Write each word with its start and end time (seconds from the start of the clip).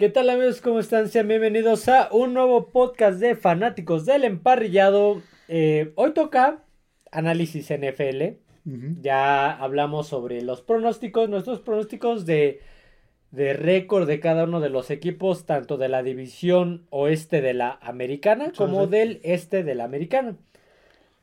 ¿Qué 0.00 0.08
tal 0.08 0.30
amigos? 0.30 0.62
¿Cómo 0.62 0.80
están? 0.80 1.10
Sean 1.10 1.28
bienvenidos 1.28 1.86
a 1.86 2.08
un 2.10 2.32
nuevo 2.32 2.68
podcast 2.68 3.20
de 3.20 3.36
fanáticos 3.36 4.06
del 4.06 4.24
emparrillado. 4.24 5.20
Eh, 5.46 5.92
hoy 5.94 6.14
toca 6.14 6.64
análisis 7.12 7.68
NFL. 7.68 8.38
Ya 9.02 9.52
hablamos 9.52 10.08
sobre 10.08 10.40
los 10.40 10.62
pronósticos, 10.62 11.28
nuestros 11.28 11.60
pronósticos 11.60 12.24
de, 12.24 12.62
de 13.30 13.52
récord 13.52 14.08
de 14.08 14.20
cada 14.20 14.44
uno 14.44 14.60
de 14.60 14.70
los 14.70 14.90
equipos, 14.90 15.44
tanto 15.44 15.76
de 15.76 15.90
la 15.90 16.02
división 16.02 16.86
oeste 16.88 17.42
de 17.42 17.52
la 17.52 17.78
americana 17.82 18.54
como 18.56 18.86
del 18.86 19.20
este 19.22 19.64
de 19.64 19.74
la 19.74 19.84
americana. 19.84 20.34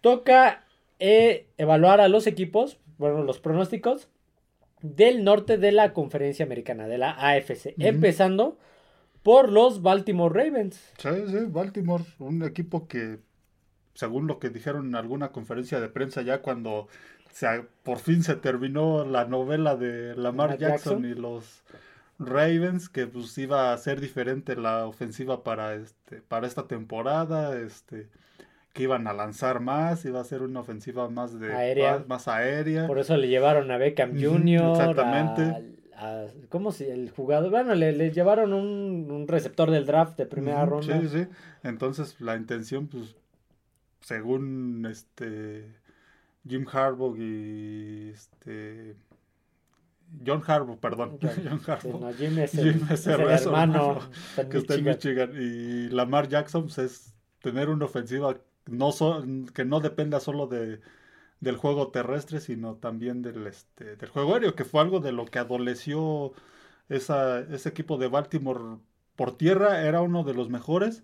Toca 0.02 0.66
eh, 1.00 1.48
evaluar 1.58 2.00
a 2.00 2.10
los 2.10 2.28
equipos, 2.28 2.78
bueno, 3.00 3.24
los 3.24 3.40
pronósticos 3.40 4.08
del 4.96 5.24
norte 5.24 5.58
de 5.58 5.72
la 5.72 5.94
conferencia 5.94 6.46
americana, 6.46 6.88
de 6.88 6.98
la 6.98 7.12
AFC. 7.12 7.74
Empezando 7.78 8.58
por 9.24 9.52
los 9.52 9.82
Baltimore 9.82 10.34
Ravens. 10.34 10.94
Sí, 10.98 11.10
sí, 11.28 11.38
Baltimore, 11.50 12.04
un 12.20 12.44
equipo 12.44 12.88
que, 12.88 13.20
según 13.94 14.28
lo 14.28 14.40
que 14.40 14.50
dijeron 14.50 14.88
en 14.88 14.96
alguna 14.96 15.32
conferencia 15.32 15.80
de 15.80 15.90
prensa 15.90 16.22
ya 16.22 16.42
cuando 16.42 16.88
se, 17.32 17.66
por 17.84 18.00
fin 18.00 18.24
se 18.24 18.36
terminó 18.36 19.06
la 19.06 19.26
novela 19.26 19.76
de 19.76 20.16
Lamar 20.16 20.58
Jackson, 20.58 21.06
y 21.06 21.14
los 21.14 21.64
Ravens, 22.20 22.90
que 22.90 23.06
pues 23.06 23.38
iba 23.38 23.74
a 23.74 23.78
ser 23.78 24.00
diferente 24.00 24.56
la 24.56 24.88
ofensiva 24.88 25.44
para, 25.44 25.76
este, 25.76 26.22
para 26.22 26.48
esta 26.48 26.68
temporada, 26.68 27.60
este 27.60 28.10
que 28.78 28.84
iban 28.84 29.08
a 29.08 29.14
lanzar 29.14 29.60
más, 29.60 30.06
iba 30.06 30.22
a 30.22 30.24
ser 30.24 30.44
una 30.44 30.60
ofensiva 30.60 31.10
más 31.10 31.40
de 31.40 31.52
aérea. 31.52 32.06
Más, 32.08 32.28
aérea. 32.28 32.86
Por 32.86 33.00
eso 33.00 33.18
le 33.18 33.28
llevaron 33.28 33.72
a 33.72 33.78
Beckham 33.78 34.12
Jr. 34.12 34.72
exactamente. 34.72 35.76
¿Cómo 36.50 36.72
si 36.72 36.86
el 36.86 37.10
jugador? 37.10 37.50
Bueno, 37.50 37.74
le, 37.74 38.12
llevaron 38.12 38.54
un, 38.54 39.28
receptor 39.28 39.72
del 39.72 39.88
draft 39.88 40.16
de 40.16 40.28
primera 40.28 40.64
ronda. 40.64 41.02
Sí, 41.02 41.08
sí. 41.08 41.28
Entonces 41.64 42.22
la 42.22 42.36
intención, 42.36 42.88
pues, 42.88 43.16
según 44.00 44.88
este 44.90 45.66
Jim 46.48 46.68
Harbaugh 46.72 47.18
y 47.18 48.12
este 48.14 48.96
John 50.24 50.44
Harbaugh, 50.46 50.80
perdón. 50.80 51.18
John 51.22 51.62
Harbaugh. 51.66 52.14
Jim 52.14 52.38
es 52.38 52.54
el, 53.08 53.22
hermano, 53.22 54.00
que 54.52 54.58
está 54.60 54.76
en 54.76 54.84
Michigan. 54.84 55.32
Y 55.36 55.90
Lamar 55.90 56.28
Jackson 56.28 56.66
pues, 56.66 56.78
es 56.78 57.14
tener 57.42 57.70
una 57.70 57.86
ofensiva 57.86 58.38
no 58.68 58.92
que 59.54 59.66
no 59.66 59.80
dependa 59.80 60.20
solo 60.20 60.48
de, 60.48 60.80
del 61.40 61.58
juego 61.58 61.90
terrestre, 61.90 62.40
sino 62.40 62.76
también 62.76 63.22
del, 63.22 63.48
este, 63.48 63.96
del 63.96 64.10
juego 64.10 64.34
aéreo, 64.34 64.56
que 64.56 64.66
fue 64.66 64.82
algo 64.82 65.00
de 65.00 65.12
lo 65.12 65.26
que 65.26 65.40
adoleció 65.40 66.34
esa, 66.90 67.40
ese 67.40 67.70
equipo 67.70 67.98
de 67.98 68.08
Baltimore 68.08 68.80
por 69.16 69.38
tierra, 69.38 69.82
era 69.82 70.02
uno 70.02 70.24
de 70.24 70.34
los 70.34 70.50
mejores, 70.50 71.04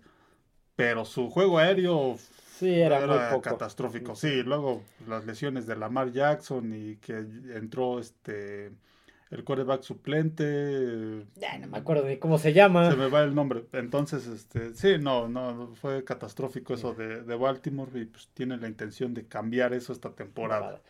pero 0.76 1.04
su 1.04 1.30
juego 1.30 1.58
aéreo 1.58 2.16
sí, 2.58 2.80
era, 2.80 3.40
catastrófico. 3.40 4.14
Sí, 4.14 4.42
luego 4.42 4.82
las 5.06 5.24
lesiones 5.24 5.66
de 5.66 5.76
Lamar 5.76 6.12
Jackson 6.12 6.72
y 6.72 6.96
que 6.96 7.18
entró 7.54 7.98
este 7.98 8.72
el 9.30 9.44
coreback 9.44 9.82
suplente. 9.82 11.24
Ya, 11.36 11.58
no 11.58 11.68
me 11.68 11.78
acuerdo 11.78 12.06
ni 12.06 12.18
cómo 12.18 12.38
se 12.38 12.52
llama. 12.52 12.90
Se 12.90 12.96
me 12.96 13.08
va 13.08 13.22
el 13.22 13.34
nombre. 13.34 13.64
Entonces, 13.72 14.26
este, 14.26 14.74
sí, 14.74 14.96
no, 15.00 15.28
no, 15.28 15.74
fue 15.74 16.04
catastrófico 16.04 16.74
eso 16.74 16.94
de, 16.94 17.34
Baltimore 17.34 17.90
y 18.00 18.04
pues 18.04 18.28
tienen 18.34 18.60
la 18.60 18.68
intención 18.68 19.14
de 19.14 19.26
cambiar 19.26 19.72
eso 19.72 19.92
esta 19.92 20.10
temporada. 20.10 20.80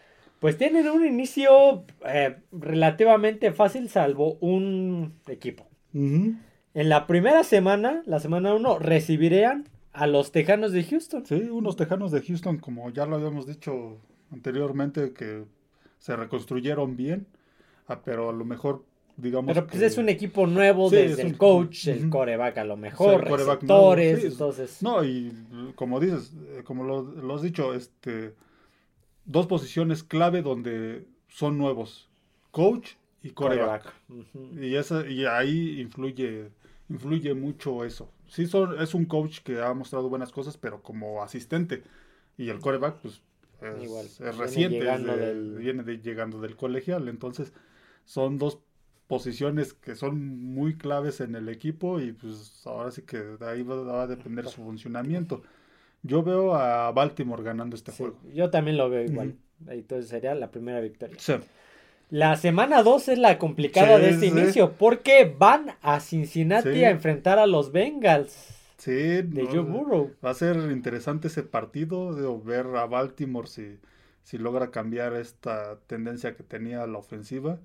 Pues 0.40 0.58
tienen 0.58 0.88
un 0.88 1.06
inicio 1.06 1.84
eh, 2.06 2.36
relativamente 2.52 3.52
fácil, 3.52 3.88
salvo 3.88 4.36
un 4.40 5.14
equipo. 5.26 5.66
En 5.94 6.42
la 6.74 7.06
primera 7.06 7.44
semana, 7.44 8.02
la 8.04 8.18
semana 8.18 8.52
1, 8.52 8.78
recibirían 8.80 9.68
a 9.92 10.06
los 10.08 10.32
Tejanos 10.32 10.72
de 10.72 10.82
Houston. 10.82 11.24
Sí, 11.24 11.34
unos 11.34 11.76
Tejanos 11.76 12.10
de 12.10 12.20
Houston, 12.20 12.58
como 12.58 12.90
ya 12.90 13.06
lo 13.06 13.16
habíamos 13.16 13.46
dicho 13.46 14.00
anteriormente, 14.32 15.12
que 15.12 15.44
se 15.98 16.16
reconstruyeron 16.16 16.96
bien 16.96 17.26
Ah, 17.86 18.00
pero 18.02 18.30
a 18.30 18.32
lo 18.32 18.44
mejor, 18.44 18.84
digamos. 19.16 19.52
Pero 19.52 19.66
pues 19.66 19.82
es 19.82 19.98
un 19.98 20.08
equipo 20.08 20.46
nuevo 20.46 20.88
desde 20.88 21.22
el 21.22 21.36
coach, 21.36 21.88
el 21.88 22.08
coreback 22.08 22.58
a 22.58 22.64
lo 22.64 22.76
mejor, 22.76 23.24
receptores, 23.24 24.24
entonces. 24.24 24.82
No, 24.82 25.04
y 25.04 25.32
como 25.74 26.00
dices, 26.00 26.32
eh, 26.48 26.62
como 26.64 26.84
lo, 26.84 27.34
has 27.34 27.42
dicho, 27.42 27.74
este. 27.74 28.34
Dos 29.26 29.46
posiciones 29.46 30.02
clave 30.02 30.42
donde 30.42 31.06
son 31.28 31.56
nuevos: 31.56 32.10
coach 32.50 32.92
y 33.22 33.30
coreback. 33.30 33.92
y, 34.60 34.74
esa, 34.74 35.06
y 35.06 35.24
ahí 35.24 35.80
influye, 35.80 36.50
influye 36.90 37.34
mucho 37.34 37.84
eso. 37.84 38.10
Sí, 38.28 38.46
son, 38.46 38.80
es 38.82 38.94
un 38.94 39.06
coach 39.06 39.40
que 39.40 39.62
ha 39.62 39.72
mostrado 39.72 40.08
buenas 40.08 40.30
cosas, 40.30 40.56
pero 40.56 40.82
como 40.82 41.22
asistente. 41.22 41.82
Y 42.36 42.48
el 42.48 42.60
coreback, 42.60 42.96
pues. 42.96 43.22
Es, 43.62 44.20
es 44.20 44.36
reciente, 44.36 44.80
viene 45.58 45.82
de, 45.84 45.98
llegando 45.98 46.38
del 46.38 46.54
colegial, 46.54 47.08
entonces 47.08 47.54
son 48.04 48.38
dos 48.38 48.58
posiciones 49.06 49.74
que 49.74 49.94
son 49.94 50.54
muy 50.54 50.76
claves 50.76 51.20
en 51.20 51.34
el 51.34 51.48
equipo 51.48 52.00
y 52.00 52.12
pues 52.12 52.62
ahora 52.66 52.90
sí 52.90 53.02
que 53.02 53.18
de 53.18 53.46
ahí 53.46 53.62
va, 53.62 54.02
a 54.02 54.06
depender 54.06 54.46
su 54.46 54.62
funcionamiento. 54.62 55.42
Yo 56.02 56.22
veo 56.22 56.54
a 56.54 56.90
Baltimore 56.92 57.42
ganando 57.42 57.76
este 57.76 57.92
juego. 57.92 58.18
Yo 58.34 58.50
también 58.50 58.76
lo 58.76 58.90
veo 58.90 59.04
igual. 59.04 59.36
Entonces 59.68 60.10
sería 60.10 60.34
la 60.34 60.50
primera 60.50 60.80
victoria. 60.80 61.16
La 62.10 62.36
semana 62.36 62.82
2 62.82 63.08
es 63.08 63.18
la 63.18 63.38
complicada 63.38 63.98
de 63.98 64.10
este 64.10 64.26
inicio 64.26 64.72
porque 64.72 65.34
van 65.38 65.76
a 65.80 66.00
Cincinnati 66.00 66.84
a 66.84 66.90
enfrentar 66.90 67.38
a 67.38 67.46
los 67.46 67.72
Bengals. 67.72 68.50
Sí, 68.76 68.92
de 68.92 69.46
Joe 69.50 69.60
Burrow. 69.60 70.12
Va 70.22 70.30
a 70.30 70.34
ser 70.34 70.56
interesante 70.70 71.28
ese 71.28 71.42
partido 71.42 72.14
de 72.14 72.44
ver 72.44 72.66
a 72.76 72.84
Baltimore 72.86 73.48
si, 73.48 73.78
si 74.22 74.36
logra 74.36 74.70
cambiar 74.70 75.14
esta 75.14 75.78
tendencia 75.86 76.36
que 76.36 76.42
tenía 76.42 76.86
la 76.86 76.98
ofensiva 76.98 77.58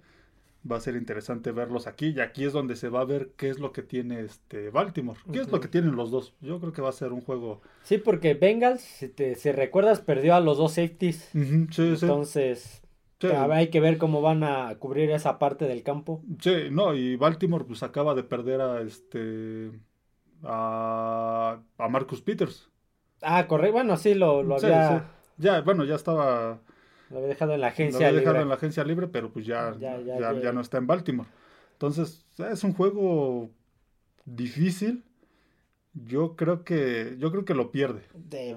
va 0.69 0.77
a 0.77 0.79
ser 0.79 0.95
interesante 0.95 1.51
verlos 1.51 1.87
aquí 1.87 2.13
y 2.15 2.19
aquí 2.19 2.45
es 2.45 2.53
donde 2.53 2.75
se 2.75 2.89
va 2.89 3.01
a 3.01 3.05
ver 3.05 3.31
qué 3.37 3.49
es 3.49 3.59
lo 3.59 3.71
que 3.71 3.81
tiene 3.81 4.21
este 4.21 4.69
Baltimore, 4.69 5.19
qué 5.31 5.39
es 5.39 5.49
lo 5.49 5.59
que 5.59 5.67
tienen 5.67 5.95
los 5.95 6.11
dos. 6.11 6.33
Yo 6.41 6.59
creo 6.59 6.73
que 6.73 6.81
va 6.81 6.89
a 6.89 6.93
ser 6.93 7.13
un 7.13 7.21
juego. 7.21 7.61
Sí, 7.83 7.97
porque 7.97 8.33
Bengals, 8.33 8.81
si, 8.81 9.09
te, 9.09 9.35
si 9.35 9.51
recuerdas, 9.51 10.01
perdió 10.01 10.35
a 10.35 10.39
los 10.39 10.57
dos 10.57 10.73
safeties. 10.73 11.29
Entonces, 11.33 12.81
hay 13.21 13.69
que 13.69 13.79
ver 13.79 13.97
cómo 13.97 14.21
van 14.21 14.43
a 14.43 14.75
cubrir 14.79 15.11
esa 15.11 15.39
parte 15.39 15.65
del 15.65 15.83
campo. 15.83 16.21
Sí, 16.41 16.69
no, 16.71 16.93
y 16.93 17.15
Baltimore 17.15 17.65
pues 17.65 17.83
acaba 17.83 18.15
de 18.15 18.23
perder 18.23 18.61
a 18.61 18.81
este 18.81 19.71
a, 20.43 21.59
a 21.77 21.89
Marcus 21.89 22.21
Peters. 22.21 22.69
Ah, 23.21 23.47
correcto, 23.47 23.73
bueno, 23.73 23.97
sí 23.97 24.13
lo, 24.13 24.43
lo 24.43 24.55
había. 24.55 25.05
Ya, 25.37 25.61
bueno, 25.61 25.83
ya 25.85 25.95
estaba 25.95 26.61
lo 27.09 27.17
había 27.17 27.29
dejado 27.29 27.53
en 27.53 27.61
la 27.61 27.67
agencia 27.67 27.99
libre. 27.99 28.01
Lo 28.01 28.07
había 28.07 28.19
dejado 28.19 28.43
en 28.43 28.49
la 28.49 28.55
agencia 28.55 28.83
libre, 28.83 29.07
pero 29.07 29.31
pues 29.31 29.45
ya, 29.45 29.75
ya, 29.79 30.51
no 30.53 30.61
está 30.61 30.77
en 30.77 30.87
Baltimore. 30.87 31.29
Entonces, 31.73 32.25
es 32.37 32.63
un 32.63 32.73
juego 32.73 33.49
difícil. 34.25 35.03
Yo 35.93 36.35
creo 36.35 36.63
que 36.63 37.15
yo 37.17 37.31
creo 37.31 37.45
que 37.45 37.55
lo 37.55 37.71
pierde. 37.71 38.01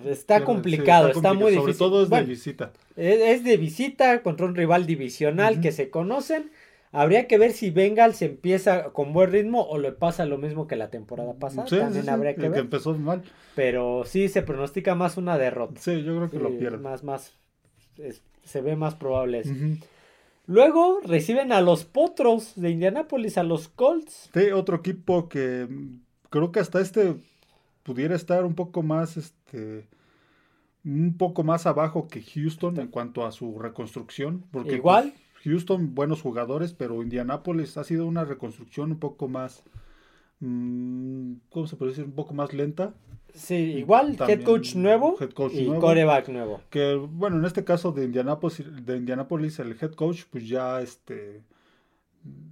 está, 0.05 0.45
complicado, 0.45 1.09
está, 1.09 1.33
muy 1.33 1.53
difícil. 1.53 1.75
Sobre 1.75 1.79
todo 1.79 2.03
es 2.03 2.11
de 2.11 2.23
visita. 2.23 2.73
Es, 2.95 3.43
de 3.43 3.57
visita 3.57 4.23
contra 4.23 4.45
un 4.45 4.55
rival 4.55 4.87
divisional 4.87 5.61
que 5.61 5.73
se 5.73 5.89
conocen. 5.89 6.51
Habría 6.95 7.27
que 7.27 7.39
ver 7.39 7.53
si 7.53 7.71
Bengals 7.71 8.21
empieza 8.21 8.91
con 8.91 9.15
buen 9.15 9.33
ritmo 9.33 9.63
o 9.63 9.79
le 9.79 9.93
pasa 9.93 10.27
lo 10.27 10.37
mismo 10.37 10.67
que 10.67 10.77
la 10.77 10.91
temporada 10.91 11.33
pasada. 11.33 11.67
También 11.67 12.11
habría 12.11 12.35
que 12.35 12.51
ver. 12.51 12.61
empezó 12.61 12.93
mal. 12.99 13.23
Pero 13.55 14.05
sí 14.05 14.29
se 14.29 14.43
pronostica 14.43 14.95
más 14.95 15.17
una 15.17 15.39
derrota. 15.39 15.81
Sí, 15.81 16.03
yo 16.03 16.15
creo 16.17 16.31
que 16.31 16.39
lo 16.39 16.59
pierde. 16.59 16.77
Más, 16.77 17.03
más 17.03 17.35
se 18.45 18.61
ve 18.61 18.77
más 18.77 18.95
probable 18.95 19.41
eso. 19.41 19.55
Luego 20.47 21.01
reciben 21.05 21.53
a 21.53 21.61
los 21.61 21.85
Potros 21.85 22.55
de 22.57 22.71
Indianápolis, 22.71 23.39
a 23.39 23.43
los 23.43 23.69
Colts. 23.69 24.31
Sí, 24.35 24.51
otro 24.51 24.77
equipo 24.77 25.29
que 25.29 25.67
mm, 25.69 26.01
creo 26.31 26.51
que 26.51 26.61
hasta 26.61 26.81
este 26.81 27.17
pudiera 27.83 28.15
estar 28.15 28.45
un 28.45 28.55
poco 28.55 28.83
más, 28.83 29.17
este, 29.17 29.89
un 30.85 31.17
poco 31.17 31.45
más 31.45 31.67
abajo 31.67 32.09
que 32.09 32.23
Houston 32.23 32.79
en 32.81 32.89
cuanto 32.89 33.25
a 33.25 33.33
su 33.33 33.59
reconstrucción. 33.59 34.45
Porque 34.51 34.77
Igual. 34.77 35.13
Pues, 35.13 35.23
Houston, 35.45 35.95
buenos 35.95 36.23
jugadores, 36.23 36.73
pero 36.73 37.03
Indianápolis 37.03 37.77
ha 37.77 37.83
sido 37.83 38.07
una 38.07 38.25
reconstrucción 38.25 38.93
un 38.93 38.99
poco 38.99 39.27
más, 39.29 39.65
mm, 40.39 41.35
¿cómo 41.51 41.67
se 41.67 41.77
puede 41.77 41.91
decir? 41.91 42.05
Un 42.05 42.13
poco 42.13 42.35
más 42.35 42.53
lenta. 42.53 42.95
Sí, 43.35 43.55
igual, 43.55 44.17
head 44.29 44.43
coach 44.43 44.75
nuevo 44.75 45.17
y 45.53 45.67
coreback 45.67 46.29
nuevo. 46.29 46.61
Que 46.71 46.95
bueno, 46.95 47.39
en 47.39 47.45
este 47.45 47.65
caso 47.65 47.93
de 47.93 48.05
Indianapolis, 48.05 48.63
de 48.85 48.97
Indianapolis, 48.97 49.59
el 49.59 49.77
head 49.81 49.93
coach, 49.93 50.25
pues 50.31 50.49
ya 50.49 50.81
este. 50.81 51.43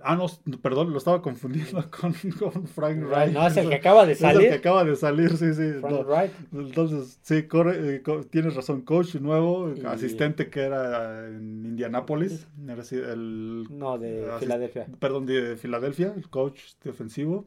Ah, 0.00 0.16
no, 0.16 0.26
perdón, 0.60 0.90
lo 0.90 0.98
estaba 0.98 1.22
confundiendo 1.22 1.88
con, 2.00 2.12
Frank 2.14 3.04
Wright. 3.04 3.32
No, 3.32 3.46
es 3.46 3.56
el 3.56 3.68
que 3.68 3.76
acaba 3.76 4.04
de 4.04 4.16
salir. 4.16 4.40
Es 4.40 4.44
el 4.44 4.50
que 4.50 4.56
acaba 4.56 4.84
de 4.84 4.96
salir, 4.96 5.36
sí, 5.36 5.54
sí. 5.54 5.72
Frank 5.80 6.06
Wright. 6.08 6.32
Entonces, 6.52 7.20
sí, 7.22 7.44
corre, 7.44 7.96
eh, 7.96 8.02
tienes 8.30 8.56
razón, 8.56 8.80
coach 8.80 9.14
nuevo, 9.16 9.72
asistente 9.86 10.50
que 10.50 10.60
era 10.60 11.28
en 11.28 11.66
Indianapolis. 11.66 12.48
el, 12.90 13.68
no, 13.70 13.96
de 13.98 14.28
Filadelfia. 14.40 14.86
Perdón, 14.98 15.26
de 15.26 15.56
Filadelfia, 15.56 16.14
el 16.16 16.28
coach 16.28 16.60
defensivo 16.82 17.46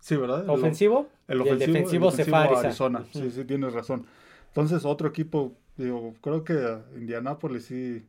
Sí, 0.00 0.16
¿verdad? 0.16 0.48
Ofensivo. 0.48 1.08
El, 1.26 1.40
ofensivo, 1.40 1.64
el 1.64 1.72
defensivo, 1.72 2.10
se 2.10 2.34
a 2.34 2.42
Arizona. 2.42 3.04
Sí, 3.12 3.30
sí, 3.30 3.44
tienes 3.44 3.72
razón. 3.72 4.06
Entonces, 4.48 4.84
otro 4.84 5.08
equipo, 5.08 5.52
digo, 5.76 6.14
creo 6.20 6.44
que 6.44 6.78
Indianápolis 6.96 7.66
sí 7.66 8.02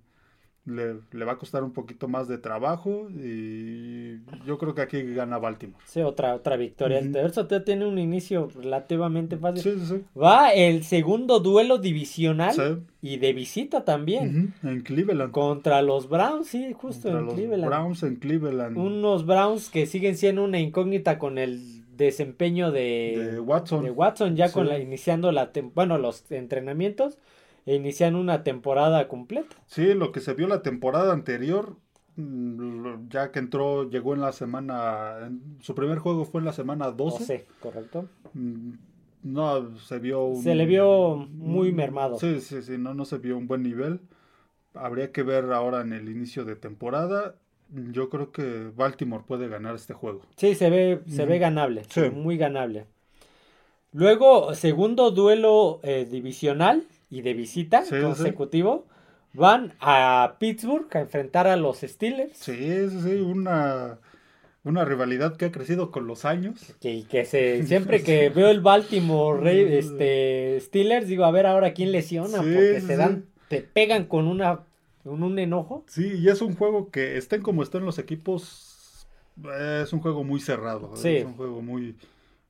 le, 0.69 1.25
va 1.25 1.33
a 1.33 1.37
costar 1.37 1.63
un 1.63 1.71
poquito 1.71 2.07
más 2.07 2.27
de 2.27 2.37
trabajo 2.37 3.09
y 3.09 4.19
yo 4.45 4.57
creo 4.57 4.75
que 4.75 4.81
aquí 4.81 5.01
gana 5.13 5.37
Baltimore. 5.37 5.83
Sí, 5.85 6.01
otra, 6.01 6.35
otra 6.35 6.57
victoria. 6.57 7.01
Uh 7.01 7.59
tiene 7.65 7.85
un 7.85 7.97
inicio 7.97 8.49
relativamente 8.53 9.37
fácil. 9.37 10.05
Va 10.15 10.51
el 10.51 10.83
segundo 10.83 11.39
duelo 11.39 11.77
divisional 11.77 12.83
y 13.01 13.17
de 13.17 13.33
visita 13.33 13.83
también. 13.83 14.53
En 14.63 14.81
Cleveland. 14.81 15.31
Contra 15.31 15.81
los 15.81 16.07
Browns, 16.09 16.47
sí, 16.47 16.73
justo 16.73 17.09
en 17.09 17.25
los 17.25 17.65
Browns 17.65 18.03
en 18.03 18.15
Cleveland. 18.17 18.77
Unos 18.77 19.25
Browns 19.25 19.69
que 19.69 19.85
siguen 19.85 20.17
siendo 20.17 20.43
una 20.43 20.59
incógnita 20.59 21.17
con 21.17 21.37
el 21.37 21.78
desempeño 22.05 22.71
de, 22.71 23.39
Watson. 23.39 23.83
De 23.83 23.91
Watson 23.91 24.35
ya 24.35 24.51
con 24.51 24.67
la 24.67 24.79
iniciando 24.79 25.31
la 25.31 25.51
bueno, 25.73 25.97
los 25.97 26.31
entrenamientos 26.31 27.17
e 27.65 27.75
inician 27.75 28.15
una 28.15 28.43
temporada 28.43 29.07
completa. 29.07 29.55
Sí, 29.67 29.93
lo 29.93 30.11
que 30.11 30.21
se 30.21 30.33
vio 30.33 30.47
la 30.47 30.61
temporada 30.61 31.13
anterior, 31.13 31.75
mm, 32.15 33.09
ya 33.09 33.31
que 33.31 33.39
entró, 33.39 33.89
llegó 33.89 34.13
en 34.15 34.21
la 34.21 34.31
semana, 34.31 35.31
su 35.59 35.75
primer 35.75 35.99
juego 35.99 36.25
fue 36.25 36.41
en 36.41 36.45
la 36.45 36.53
semana 36.53 36.91
12. 36.91 37.25
Sí, 37.25 37.43
correcto. 37.59 38.07
Mm, 38.33 38.71
no, 39.23 39.77
se 39.77 39.99
vio... 39.99 40.33
se 40.41 40.55
le 40.55 40.65
vio 40.65 41.15
muy 41.17 41.71
mermado. 41.71 42.17
Sí, 42.17 42.39
sí, 42.41 42.61
sí, 42.61 42.77
no, 42.77 42.93
no 42.93 43.05
se 43.05 43.17
vio 43.17 43.37
un 43.37 43.47
buen 43.47 43.63
nivel. 43.63 43.99
Habría 44.73 45.11
que 45.11 45.23
ver 45.23 45.51
ahora 45.51 45.81
en 45.81 45.93
el 45.93 46.09
inicio 46.09 46.45
de 46.45 46.55
temporada. 46.55 47.35
Yo 47.71 48.09
creo 48.09 48.31
que 48.31 48.71
Baltimore 48.75 49.23
puede 49.27 49.47
ganar 49.47 49.75
este 49.75 49.93
juego. 49.93 50.21
Sí, 50.37 50.55
se 50.55 50.69
ve, 50.69 51.01
se 51.07 51.25
ve 51.25 51.37
ganable. 51.37 51.83
Muy 52.13 52.37
ganable. 52.37 52.85
Luego, 53.91 54.53
segundo 54.55 55.11
duelo 55.11 55.79
eh, 55.83 56.07
divisional 56.09 56.83
y 57.09 57.21
de 57.21 57.33
visita 57.33 57.83
consecutivo. 58.01 58.85
Van 59.33 59.73
a 59.79 60.37
Pittsburgh 60.39 60.87
a 60.95 61.01
enfrentar 61.01 61.47
a 61.47 61.55
los 61.55 61.81
Steelers. 61.81 62.35
Sí, 62.35 62.55
sí, 62.55 63.01
sí, 63.03 63.11
una, 63.19 63.99
una 64.63 64.85
rivalidad 64.85 65.37
que 65.37 65.45
ha 65.45 65.51
crecido 65.51 65.91
con 65.91 66.07
los 66.07 66.25
años. 66.25 66.73
Que, 66.81 67.03
que 67.03 67.25
se, 67.25 67.63
siempre 67.67 68.01
que 68.01 68.29
veo 68.29 68.49
el 68.49 68.61
Baltimore 68.61 69.77
este, 69.77 70.59
Steelers, 70.61 71.07
digo, 71.07 71.25
a 71.25 71.31
ver 71.31 71.45
ahora 71.45 71.73
quién 71.73 71.91
lesiona, 71.91 72.37
porque 72.37 72.81
se 72.81 72.97
dan, 72.97 73.25
te 73.49 73.61
pegan 73.61 74.05
con 74.05 74.27
una 74.27 74.61
con 75.03 75.23
un 75.23 75.39
enojo. 75.39 75.83
Sí, 75.87 76.13
y 76.19 76.29
es 76.29 76.41
un 76.41 76.55
juego 76.55 76.89
que 76.89 77.17
estén 77.17 77.41
como 77.41 77.63
estén 77.63 77.85
los 77.85 77.99
equipos, 77.99 79.07
es 79.81 79.93
un 79.93 80.01
juego 80.01 80.23
muy 80.23 80.39
cerrado. 80.39 80.93
Es 80.95 81.25
un 81.25 81.35
juego 81.35 81.61
muy, 81.61 81.95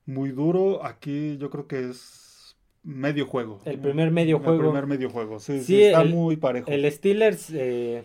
muy 0.06 0.30
duro. 0.30 0.84
Aquí 0.84 1.36
yo 1.38 1.50
creo 1.50 1.66
que 1.66 1.90
es 1.90 2.56
medio 2.82 3.26
juego. 3.26 3.60
El 3.64 3.78
primer 3.78 4.10
medio 4.10 4.38
juego. 4.38 4.54
El 4.54 4.60
primer 4.60 4.86
medio 4.86 5.10
juego, 5.10 5.38
sí, 5.38 5.60
sí, 5.60 5.82
está 5.82 6.04
muy 6.04 6.36
parejo. 6.36 6.70
El 6.70 6.90
Steelers 6.90 7.50
eh, 7.52 8.04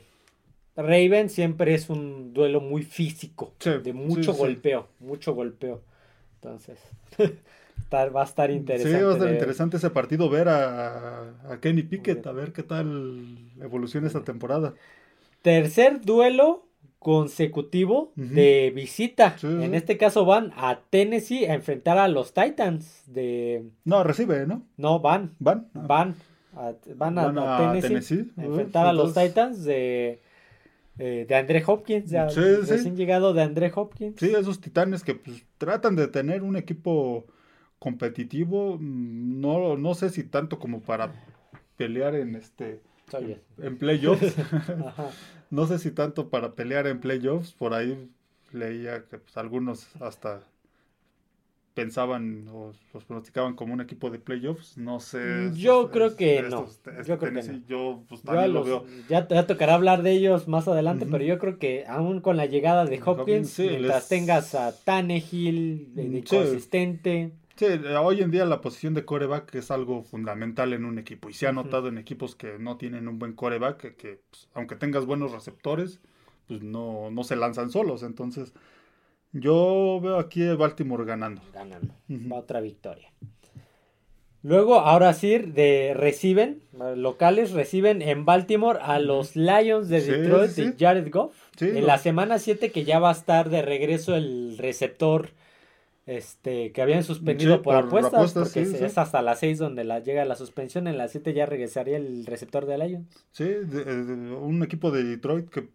Raven 0.76 1.30
siempre 1.30 1.74
es 1.74 1.90
un 1.90 2.34
duelo 2.34 2.62
muy 2.62 2.84
físico, 2.84 3.54
de 3.64 3.94
mucho 3.94 4.34
golpeo, 4.34 4.88
mucho 5.00 5.34
golpeo. 5.34 5.82
Entonces, 6.36 6.80
va 7.92 8.22
a 8.22 8.26
estar 8.26 8.52
interesante. 8.52 8.98
Sí, 8.98 9.04
va 9.04 9.12
a 9.12 9.14
estar 9.14 9.32
interesante 9.32 9.78
ese 9.78 9.90
partido, 9.90 10.30
ver 10.30 10.50
a, 10.50 11.30
a 11.50 11.60
Kenny 11.62 11.84
Pickett, 11.84 12.26
a 12.28 12.32
ver 12.32 12.52
qué 12.52 12.64
tal 12.64 13.38
evoluciona 13.62 14.08
esta 14.08 14.24
temporada. 14.24 14.74
Tercer 15.42 16.02
duelo, 16.02 16.66
consecutivo 17.06 18.12
de 18.16 18.72
visita. 18.74 19.36
En 19.44 19.76
este 19.76 19.96
caso 19.96 20.26
van 20.26 20.52
a 20.58 20.80
Tennessee 20.90 21.46
a 21.46 21.54
enfrentar 21.54 22.00
a 22.00 22.08
los 22.08 22.34
Titans 22.34 23.04
de... 23.06 23.64
No, 23.84 24.04
recibe, 24.04 24.48
¿no? 24.48 24.64
No, 24.78 25.00
van. 25.00 25.36
Van. 25.38 25.68
Ah. 25.76 25.84
Van. 25.86 26.16
A, 26.56 26.72
van, 26.96 27.20
a, 27.20 27.80
Tennessee, 27.80 28.32
a 28.38 28.44
enfrentar 28.44 28.88
a 28.88 28.94
los 28.94 29.14
Titans 29.14 29.64
de... 29.64 30.20
Eh, 30.98 31.26
de 31.28 31.36
André 31.36 31.62
Hopkins, 31.68 32.10
ya 32.10 32.30
sí, 32.30 32.40
recién 32.40 32.96
llegado 32.96 33.34
de 33.34 33.44
André 33.44 33.72
Hopkins. 33.76 34.16
Sí, 34.18 34.34
esos 34.34 34.62
titanes 34.62 35.04
que 35.04 35.14
pues, 35.14 35.46
tratan 35.58 35.98
de 35.98 36.08
tener 36.08 36.42
un 36.42 36.56
equipo 36.56 37.26
competitivo, 37.86 38.80
mm, 38.80 39.40
no, 39.40 39.78
no 39.78 39.94
sé 39.94 40.10
si 40.10 40.24
tanto 40.24 40.58
como 40.58 40.82
para 40.82 41.14
pelear 41.78 42.16
en 42.16 42.34
este 42.34 42.82
en 43.60 43.78
playoffs. 43.78 44.36
no 45.52 45.68
sé 45.68 45.78
si 45.78 45.92
tanto 45.92 46.32
para 46.32 46.56
pelear 46.56 46.88
en 46.88 47.00
playoffs, 47.00 47.54
por 47.54 47.76
ahí 47.76 48.10
leía 48.52 49.06
que 49.06 49.20
pues, 49.20 49.38
algunos 49.38 49.96
hasta 50.02 50.42
pensaban 51.76 52.48
o 52.48 52.72
los 52.92 53.04
pronosticaban 53.04 53.54
como 53.54 53.76
un 53.76 53.82
equipo 53.82 54.10
de 54.10 54.18
playoffs, 54.18 54.80
no 54.80 55.00
sé. 55.00 55.52
Yo 55.54 55.92
creo 55.92 56.16
que 56.16 56.42
no. 56.42 56.66
yo 57.06 57.20
creo 57.20 57.34
que 57.34 57.44
no. 57.44 57.68
Yo 57.68 58.04
pues 58.10 58.24
también 58.24 58.52
lo 58.52 58.64
veo. 58.64 58.86
Ya, 59.10 59.28
tocará 59.46 59.76
hablar 59.76 60.02
de 60.02 60.14
ellos 60.14 60.48
más 60.48 60.68
adelante, 60.68 61.06
pero 61.06 61.24
yo 61.24 61.38
creo 61.38 61.60
que 61.60 61.86
aún 61.88 62.20
con 62.20 62.36
la 62.36 62.48
llegada 62.48 62.86
de 62.86 63.00
Hopkins, 63.06 63.60
mientras 63.60 64.08
tengas 64.10 64.56
a 64.56 64.76
Tannehill, 64.76 65.94
de, 65.94 66.24
consistente. 66.24 67.34
Sí, 67.56 67.66
hoy 67.66 68.22
en 68.22 68.32
día 68.32 68.44
la 68.46 68.60
posición 68.60 68.94
de 68.94 69.06
coreback 69.06 69.56
es 69.56 69.72
algo 69.72 70.04
fundamental 70.04 70.74
en 70.74 70.84
un 70.84 71.00
equipo 71.00 71.30
y 71.30 71.34
se 71.34 71.48
ha 71.48 71.54
notado 71.54 71.88
en 71.88 71.98
equipos 71.98 72.36
que 72.36 72.60
no 72.60 72.78
tienen 72.78 73.08
un 73.08 73.18
buen 73.18 73.34
coreback, 73.34 73.96
que, 73.96 74.20
pues, 74.30 74.50
aunque 74.54 74.76
tengas 74.76 75.06
buenos 75.06 75.32
receptores, 75.32 76.02
pues 76.48 76.62
no, 76.62 77.10
no 77.12 77.24
se 77.24 77.38
lanzan 77.38 77.72
solos. 77.72 78.04
Entonces, 78.04 78.54
yo 79.32 80.00
veo 80.04 80.20
aquí 80.20 80.46
a 80.46 80.56
Baltimore 80.56 81.06
ganando. 81.06 81.42
Ganando. 81.54 81.94
Otra 82.36 82.60
victoria. 82.60 83.12
Luego, 84.44 84.76
ahora 84.76 85.14
sí, 85.14 85.38
de 85.40 85.94
reciben, 85.96 86.62
locales 86.96 87.52
reciben 87.52 88.02
en 88.02 88.26
Baltimore 88.26 88.78
a 88.80 89.00
los 89.00 89.36
Lions 89.36 89.90
de 89.90 90.02
Detroit 90.02 90.52
de 90.52 90.76
Jared 90.78 91.10
Goff. 91.10 91.34
en 91.62 91.88
la 91.88 91.98
semana 91.98 92.38
7 92.38 92.72
que 92.72 92.84
ya 92.84 93.00
va 93.00 93.10
a 93.10 93.14
estar 93.14 93.50
de 93.50 93.64
regreso 93.64 94.14
el 94.16 94.58
receptor 94.60 95.30
este 96.06 96.72
que 96.72 96.82
habían 96.82 97.04
suspendido 97.04 97.62
por, 97.62 97.76
apuestas, 97.76 98.34
porque 98.34 98.62
es, 98.62 98.98
hasta 98.98 99.22
las 99.22 99.40
6 99.40 99.58
donde 99.58 99.84
la, 99.84 100.00
llega 100.00 100.24
la 100.26 100.36
suspensión, 100.36 100.88
en 100.88 100.98
las 100.98 101.12
7 101.12 101.34
ya 101.34 101.46
regresaría 101.46 101.98
el 101.98 102.26
receptor 102.26 102.66
de 102.66 102.78
Lions. 102.78 103.26
Sí, 103.32 103.44
un 103.44 104.62
equipo 104.64 104.92
de 104.92 105.04
Detroit 105.04 105.50
que 105.50 105.68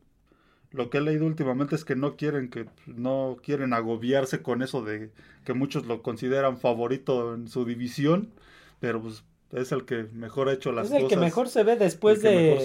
lo 0.73 0.89
que 0.89 0.99
he 0.99 1.01
leído 1.01 1.27
últimamente 1.27 1.75
es 1.75 1.85
que 1.85 1.97
no 1.97 2.17
quieren 2.17 2.49
que 2.49 2.67
no 2.87 3.39
quieren 3.43 3.73
agobiarse 3.73 4.41
con 4.41 4.63
eso 4.63 4.83
de 4.85 5.11
que 5.45 5.53
muchos 5.53 5.87
lo 5.87 6.03
consideran 6.03 6.59
favorito 6.59 7.35
en 7.35 7.49
su 7.49 7.65
división, 7.65 8.31
pero 8.79 9.03
pues 9.03 9.25
es 9.53 9.73
el 9.73 9.85
que 9.85 10.05
mejor 10.13 10.49
ha 10.49 10.53
hecho 10.53 10.71
las 10.71 10.85
cosas. 10.85 10.99
Es 10.99 11.03
el 11.03 11.09
que 11.09 11.17
mejor 11.17 11.49
se 11.49 11.65
ve 11.65 11.75
después 11.75 12.23
de 12.23 12.57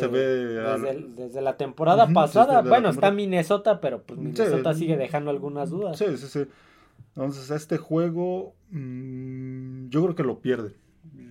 desde, 1.15 1.41
la 1.41 1.57
temporada 1.57 2.07
pasada. 2.13 2.61
bueno, 2.61 2.89
está 2.89 3.09
Minnesota, 3.09 3.81
pero 3.81 4.03
pues 4.03 4.19
Minnesota 4.19 4.75
sigue 4.75 4.97
dejando 4.97 5.31
algunas 5.31 5.71
dudas. 5.71 5.97
Sí, 5.97 6.05
sí, 6.17 6.27
sí. 6.27 6.45
Entonces, 7.09 7.49
este 7.51 7.77
juego 7.77 8.55
mmm, 8.71 9.87
yo 9.89 10.03
creo 10.03 10.15
que 10.15 10.23
lo 10.23 10.39
pierde. 10.39 10.73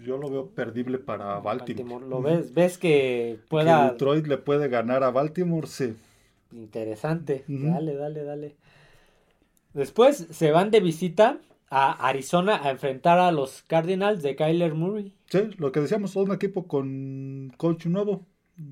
Yo 0.05 0.19
lo 0.19 0.31
veo 0.31 0.51
perdible 0.51 0.99
para 0.99 1.41
Baltimore. 1.41 2.07
¿Lo 2.07 2.23
ves? 2.23 2.55
¿Ves 2.55 2.79
que 2.79 3.41
pueda... 3.49 3.87
Que 3.87 3.93
Detroit 3.93 4.27
le 4.27 4.39
puede 4.39 4.69
ganar 4.69 5.03
a 5.03 5.11
Baltimore? 5.11 5.67
Sí. 5.67 5.95
Interesante. 6.53 7.45
Dale, 7.49 7.95
dale, 7.95 8.23
dale. 8.23 8.57
Después 9.73 10.29
se 10.31 10.53
van 10.53 10.71
de 10.71 10.81
visita 10.81 11.39
a 11.69 12.07
Arizona 12.07 12.61
a 12.63 12.71
enfrentar 12.71 13.19
a 13.19 13.33
los 13.33 13.63
Cardinals 13.63 14.23
de 14.23 14.37
Kyler 14.37 14.75
Murray. 14.75 15.13
Sí, 15.27 15.51
lo 15.59 15.73
que 15.73 15.81
decíamos, 15.81 16.15
un 16.15 16.33
equipo 16.33 16.69
con 16.69 17.53
coach 17.57 17.87
nuevo. 17.87 18.25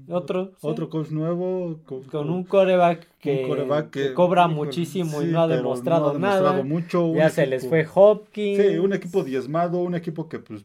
Otro. 0.09 0.53
Otro 0.61 0.89
coach 0.89 1.11
nuevo. 1.11 1.81
Con, 2.11 2.31
un 2.31 2.45
coreback 2.45 3.09
que, 3.19 4.13
cobra 4.15 4.47
muchísimo 4.47 5.23
y 5.23 5.27
no 5.27 5.43
ha 5.43 5.49
demostrado, 5.49 6.19
nada. 6.19 6.63
Mucho, 6.63 7.15
ya 7.15 7.31
se 7.31 7.47
les 7.47 7.69
fue 7.69 7.87
Hopkins. 7.93 8.63
Sí, 8.63 8.79
un 8.79 8.93
equipo 8.93 9.25
diezmado, 9.25 9.79
un 9.79 9.95
equipo 9.95 10.29
que 10.29 10.39
pues 10.39 10.65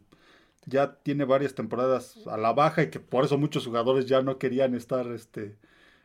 ya 0.65 0.97
tiene 1.01 1.25
varias 1.25 1.55
temporadas 1.55 2.17
a 2.27 2.37
la 2.37 2.53
baja 2.53 2.83
y 2.83 2.89
que 2.89 2.99
por 2.99 3.23
eso 3.23 3.37
muchos 3.37 3.65
jugadores 3.65 4.05
ya 4.05 4.21
no 4.21 4.37
querían 4.37 4.75
estar 4.75 5.07
este 5.07 5.55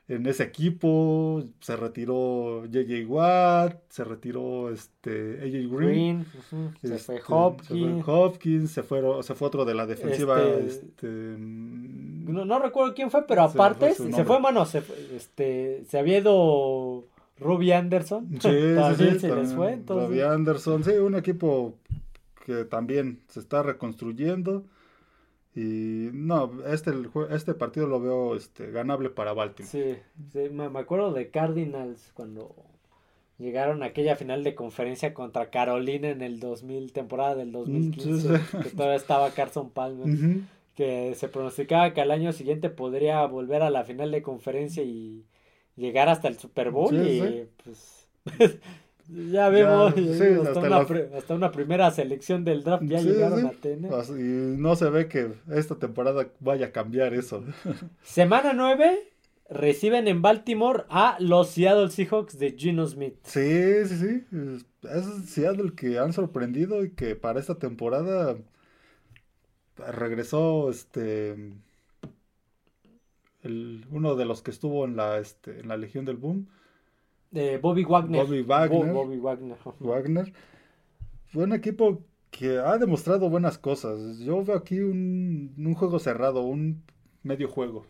en 0.09 0.27
ese 0.27 0.43
equipo. 0.43 1.45
Se 1.61 1.77
retiró 1.77 2.65
JJ 2.67 3.07
Watt, 3.07 3.81
se 3.89 4.05
retiró 4.05 4.71
este 4.71 5.41
AJ 5.43 5.75
Green, 5.75 6.27
se, 6.83 6.99
fue 6.99 7.21
Hopkins. 7.27 8.05
Hopkins, 8.07 8.71
se 8.71 8.83
fue, 8.83 9.03
se 9.23 9.35
fue 9.35 9.49
otro 9.49 9.65
de 9.65 9.75
la 9.75 9.87
defensiva. 9.87 10.43
Este, 10.43 10.87
este 10.87 11.07
no, 11.07 12.45
no, 12.45 12.59
recuerdo 12.59 12.95
quién 12.95 13.11
fue, 13.11 13.27
pero 13.27 13.43
aparte 13.43 13.95
se 13.95 14.25
fue, 14.25 14.41
mano, 14.41 14.67
se, 14.67 14.83
este, 15.15 15.85
se 15.89 15.99
había 15.99 16.19
ido 16.19 17.05
Ruby 17.39 17.73
Anderson. 17.73 18.29
Sí, 18.41 18.49
también 18.75 19.21
se 19.21 19.35
les 19.35 19.55
fue. 19.55 19.73
Entonces... 19.73 20.25
Anderson, 20.25 20.85
sí, 20.85 20.93
un 20.93 21.15
equipo 21.15 21.75
que 22.47 22.65
también 22.65 23.21
se 23.29 23.41
está 23.41 23.63
reconstruyendo. 23.63 24.65
Y 25.55 26.09
no, 26.13 26.51
este, 26.67 26.93
este 27.31 27.55
partido 27.55 27.87
lo 27.87 28.01
veo 28.01 28.37
este, 28.37 28.71
ganable 28.71 29.11
para 29.11 29.35
Baltimore. 29.35 29.71
Sí, 29.71 29.99
sí 30.33 30.49
me, 30.51 30.65
acuerdo 30.79 31.13
de 31.13 31.29
Cardinals 31.31 32.11
cuando 32.15 32.55
llegaron 33.39 33.83
a 33.83 33.87
aquella 33.87 34.17
final 34.17 34.45
de 34.45 34.55
conferencia 34.55 35.13
contra 35.13 35.51
Carolina 35.51 36.09
en 36.09 36.23
el 36.23 36.41
2000, 36.41 36.93
temporada 36.93 37.35
del 37.35 37.53
2015, 37.53 38.29
mm, 38.29 38.63
que 38.63 38.71
todavía 38.71 38.97
estaba 38.97 39.31
Carson 39.33 39.69
Palmer, 39.71 40.41
que 40.75 41.15
se 41.17 41.29
pronosticaba 41.29 41.93
que 41.93 42.01
al 42.01 42.13
año 42.13 42.33
siguiente 42.33 42.71
podría 42.71 43.25
volver 43.27 43.63
a 43.63 43.71
la 43.71 43.85
final 43.85 44.11
de 44.11 44.23
conferencia 44.23 44.83
y 44.83 45.27
llegar 45.77 46.09
hasta 46.09 46.29
el 46.29 46.39
Super 46.39 46.71
Bowl 46.71 46.95
y 46.95 47.47
pues 47.63 48.09
ya 49.09 49.49
vemos 49.49 49.95
hasta, 51.17 51.35
una, 51.35 51.51
primera 51.51 51.91
selección 51.91 52.45
del 52.45 52.63
draft 52.63 52.85
ya 52.85 53.01
llegaron 53.01 53.47
a 53.47 53.51
tener. 53.51 53.93
Y 54.11 54.57
no 54.59 54.77
se 54.77 54.91
ve 54.91 55.09
que 55.09 55.33
esta 55.51 55.77
temporada 55.77 56.29
vaya 56.41 56.67
a 56.67 56.73
cambiar 56.73 57.15
eso. 57.15 57.45
Semana 58.03 58.53
9 58.53 59.13
reciben 59.51 60.09
en 60.09 60.23
Baltimore 60.23 60.85
a 60.89 61.17
los 61.21 61.51
Seattle 61.51 61.91
Seahawks 61.91 62.39
de 62.39 62.53
Gino 62.53 62.87
Smith. 62.87 63.17
Sí, 63.25 63.85
sí, 63.87 63.97
sí. 63.97 64.25
Es 64.83 65.31
Seattle 65.31 65.73
que 65.77 65.99
han 65.99 66.13
sorprendido 66.13 66.85
y 66.85 66.91
que 66.91 67.15
para 67.15 67.41
esta 67.41 67.59
temporada 67.59 68.37
regresó 69.77 70.71
este 70.71 71.37
el, 73.43 73.85
uno 73.91 74.15
de 74.15 74.25
los 74.25 74.43
que 74.43 74.51
estuvo 74.51 74.85
en 74.85 74.97
la 74.97 75.19
este, 75.19 75.61
en 75.61 75.69
la 75.69 75.77
Legión 75.77 76.05
del 76.05 76.17
Boom. 76.17 76.49
Bobby 77.33 77.85
Wagner. 77.85 78.25
Bobby 78.25 78.43
Wagner. 79.19 79.57
Wagner. 79.81 80.33
Fue 81.27 81.45
un 81.45 81.53
equipo 81.53 82.03
que 82.31 82.59
ha 82.59 82.79
demostrado 82.79 83.29
buenas 83.31 83.59
cosas. 83.59 84.19
Yo 84.19 84.45
veo 84.45 84.57
aquí 84.57 84.81
un, 84.81 85.55
un 85.57 85.75
juego 85.75 85.99
cerrado, 85.99 86.43
un 86.43 86.83
medio 87.23 87.49
juego. 87.49 87.87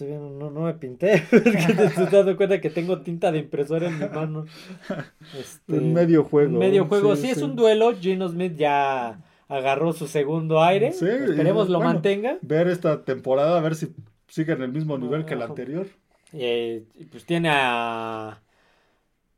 No, 0.00 0.50
no 0.50 0.62
me 0.62 0.74
pinté, 0.74 1.22
porque 1.30 1.50
te 1.50 1.82
has 1.82 2.10
dado 2.10 2.36
cuenta 2.36 2.60
que 2.60 2.68
tengo 2.68 3.00
tinta 3.00 3.32
de 3.32 3.38
impresora 3.38 3.88
en 3.88 3.98
mi 3.98 4.06
mano. 4.06 4.44
Este, 5.38 5.72
un 5.72 5.94
medio 5.94 6.24
juego. 6.24 6.58
medio 6.58 6.84
juego, 6.86 7.16
sí, 7.16 7.30
es 7.30 7.40
un 7.40 7.56
duelo. 7.56 7.94
Gino 7.94 8.28
Smith 8.28 8.54
ya 8.56 9.22
agarró 9.48 9.94
su 9.94 10.08
segundo 10.08 10.62
aire. 10.62 10.92
Sí, 10.92 11.06
Esperemos 11.06 11.70
lo 11.70 11.80
mantenga. 11.80 12.38
Ver 12.42 12.68
esta 12.68 13.04
temporada, 13.04 13.56
a 13.56 13.62
ver 13.62 13.74
si 13.74 13.94
sigue 14.28 14.52
en 14.52 14.62
el 14.62 14.72
mismo 14.72 14.98
nivel 14.98 15.24
que 15.24 15.34
el 15.34 15.42
anterior. 15.42 15.86
Eh, 16.32 16.84
pues 17.10 17.26
tiene 17.26 17.50
a 17.52 18.40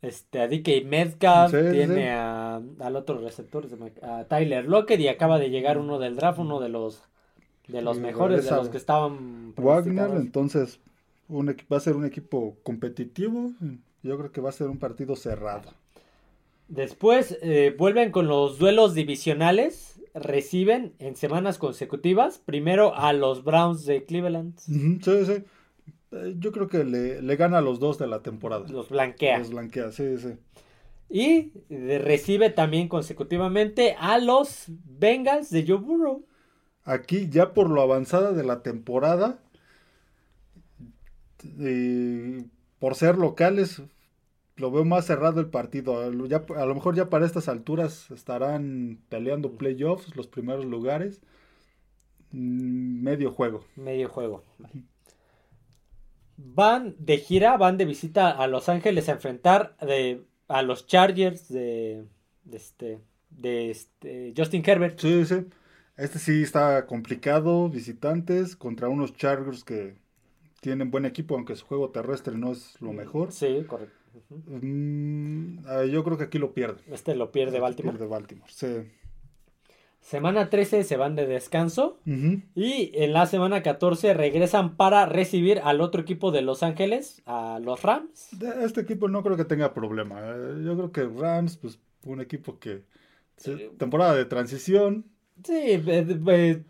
este 0.00 0.40
a 0.40 0.48
DK 0.48 0.84
Metcalf, 0.84 1.50
tiene 1.50 2.10
a, 2.10 2.56
al 2.56 2.96
otro 2.96 3.18
receptor, 3.18 3.66
a 4.02 4.24
Tyler 4.24 4.66
Lockett 4.66 5.00
y 5.00 5.08
acaba 5.08 5.38
de 5.38 5.50
llegar 5.50 5.78
uno 5.78 5.98
del 5.98 6.16
draft, 6.16 6.38
uno 6.38 6.60
de 6.60 6.68
los 6.68 7.02
de 7.68 7.82
los 7.82 7.98
mejores, 7.98 8.44
de 8.44 8.50
los 8.50 8.68
que 8.68 8.76
estaban. 8.76 9.54
Wagner, 9.56 10.10
entonces 10.16 10.80
un, 11.28 11.56
va 11.72 11.76
a 11.76 11.80
ser 11.80 11.96
un 11.96 12.04
equipo 12.04 12.56
competitivo. 12.62 13.52
Yo 14.02 14.18
creo 14.18 14.32
que 14.32 14.40
va 14.40 14.50
a 14.50 14.52
ser 14.52 14.68
un 14.68 14.78
partido 14.78 15.16
cerrado. 15.16 15.70
Después 16.68 17.38
eh, 17.42 17.74
vuelven 17.76 18.10
con 18.10 18.26
los 18.28 18.58
duelos 18.58 18.94
divisionales. 18.94 20.00
Reciben 20.14 20.92
en 21.00 21.16
semanas 21.16 21.58
consecutivas 21.58 22.38
primero 22.38 22.94
a 22.94 23.12
los 23.12 23.42
Browns 23.42 23.84
de 23.84 24.04
Cleveland. 24.04 24.56
sí, 24.58 25.00
sí. 25.26 25.44
Eh, 26.14 26.34
yo 26.38 26.52
creo 26.52 26.68
que 26.68 26.84
le, 26.84 27.36
gana 27.36 27.58
a 27.58 27.62
los 27.62 27.80
dos 27.80 27.98
de 27.98 28.06
la 28.06 28.22
temporada. 28.22 28.66
Los 28.68 28.88
blanquea. 28.88 29.38
Los 29.38 29.50
blanquea, 29.50 29.90
sí, 29.92 30.16
sí. 30.18 30.34
Y 31.08 31.52
recibe 31.70 32.50
también 32.50 32.88
consecutivamente 32.88 33.94
a 33.98 34.18
los 34.18 34.64
Bengals 34.68 35.50
de 35.50 35.64
Joe 35.66 35.76
Burrow. 35.76 36.24
Aquí 36.84 37.28
ya 37.28 37.52
por 37.52 37.70
lo 37.70 37.82
avanzada 37.82 38.32
de 38.32 38.44
la 38.44 38.62
temporada, 38.62 39.38
por 42.78 42.94
ser 42.94 43.16
locales, 43.16 43.82
lo 44.56 44.70
veo 44.70 44.84
más 44.84 45.06
cerrado 45.06 45.40
el 45.40 45.48
partido. 45.48 46.00
a 46.00 46.10
lo 46.10 46.74
mejor 46.74 46.94
ya 46.94 47.10
para 47.10 47.26
estas 47.26 47.48
alturas 47.48 48.10
estarán 48.10 48.98
peleando 49.08 49.52
playoffs, 49.52 50.14
los 50.16 50.26
primeros 50.26 50.64
lugares. 50.64 51.20
Mm, 52.32 53.02
medio 53.02 53.30
juego. 53.30 53.64
Medio 53.76 54.08
juego. 54.08 54.42
Van 56.36 56.96
de 56.98 57.18
gira, 57.18 57.56
van 57.56 57.78
de 57.78 57.84
visita 57.84 58.30
a 58.30 58.46
Los 58.46 58.68
Ángeles 58.68 59.08
a 59.08 59.12
enfrentar 59.12 59.76
a 60.48 60.62
los 60.62 60.86
Chargers 60.86 61.48
de, 61.48 62.04
de, 62.44 62.56
este, 62.56 63.00
de 63.30 63.70
este, 63.70 64.34
Justin 64.36 64.62
Herbert. 64.66 64.98
Sí, 64.98 65.24
sí. 65.24 65.46
Este 65.96 66.18
sí 66.18 66.42
está 66.42 66.86
complicado, 66.86 67.68
visitantes 67.68 68.56
contra 68.56 68.88
unos 68.88 69.14
Chargers 69.16 69.62
que 69.62 69.94
tienen 70.60 70.90
buen 70.90 71.04
equipo, 71.04 71.36
aunque 71.36 71.54
su 71.54 71.66
juego 71.66 71.90
terrestre 71.90 72.36
no 72.36 72.50
es 72.50 72.80
lo 72.80 72.92
mejor. 72.92 73.30
Sí, 73.30 73.64
correcto. 73.66 73.94
Mm, 74.46 75.58
ah, 75.66 75.84
yo 75.84 76.02
creo 76.04 76.16
que 76.16 76.24
aquí 76.24 76.38
lo 76.38 76.52
pierde. 76.52 76.80
Este 76.90 77.14
lo 77.14 77.30
pierde 77.30 77.60
Baltimore. 77.60 77.96
Pierde 77.96 78.10
Baltimore, 78.10 78.52
sí. 78.52 78.90
Semana 80.04 80.50
13 80.50 80.84
se 80.84 80.98
van 80.98 81.16
de 81.16 81.26
descanso 81.26 81.96
y 82.04 82.90
en 82.92 83.14
la 83.14 83.24
semana 83.24 83.62
14 83.62 84.12
regresan 84.12 84.76
para 84.76 85.06
recibir 85.06 85.60
al 85.64 85.80
otro 85.80 86.02
equipo 86.02 86.30
de 86.30 86.42
Los 86.42 86.62
Ángeles, 86.62 87.22
a 87.24 87.58
los 87.58 87.82
Rams. 87.82 88.28
Este 88.62 88.82
equipo 88.82 89.08
no 89.08 89.22
creo 89.22 89.38
que 89.38 89.46
tenga 89.46 89.72
problema. 89.72 90.20
Eh, 90.20 90.62
yo 90.62 90.76
creo 90.76 90.92
que 90.92 91.04
Rams, 91.04 91.56
pues 91.56 91.78
un 92.04 92.20
equipo 92.20 92.58
que... 92.58 92.82
Eh, 93.46 93.70
temporada 93.78 94.14
de 94.14 94.26
transición, 94.26 95.06
Sí, 95.42 95.78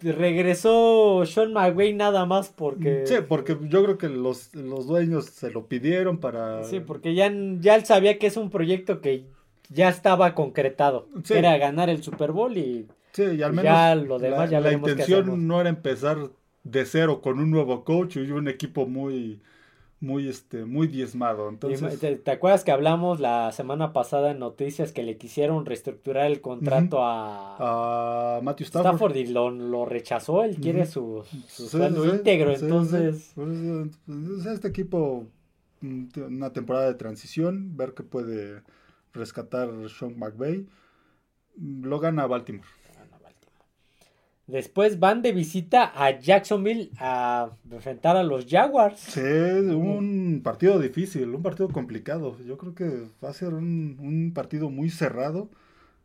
regresó 0.01 1.27
Sean 1.27 1.53
McVay 1.53 1.93
nada 1.93 2.27
más 2.27 2.51
porque... 2.51 3.05
Sí, 3.05 3.17
porque 3.29 3.59
yo 3.63 3.83
creo 3.83 3.99
que 3.99 4.09
los, 4.09 4.53
dueños 4.53 5.27
se 5.27 5.51
lo 5.51 5.67
pidieron 5.67 6.19
para... 6.19 6.63
Sí, 6.63 6.79
porque 6.79 7.15
ya, 7.15 7.31
ya 7.59 7.75
él 7.75 7.85
sabía 7.85 8.17
que 8.19 8.29
es 8.29 8.37
un 8.37 8.49
proyecto 8.49 9.01
que 9.01 9.27
ya 9.71 9.89
estaba 9.89 10.37
concretado. 10.37 11.09
Era 11.29 11.59
ganar 11.59 11.91
el 11.91 12.01
Super 12.05 12.31
Bowl 12.31 12.57
y... 12.57 12.87
Sí, 13.15 13.23
y 13.23 13.43
al 13.43 13.53
menos 13.53 13.65
ya 13.65 13.95
lo 13.95 14.19
demás 14.19 14.51
la, 14.51 14.61
la 14.61 14.73
intención 14.73 15.47
no 15.47 15.61
era 15.61 15.71
empezar 15.71 16.31
de 16.65 16.85
cero 16.85 17.21
con 17.21 17.39
un 17.39 17.51
nuevo 17.51 17.85
coach 17.85 18.17
y 18.17 18.31
un 18.33 18.49
equipo 18.49 18.87
muy 18.87 19.41
muy 20.01 20.29
este 20.29 20.65
muy 20.65 20.89
diezmado. 20.89 21.49
Entonces 21.49 22.01
¿Te, 22.01 22.31
acuerdas 22.31 22.65
que 22.65 22.73
hablamos 22.73 23.21
la 23.21 23.53
semana 23.53 23.93
pasada 23.93 24.33
en 24.33 24.41
noticias 24.41 24.91
que 24.91 25.05
le 25.05 25.17
quisieron 25.17 25.65
reestructurar 25.65 26.27
el 26.27 26.41
contrato 26.41 27.05
a, 27.05 28.39
a 28.39 28.41
Matthew 28.43 28.67
Stafford, 28.67 29.15
y 29.15 29.27
lo, 29.29 29.87
rechazó 29.87 30.43
él 30.43 30.57
quiere 30.57 30.85
su, 30.85 31.25
su 31.49 31.79
íntegro 32.13 32.53
entonces 32.53 33.31
pues, 33.37 34.47
este 34.47 34.67
equipo 34.67 35.25
mm, 35.83 36.05
una 36.27 36.53
temporada 36.53 36.87
de 36.87 36.95
transición 36.95 37.77
ver 37.77 37.95
qué 37.95 38.03
puede 38.03 38.63
rescatar 39.13 39.71
Sean 39.89 40.19
McVay. 40.19 40.67
Lo 41.57 42.01
gana 42.01 42.27
Baltimore 42.27 42.67
Después 44.47 45.01
van 45.01 45.23
de 45.23 45.33
visita 45.33 45.91
a 45.95 46.21
Jacksonville 46.21 46.91
a 46.99 47.51
enfrentar 47.71 48.17
a 48.17 48.23
los 48.23 48.45
Jaguars. 48.47 49.01
Sí, 49.01 49.21
un 49.21 50.43
partido 50.45 50.79
difícil, 50.79 51.35
un 51.35 51.43
partido 51.43 51.71
complicado. 51.71 52.37
Yo 52.47 52.59
creo 52.59 52.75
que 52.75 53.05
va 53.25 53.31
a 53.31 53.35
ser 53.35 53.55
un, 53.55 54.33
partido 54.35 54.69
muy 54.69 54.91
cerrado 54.91 55.49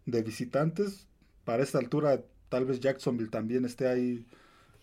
de 0.05 0.23
visitantes. 0.23 1.05
Para 1.43 1.63
esta 1.63 1.79
altura, 1.79 2.21
tal 2.47 2.63
vez 2.63 2.79
Jacksonville 2.79 3.29
también 3.29 3.65
esté 3.65 3.89
ahí 3.89 4.25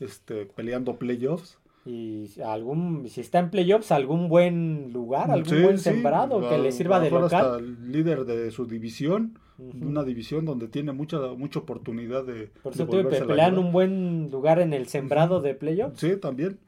este, 0.01 0.45
peleando 0.45 0.97
playoffs. 0.97 1.59
Y 1.87 2.29
algún, 2.45 3.09
si 3.09 3.23
está 3.23 3.39
en 3.39 3.51
playoffs, 3.51 3.91
algún 3.91 4.29
buen 4.29 4.93
lugar, 4.93 5.31
algún 5.31 5.63
buen 5.63 5.79
sembrado 5.79 6.47
que 6.47 6.59
le 6.59 6.73
sirva 6.73 7.01
de 7.01 7.11
local. 7.11 7.47
Hasta 7.47 7.59
el 7.59 7.91
líder 7.91 8.27
de 8.27 8.51
su 8.51 8.67
división 8.67 9.39
una 9.59 10.05
división 10.05 10.45
donde 10.45 10.69
tiene 10.69 10.93
mucha 10.93 11.19
mucha 11.37 11.61
oportunidad 11.61 12.25
de. 12.25 12.51
Por 12.63 12.73
eso 12.73 12.87
pelean 12.89 13.59
un 13.59 13.73
buen 13.73 14.31
lugar 14.31 14.61
en 14.61 14.73
el 14.73 14.89
sembrado 14.89 15.41
de 15.41 15.55
playoffs. 15.55 16.01
Sí, 16.01 16.17
también. 16.17 16.59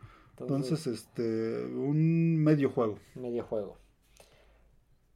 Entonces, 0.40 0.87
este, 0.87 1.66
un 1.66 2.37
medio 2.37 2.71
juego. 2.71 2.99
Medio 3.14 3.42
juego. 3.45 3.76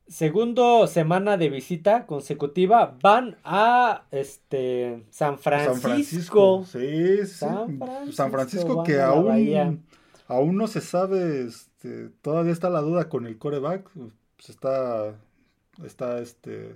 Segundo 0.09 0.87
semana 0.88 1.37
de 1.37 1.49
visita 1.49 2.07
consecutiva 2.07 2.99
van 3.00 3.37
a 3.45 4.05
este 4.11 5.05
San 5.11 5.38
Francisco. 5.38 6.64
Sí, 6.67 7.25
San 7.26 8.31
Francisco, 8.31 8.83
que 8.83 9.00
aún, 9.00 9.87
aún 10.26 10.57
no 10.57 10.67
se 10.67 10.81
sabe, 10.81 11.47
este, 11.47 12.11
todavía 12.21 12.52
está 12.52 12.69
la 12.69 12.81
duda 12.81 13.09
con 13.09 13.26
el 13.26 13.38
coreback. 13.38 13.88
Pues 14.37 14.50
está, 14.50 15.14
está 15.83 16.19
este 16.19 16.75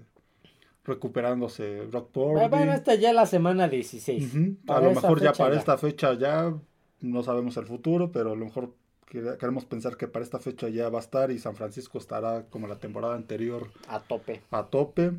recuperándose 0.86 1.82
Brock 1.86 2.10
Purdy. 2.10 2.48
Bueno, 2.48 2.72
esta 2.72 2.94
ya 2.94 3.12
la 3.12 3.26
semana 3.26 3.68
16. 3.68 4.34
A 4.68 4.80
lo 4.80 4.92
mejor 4.92 5.20
ya 5.20 5.32
para 5.32 5.56
esta 5.56 5.76
fecha 5.76 6.14
ya 6.14 6.54
no 7.00 7.22
sabemos 7.22 7.56
el 7.56 7.66
futuro, 7.66 8.12
pero 8.12 8.32
a 8.32 8.36
lo 8.36 8.44
mejor 8.44 8.74
queremos 9.06 9.64
pensar 9.64 9.96
que 9.96 10.08
para 10.08 10.24
esta 10.24 10.38
fecha 10.38 10.68
ya 10.68 10.88
va 10.88 10.98
a 10.98 11.02
estar 11.02 11.30
y 11.30 11.38
San 11.38 11.54
Francisco 11.54 11.98
estará 11.98 12.46
como 12.50 12.66
la 12.66 12.78
temporada 12.78 13.14
anterior. 13.14 13.68
A 13.88 14.00
tope. 14.00 14.42
A 14.50 14.64
tope. 14.64 15.12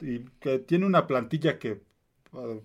Y 0.00 0.20
que 0.40 0.58
tiene 0.58 0.86
una 0.86 1.06
plantilla 1.06 1.58
que 1.58 1.80
eh, 2.34 2.60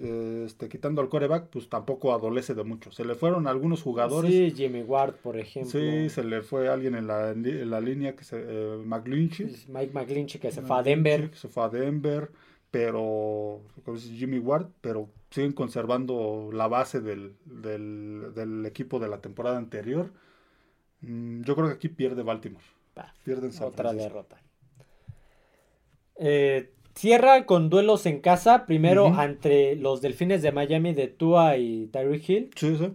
este, 0.00 0.68
quitando 0.68 1.00
al 1.00 1.08
coreback, 1.08 1.48
pues 1.48 1.68
tampoco 1.68 2.12
adolece 2.12 2.54
de 2.54 2.64
mucho. 2.64 2.90
Se 2.92 3.04
le 3.04 3.14
fueron 3.14 3.46
algunos 3.46 3.82
jugadores. 3.82 4.30
Sí, 4.30 4.52
Jimmy 4.56 4.82
Ward, 4.82 5.14
por 5.14 5.36
ejemplo. 5.36 5.70
Sí, 5.70 6.10
se 6.10 6.24
le 6.24 6.42
fue 6.42 6.68
alguien 6.68 6.94
en 6.94 7.06
la, 7.06 7.30
en 7.30 7.70
la 7.70 7.80
línea, 7.80 8.16
que 8.16 8.24
se, 8.24 8.36
eh, 8.38 8.76
Mike 8.84 9.92
McGlinchey, 9.92 10.40
que 10.40 10.50
se 10.50 10.62
fue 10.62 10.78
a 10.78 10.82
Denver. 10.82 11.30
se 11.34 11.48
fue 11.48 11.64
a 11.64 11.68
Denver, 11.68 12.30
pero, 12.70 13.62
Jimmy 13.96 14.38
Ward, 14.38 14.66
pero 14.80 15.08
siguen 15.30 15.52
conservando 15.52 16.50
la 16.52 16.68
base 16.68 17.00
del, 17.00 17.36
del, 17.44 18.64
equipo 18.66 18.98
de 18.98 19.08
la 19.08 19.20
temporada 19.20 19.58
anterior. 19.58 20.12
Mm, 21.00 21.42
yo 21.42 21.54
creo 21.54 21.68
que 21.68 21.74
aquí 21.74 21.88
pierde 21.88 22.22
Baltimore. 22.22 22.64
Pierden 23.24 23.50
Otra 23.62 23.92
derrota. 23.92 24.40
Eh, 26.16 26.72
Cierra 26.94 27.44
con 27.44 27.70
duelos 27.70 28.06
en 28.06 28.20
casa, 28.20 28.66
primero 28.66 29.20
entre 29.20 29.74
los 29.76 30.00
Delfines 30.00 30.42
de 30.42 30.52
Miami 30.52 30.94
de 30.94 31.08
Tua 31.08 31.56
y 31.56 31.88
Tyreek 31.88 32.28
Hill. 32.28 32.50
Sí, 32.54 32.76
sí. 32.76 32.92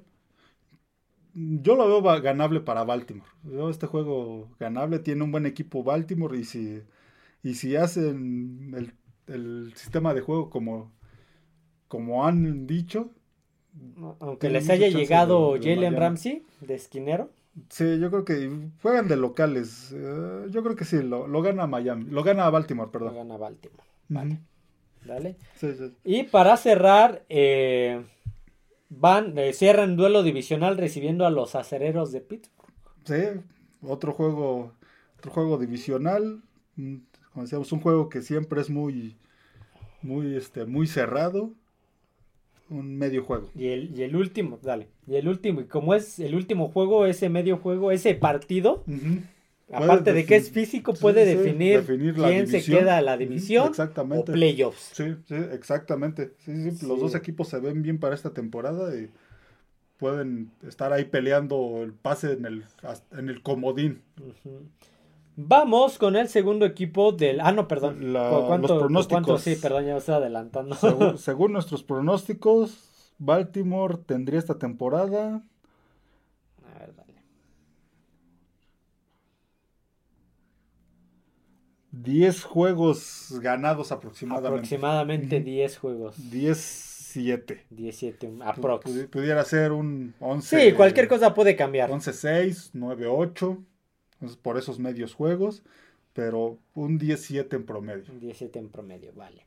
Yo 1.33 1.75
lo 1.75 1.87
veo 1.87 2.21
ganable 2.21 2.61
para 2.61 2.83
Baltimore. 2.83 3.29
Yo 3.43 3.69
este 3.69 3.87
juego 3.87 4.49
ganable, 4.59 4.99
tiene 4.99 5.23
un 5.23 5.31
buen 5.31 5.45
equipo 5.45 5.83
Baltimore 5.83 6.37
y 6.37 6.43
si, 6.43 6.81
y 7.43 7.53
si 7.55 7.75
hacen 7.75 8.93
el, 9.27 9.73
sistema 9.75 10.13
de 10.13 10.21
juego 10.21 10.49
como, 10.49 10.91
como 11.87 12.25
han 12.25 12.67
dicho. 12.67 13.11
Aunque 14.19 14.49
les 14.49 14.69
haya 14.69 14.87
llegado 14.87 15.55
Jalen 15.61 15.95
Ramsey 15.95 16.45
de 16.61 16.75
esquinero. 16.75 17.31
Sí, 17.69 17.99
yo 17.99 18.09
creo 18.09 18.25
que 18.25 18.49
juegan 18.81 19.07
de 19.07 19.15
locales. 19.17 19.91
Eh, 19.93 20.47
yo 20.49 20.63
creo 20.63 20.75
que 20.75 20.85
sí, 20.85 21.01
lo, 21.01 21.27
lo, 21.27 21.41
gana 21.41 21.67
Miami. 21.67 22.05
Lo 22.05 22.23
gana 22.23 22.49
Baltimore, 22.49 22.91
perdón. 22.91 23.13
Lo 23.13 23.19
gana 23.19 23.37
Baltimore. 23.37 23.83
Vale. 24.07 24.39
Sí. 25.55 25.67
Y 26.03 26.23
para 26.23 26.57
cerrar, 26.57 27.25
eh, 27.29 28.03
van, 28.89 29.37
eh, 29.37 29.53
cierran 29.53 29.95
duelo 29.95 30.23
divisional 30.23 30.77
recibiendo 30.77 31.25
a 31.25 31.29
los 31.29 31.55
acereros 31.55 32.11
de 32.11 32.21
Pittsburgh. 32.21 32.73
Sí, 33.05 33.23
otro 33.81 34.13
juego, 34.13 34.73
otro 35.17 35.31
juego 35.31 35.57
divisional. 35.57 36.41
Mm, 36.75 36.97
como 37.33 37.43
decíamos, 37.43 37.71
un 37.71 37.81
juego 37.81 38.09
que 38.09 38.21
siempre 38.21 38.61
es 38.61 38.69
muy, 38.69 39.17
muy, 40.01 40.35
este, 40.35 40.65
muy 40.65 40.87
cerrado. 40.87 41.53
Un 42.69 42.97
medio 42.97 43.23
juego. 43.23 43.49
Y 43.55 43.67
el, 43.67 43.97
y 43.97 44.03
el 44.03 44.15
último, 44.15 44.59
dale. 44.61 44.87
Y 45.07 45.15
el 45.15 45.27
último, 45.27 45.61
y 45.61 45.65
como 45.65 45.95
es 45.95 46.19
el 46.19 46.35
último 46.35 46.69
juego, 46.69 47.05
ese 47.05 47.29
medio 47.29 47.57
juego, 47.57 47.91
ese 47.91 48.13
partido, 48.15 48.83
Aparte 49.71 50.13
de 50.13 50.25
que 50.25 50.35
es 50.35 50.49
físico, 50.49 50.93
puede 50.93 51.25
definir, 51.25 51.85
quién 51.85 52.47
se 52.47 52.63
queda 52.63 52.97
a 52.97 53.01
la 53.01 53.17
división 53.17 53.67
exactamente. 53.67 54.31
o 54.31 54.33
playoffs. 54.33 54.91
Sí, 54.93 55.15
sí, 55.27 55.35
exactamente. 55.51 56.33
Sí, 56.39 56.71
sí, 56.71 56.87
Los 56.87 56.99
dos 56.99 57.15
equipos 57.15 57.49
se 57.49 57.59
ven 57.59 57.81
bien 57.81 57.99
para 57.99 58.15
esta 58.15 58.33
temporada 58.33 58.95
y 58.95 59.09
pueden 59.97 60.51
estar 60.67 60.91
ahí 60.91 61.05
peleando 61.05 61.83
el 61.83 61.93
pase 61.93 62.33
en 62.33 62.45
el, 62.45 62.65
en 63.11 63.29
el 63.29 63.43
comodín. 63.43 64.01
Vamos 65.41 65.97
con 65.97 66.17
el 66.17 66.27
segundo 66.27 66.65
equipo 66.65 67.13
del... 67.13 67.39
Ah, 67.39 67.53
no, 67.53 67.65
perdón. 67.65 68.11
los 68.11 68.67
pronósticos. 68.67 69.41
Sí, 69.41 69.55
perdón, 69.55 69.85
ya 69.85 69.93
me 69.93 69.99
estoy 69.99 70.15
adelantando. 70.15 70.75
según 71.17 71.53
nuestros 71.53 71.81
pronósticos, 71.81 73.13
Baltimore 73.19 73.99
tendría 74.05 74.37
esta 74.37 74.59
temporada 74.59 75.41
10 81.91 82.43
juegos 82.43 83.39
ganados 83.41 83.93
aproximadamente. 83.93 84.49
Aproximadamente 84.49 85.39
10 85.39 85.77
juegos. 85.77 86.17
10-7. 86.19 87.61
17, 87.69 88.31
aprox. 88.41 88.91
pudiera 89.09 89.43
ser 89.45 89.71
un 89.71 90.13
11. 90.19 90.69
Sí, 90.69 90.75
cualquier 90.75 91.07
cosa 91.07 91.33
puede 91.33 91.55
cambiar. 91.55 91.89
11-6, 91.89 92.71
9-8. 92.73 93.57
Por 94.41 94.57
esos 94.57 94.79
medios 94.79 95.13
juegos. 95.13 95.63
Pero 96.13 96.57
un 96.73 96.99
10-7 96.99 97.55
en 97.55 97.65
promedio. 97.65 98.11
Un 98.11 98.19
17 98.19 98.59
en 98.59 98.69
promedio, 98.69 99.13
vale. 99.15 99.45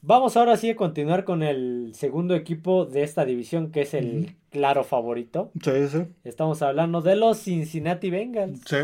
Vamos 0.00 0.36
ahora 0.36 0.56
sí 0.56 0.70
a 0.70 0.76
continuar 0.76 1.24
con 1.24 1.42
el 1.42 1.92
segundo 1.94 2.36
equipo 2.36 2.84
de 2.84 3.02
esta 3.02 3.24
división, 3.24 3.72
que 3.72 3.82
es 3.82 3.94
el 3.94 4.36
claro 4.50 4.84
favorito. 4.84 5.50
Sí, 5.62 5.88
sí. 5.88 6.04
Estamos 6.22 6.62
hablando 6.62 7.00
de 7.00 7.16
los 7.16 7.38
Cincinnati 7.38 8.08
Bengals. 8.08 8.60
Sí. 8.64 8.76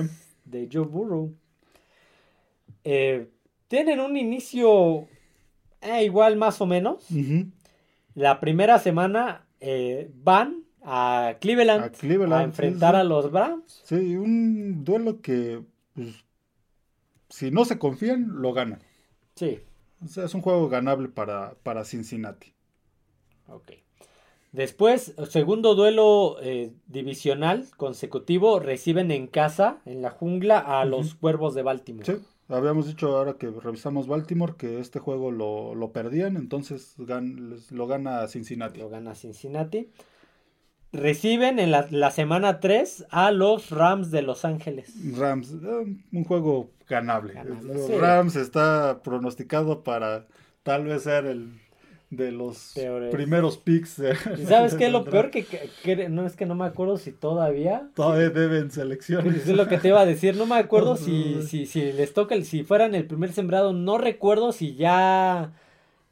De 0.45 0.69
Joe 0.73 0.87
Burrow. 0.87 1.33
Eh, 2.83 3.29
tienen 3.69 4.01
un 4.01 4.17
inicio 4.17 5.07
eh, 5.81 6.05
igual 6.05 6.37
más 6.37 6.61
o 6.61 6.67
menos. 6.67 7.07
La 8.15 8.41
primera 8.41 8.79
semana 8.79 9.47
eh, 9.61 10.11
van 10.15 10.64
a 10.85 11.37
Cleveland, 11.41 12.33
a, 12.33 12.43
enfrentar 12.43 12.95
a 12.95 13.05
los 13.05 13.31
Browns. 13.31 13.83
Sí, 13.85 14.17
un 14.17 14.85
duelo 14.85 15.21
que 15.21 15.63
pues, 15.95 16.25
si 17.29 17.51
no 17.51 17.65
se 17.65 17.79
confían, 17.79 18.43
lo 18.43 18.53
ganan. 18.53 18.81
Sí. 19.35 19.61
O 20.05 20.09
sea, 20.09 20.27
es 20.27 20.35
un 20.35 20.43
juego 20.43 20.69
ganable 20.69 21.09
para, 21.09 21.55
para 21.63 21.85
Cincinnati. 21.85 22.53
Ok. 23.49 23.73
Después, 24.53 25.15
segundo 25.31 25.75
duelo 25.75 26.37
divisional 26.87 27.67
consecutivo, 27.77 28.61
reciben 28.61 29.11
en 29.11 29.27
casa, 29.27 29.79
en 29.85 30.01
la 30.01 30.11
jungla, 30.11 30.59
a 30.59 30.85
los 30.85 31.15
Cuervos 31.15 31.55
de 31.55 31.63
Baltimore. 31.63 32.07
Sí. 32.07 32.23
Habíamos 32.49 32.87
dicho 32.87 33.17
ahora 33.17 33.35
que 33.35 33.51
revisamos 33.51 34.07
Baltimore 34.07 34.55
que 34.59 34.79
este 34.79 34.99
juego 34.99 35.31
lo, 35.31 35.91
perdían, 35.93 36.37
entonces 36.37 36.95
lo 36.99 37.87
gana 37.87 38.29
Cincinnati. 38.29 38.81
Lo 38.81 38.91
gana 38.91 39.15
Cincinnati. 39.15 39.91
Reciben 40.95 41.59
en 41.59 41.71
la, 41.73 42.11
semana 42.11 42.61
3 42.61 43.07
a 43.11 43.33
los 43.33 43.71
Rams 43.71 44.11
de 44.11 44.23
Los 44.23 44.45
Ángeles. 44.45 44.95
Rams, 45.17 45.53
eh, 45.53 45.97
un 46.13 46.25
juego 46.25 46.71
ganable. 46.89 47.35
Rams 47.99 48.37
está 48.37 49.01
pronosticado 49.03 49.83
para 49.83 50.27
tal 50.63 50.85
vez 50.85 51.03
ser 51.03 51.27
el 51.27 51.61
de 52.11 52.31
los 52.31 52.75
primeros 53.11 53.59
picks. 53.59 54.01
sabes 54.47 54.75
qué 54.79 54.89
lo 54.89 55.05
peor? 55.05 55.31
Que, 55.31 56.09
no 56.09 56.27
es 56.27 56.37
que 56.37 56.47
no 56.47 56.55
me 56.55 56.65
acuerdo 56.65 56.97
si 56.97 57.13
todavía. 57.13 57.89
Todavía 57.95 58.31
deben 58.31 58.71
selecciones. 58.71 59.49
Es 59.49 59.57
lo 59.57 59.67
que 59.67 59.79
te 59.79 59.89
iba 59.89 60.01
a 60.01 60.07
decir. 60.07 60.37
No 60.37 60.47
me 60.47 60.57
acuerdo 60.57 60.97
si, 60.97 61.43
si, 61.43 61.67
si 61.67 61.93
les 61.93 62.15
toca, 62.15 62.41
si 62.43 62.63
fueran 62.63 62.95
el 62.95 63.07
primer 63.07 63.33
sembrado. 63.33 63.73
No 63.73 63.99
recuerdo 63.99 64.53
si 64.53 64.75
ya. 64.75 65.53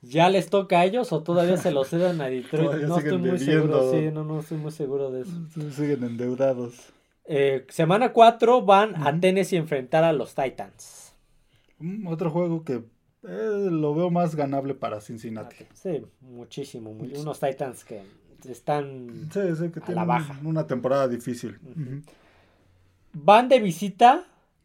¿Ya 0.03 0.29
les 0.29 0.51
toca 0.51 0.81
a 0.81 0.85
ellos 0.85 1.13
o 1.13 1.23
todavía 1.23 1.57
se 1.57 1.71
lo 1.71 1.85
cedan 1.85 2.21
a 2.21 2.27
Detroit? 2.27 2.83
no 2.83 2.99
estoy 2.99 3.19
muy 3.19 3.39
seguro, 3.39 3.93
sí, 3.93 4.11
no, 4.13 4.25
no 4.25 4.41
estoy 4.41 4.59
muy 4.59 4.73
seguro 4.73 5.11
de 5.11 5.23
eso. 5.23 5.33
Siguen 5.71 6.05
endeudados. 6.05 6.93
Eh, 7.25 7.65
semana 7.69 8.13
4 8.13 8.63
van 8.63 8.97
a 9.07 9.19
Tennessee 9.19 9.57
a 9.57 9.61
enfrentar 9.61 10.03
a 10.03 10.13
los 10.13 10.35
Titans. 10.35 11.15
Mm, 11.79 12.09
otro 12.09 12.31
juego 12.31 12.65
que 12.65 12.83
eh, 13.25 13.69
lo 13.71 13.95
veo 13.95 14.11
más 14.11 14.35
ganable 14.35 14.75
para 14.75 15.01
Cincinnati. 15.01 15.65
Sí, 15.75 16.05
muchísimo. 16.21 16.91
unos 16.91 17.39
Titans 17.39 17.85
que 17.85 18.03
están 18.49 19.29
a 19.87 19.93
la 19.93 20.05
baja. 20.05 20.39
Una 20.45 20.67
temporada 20.67 21.07
difícil. 21.07 21.59
Van 23.13 23.49
de 23.49 23.61
visita 23.61 24.25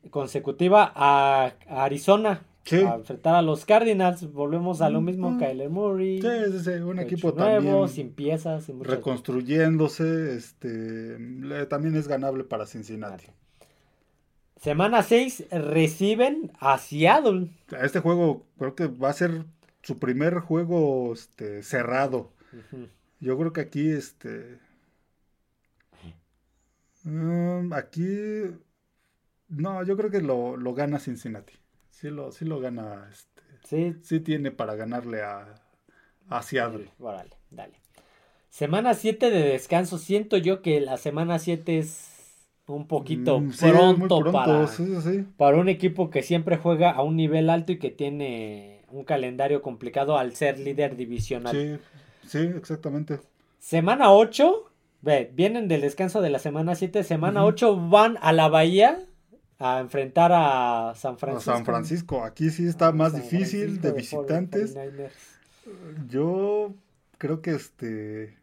consecutiva 0.10 0.92
a, 0.96 1.54
Arizona. 1.70 2.42
A 2.76 2.96
enfrentar 2.96 3.36
a 3.36 3.42
los 3.42 3.66
Cardinals. 3.66 4.32
Volvemos 4.32 4.82
a 4.82 4.90
lo 4.90 5.02
mismo. 5.02 5.38
Kyler 5.38 5.70
Murray. 5.70 6.22
Sí, 6.22 6.28
sí, 6.52 6.60
sí. 6.60 6.70
Un 6.82 7.00
equipo 7.00 7.32
nuevo, 7.32 7.56
también. 7.56 7.90
sin 7.90 8.12
piezas. 8.12 8.68
reconstruyéndose. 8.80 10.36
Este, 10.36 11.18
también 11.70 11.96
es 11.96 12.08
ganable 12.08 12.44
para 12.44 12.66
Cincinnati. 12.66 13.28
Semana 14.60 15.04
6 15.04 15.46
reciben 15.52 16.52
a 16.60 16.78
Seattle. 16.78 17.50
Este 17.82 18.00
juego 18.00 18.46
creo 18.58 18.76
que 18.76 18.88
va 18.88 19.10
a 19.10 19.14
ser 19.14 19.46
su 19.84 20.00
primer 20.00 20.40
juego 20.40 21.14
este, 21.14 21.64
cerrado. 21.64 22.32
Yo 23.20 23.38
creo 23.38 23.54
que 23.54 23.62
aquí, 23.62 23.90
este. 23.90 24.60
Mm, 27.04 27.72
aquí. 27.74 28.08
No, 29.50 29.84
yo 29.84 29.96
creo 29.96 30.10
que 30.10 30.22
lo, 30.22 30.58
gana 30.74 31.00
Cincinnati. 31.00 31.54
Sí 32.00 32.12
lo, 32.12 32.32
sí 32.32 32.46
lo 32.46 32.60
gana. 32.60 33.10
Este, 33.12 33.42
sí. 33.64 33.96
Sí 34.04 34.20
tiene 34.20 34.52
para 34.52 34.76
ganarle 34.76 35.24
a, 35.24 35.56
a 36.30 36.44
Seattle. 36.44 36.90
Vale, 37.00 37.32
dale. 37.50 37.74
Semana 38.50 38.94
7 38.94 39.32
de 39.32 39.42
descanso. 39.42 39.98
Siento 39.98 40.38
yo 40.38 40.62
que 40.62 40.80
la 40.80 40.98
semana 40.98 41.40
7 41.40 41.80
es 41.80 42.46
un 42.68 42.88
poquito 42.88 43.40
mm, 43.40 43.52
pronto, 43.60 44.32
para, 44.32 44.70
para 45.38 45.58
un 45.58 45.70
equipo 45.70 46.12
que 46.12 46.22
siempre 46.22 46.58
juega 46.58 46.92
a 46.92 47.02
un 47.02 47.16
nivel 47.16 47.50
alto 47.50 47.72
y 47.72 47.80
que 47.80 47.90
tiene 47.90 48.86
un 48.90 49.04
calendario 49.04 49.64
complicado 49.64 50.20
al 50.20 50.36
ser 50.36 50.60
líder 50.60 50.98
divisional. 50.98 51.56
Sí, 51.56 51.80
sí, 52.28 52.40
exactamente. 52.56 53.22
Semana 53.58 54.12
8, 54.12 54.70
ve, 55.02 55.32
vienen 55.34 55.68
del 55.68 55.82
descanso 55.82 56.22
de 56.22 56.30
la 56.30 56.38
semana 56.38 56.76
7, 56.76 57.04
semana 57.04 57.44
8 57.44 57.90
van 57.90 58.20
a 58.22 58.34
la 58.34 58.50
Bahía 58.50 59.00
a 59.60 59.80
enfrentar 59.80 60.32
a 60.34 60.94
San 60.96 61.18
Francisco. 61.18 61.52
A 61.52 61.56
San 61.56 61.66
Francisco, 61.66 62.24
aquí 62.24 62.50
sí 62.50 62.68
está 62.68 62.92
más 62.92 63.14
difícil 63.14 63.82
de 63.82 63.92
visitantes. 63.92 64.76
Yo 66.08 66.74
creo 67.18 67.42
que 67.42 67.52
este 67.52 68.38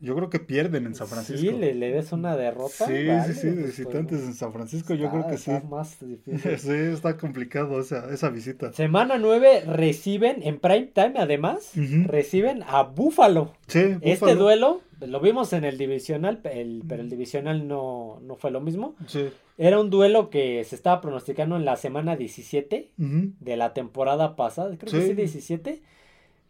yo 0.00 0.16
creo 0.16 0.30
que 0.30 0.40
pierden 0.40 0.86
en 0.86 0.94
San 0.94 1.08
Francisco. 1.08 1.40
Sí, 1.40 1.50
le, 1.50 1.74
le 1.74 1.92
des 1.92 2.10
una 2.12 2.34
derrota. 2.36 2.86
Sí, 2.86 3.06
sí, 3.26 3.34
sí, 3.34 3.46
de 3.48 3.52
pues, 3.52 3.66
visitantes 3.66 4.20
en 4.22 4.34
San 4.34 4.52
Francisco, 4.52 4.94
yo 4.94 5.10
creo 5.10 5.26
que 5.26 5.36
sí. 5.36 5.52
Más 5.68 5.98
difícil. 6.04 6.58
sí, 6.58 6.70
está 6.70 7.18
complicado 7.18 7.78
esa, 7.80 8.12
esa 8.12 8.30
visita. 8.30 8.72
Semana 8.72 9.18
9 9.18 9.64
reciben 9.66 10.42
en 10.42 10.58
prime 10.58 10.90
time, 10.94 11.14
además, 11.18 11.72
reciben 12.06 12.62
a 12.66 12.82
Buffalo. 12.82 13.52
Sí, 13.66 13.96
Este 14.00 14.34
duelo, 14.34 14.80
lo 15.00 15.20
vimos 15.20 15.52
en 15.52 15.64
el 15.64 15.76
divisional, 15.76 16.40
el, 16.44 16.82
pero 16.88 17.02
el 17.02 17.10
divisional 17.10 17.68
no, 17.68 18.20
no 18.22 18.36
fue 18.36 18.50
lo 18.50 18.60
mismo. 18.60 18.94
Sí. 19.06 19.28
Era 19.58 19.78
un 19.78 19.90
duelo 19.90 20.30
que 20.30 20.64
se 20.64 20.76
estaba 20.76 21.02
pronosticando 21.02 21.56
en 21.56 21.66
la 21.66 21.76
semana 21.76 22.16
17 22.16 22.92
de 22.96 23.56
la 23.58 23.74
temporada 23.74 24.34
pasada, 24.34 24.74
creo 24.78 24.90
que 24.90 25.08
sí, 25.08 25.12
17, 25.12 25.82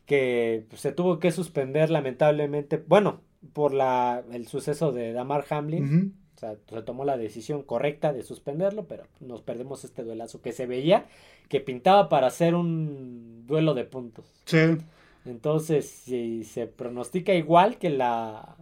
que 0.06 0.64
pues, 0.68 0.80
se 0.80 0.92
tuvo 0.92 1.18
que 1.18 1.32
suspender 1.32 1.90
lamentablemente. 1.90 2.80
Bueno, 2.86 3.22
por 3.53 3.72
la, 3.72 4.22
el 4.33 4.46
suceso 4.46 4.92
de 4.92 5.12
Damar 5.12 5.44
Hamlin. 5.50 6.14
O 6.37 6.40
sea, 6.40 6.57
se 6.68 6.83
tomó 6.83 7.05
la 7.05 7.18
decisión 7.18 7.62
correcta 7.62 8.12
de 8.12 8.22
suspenderlo, 8.22 8.87
pero 8.87 9.05
nos 9.20 9.42
perdemos 9.42 9.85
este 9.85 10.05
duelazo 10.05 10.40
que 10.40 10.53
se 10.53 10.66
veía 10.66 11.07
que 11.48 11.61
pintaba 11.61 12.09
para 12.09 12.29
hacer 12.29 12.55
un 12.55 13.44
duelo 13.46 13.74
de 13.74 13.85
puntos. 13.85 14.24
Sí. 14.46 14.79
Entonces, 15.26 15.88
si 15.88 16.44
se 16.44 16.66
pronostica 16.66 17.35
igual 17.35 17.76
que 17.76 17.90
la 17.90 18.57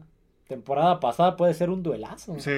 temporada 0.49 0.99
pasada, 0.99 1.37
puede 1.37 1.53
ser 1.53 1.69
un 1.69 1.83
duelazo. 1.83 2.35
Sí, 2.41 2.51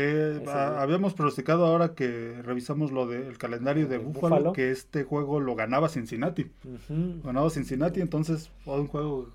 habíamos 0.47 1.13
pronosticado 1.13 1.67
ahora 1.67 1.95
que 1.95 2.41
revisamos 2.43 2.93
lo 2.93 3.07
del 3.07 3.37
calendario 3.37 3.89
de, 3.89 3.99
Buffalo, 3.99 4.53
que 4.53 4.71
este 4.71 5.03
juego 5.03 5.41
lo 5.41 5.57
ganaba 5.57 5.89
Cincinnati. 5.89 6.51
Ganaba 6.89 7.51
Cincinnati, 7.51 8.01
entonces 8.01 8.51
fue 8.65 8.81
un 8.81 8.87
juego 8.87 9.29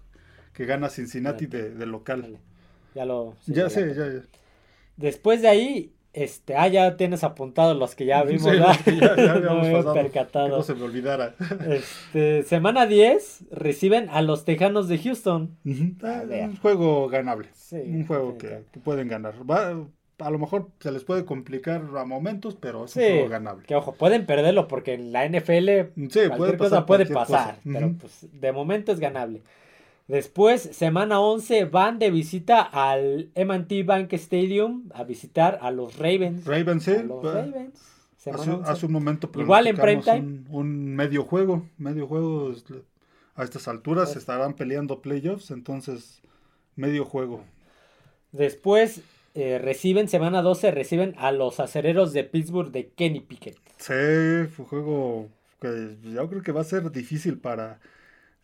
que 0.53 0.65
gana 0.65 0.89
Cincinnati 0.89 1.45
de, 1.45 1.85
local. 1.85 2.39
Ya 2.95 3.05
lo. 3.05 3.35
ya 3.45 3.69
sé, 3.69 3.93
ya, 3.93 4.07
ya. 4.07 4.21
Después 4.95 5.41
de 5.41 5.49
ahí, 5.49 5.95
este, 6.13 6.55
ah, 6.55 6.69
ya 6.69 6.95
tienes 6.95 7.25
apuntados 7.25 7.77
los 7.77 7.93
que 7.93 8.05
ya 8.05 8.23
vimos, 8.23 8.45
ya, 8.45 8.73
ya, 8.85 9.35
no 9.39 9.61
me 9.61 9.83
percatado. 9.93 10.45
Que 10.45 10.55
no 10.55 10.63
se 10.63 10.73
me 10.73 10.83
olvidara. 10.83 11.35
Este, 11.69 12.43
semana 12.43 12.87
10 12.87 13.47
reciben 13.51 14.09
a 14.09 14.21
los 14.21 14.45
Tejanos 14.45 14.87
de 14.87 14.97
Houston. 14.97 15.57
Ah, 16.01 16.23
un 16.25 16.55
juego 16.55 17.09
ganable. 17.09 17.49
un 17.73 18.07
juego 18.07 18.37
que, 18.37 18.63
pueden 18.83 19.09
ganar. 19.09 19.33
Va, 19.49 19.75
a 20.19 20.29
lo 20.29 20.39
mejor 20.39 20.69
se 20.79 20.93
les 20.93 21.03
puede 21.03 21.25
complicar 21.25 21.83
a 21.97 22.05
momentos, 22.05 22.55
pero 22.55 22.85
es 22.85 22.95
un 22.95 23.03
juego 23.03 23.27
ganable. 23.27 23.65
Que 23.65 23.75
ojo, 23.75 23.91
pueden 23.95 24.25
perderlo 24.25 24.69
porque 24.69 24.93
en 24.93 25.11
la 25.11 25.27
NFL 25.27 25.91
puede 26.37 26.53
pasar 26.53 26.85
puede 26.85 27.05
pasar, 27.07 27.57
pero 27.65 27.93
pues 27.99 28.25
de 28.31 28.51
momento 28.53 28.93
es 28.93 29.01
ganable. 29.01 29.41
Después, 30.07 30.61
semana 30.61 31.19
11, 31.19 31.65
van 31.65 31.97
de 31.97 32.11
visita 32.11 32.61
al 32.61 33.31
M&T 33.33 33.83
Bank 33.83 34.13
Stadium 34.13 34.89
a 34.93 35.03
visitar 35.03 35.57
a 35.61 35.71
los 35.71 35.97
Ravens. 35.97 36.45
Ravens, 36.45 36.83
sí. 36.83 36.95
los 37.03 37.23
Ravens. 37.23 37.95
Hace, 38.63 38.85
un 38.85 38.91
momento 38.91 39.29
Igual 39.35 39.67
en 39.67 39.75
prime 39.75 40.01
time. 40.01 40.43
Un, 40.49 40.95
medio 40.95 41.23
juego, 41.23 41.69
medio 41.77 42.07
juego 42.07 42.53
a 43.35 43.43
estas 43.43 43.67
alturas 43.67 44.13
se 44.13 44.19
estarán 44.19 44.55
peleando 44.55 45.01
playoffs, 45.01 45.51
entonces 45.51 46.21
medio 46.75 47.05
juego. 47.05 47.43
Después 48.31 49.01
eh, 49.35 49.59
reciben, 49.59 50.07
semana 50.07 50.41
12, 50.41 50.71
reciben 50.71 51.13
a 51.17 51.31
los 51.31 51.59
acereros 51.59 52.13
de 52.13 52.23
Pittsburgh 52.23 52.71
de 52.71 52.87
Kenny 52.89 53.19
Pickett. 53.19 53.57
Sí, 53.77 54.47
fue 54.49 54.63
un 54.63 54.65
juego 54.65 55.29
que 55.61 55.97
yo 56.01 56.27
creo 56.27 56.41
que 56.41 56.51
va 56.51 56.61
a 56.61 56.65
ser 56.65 56.91
difícil 56.91 57.37
para 57.37 57.79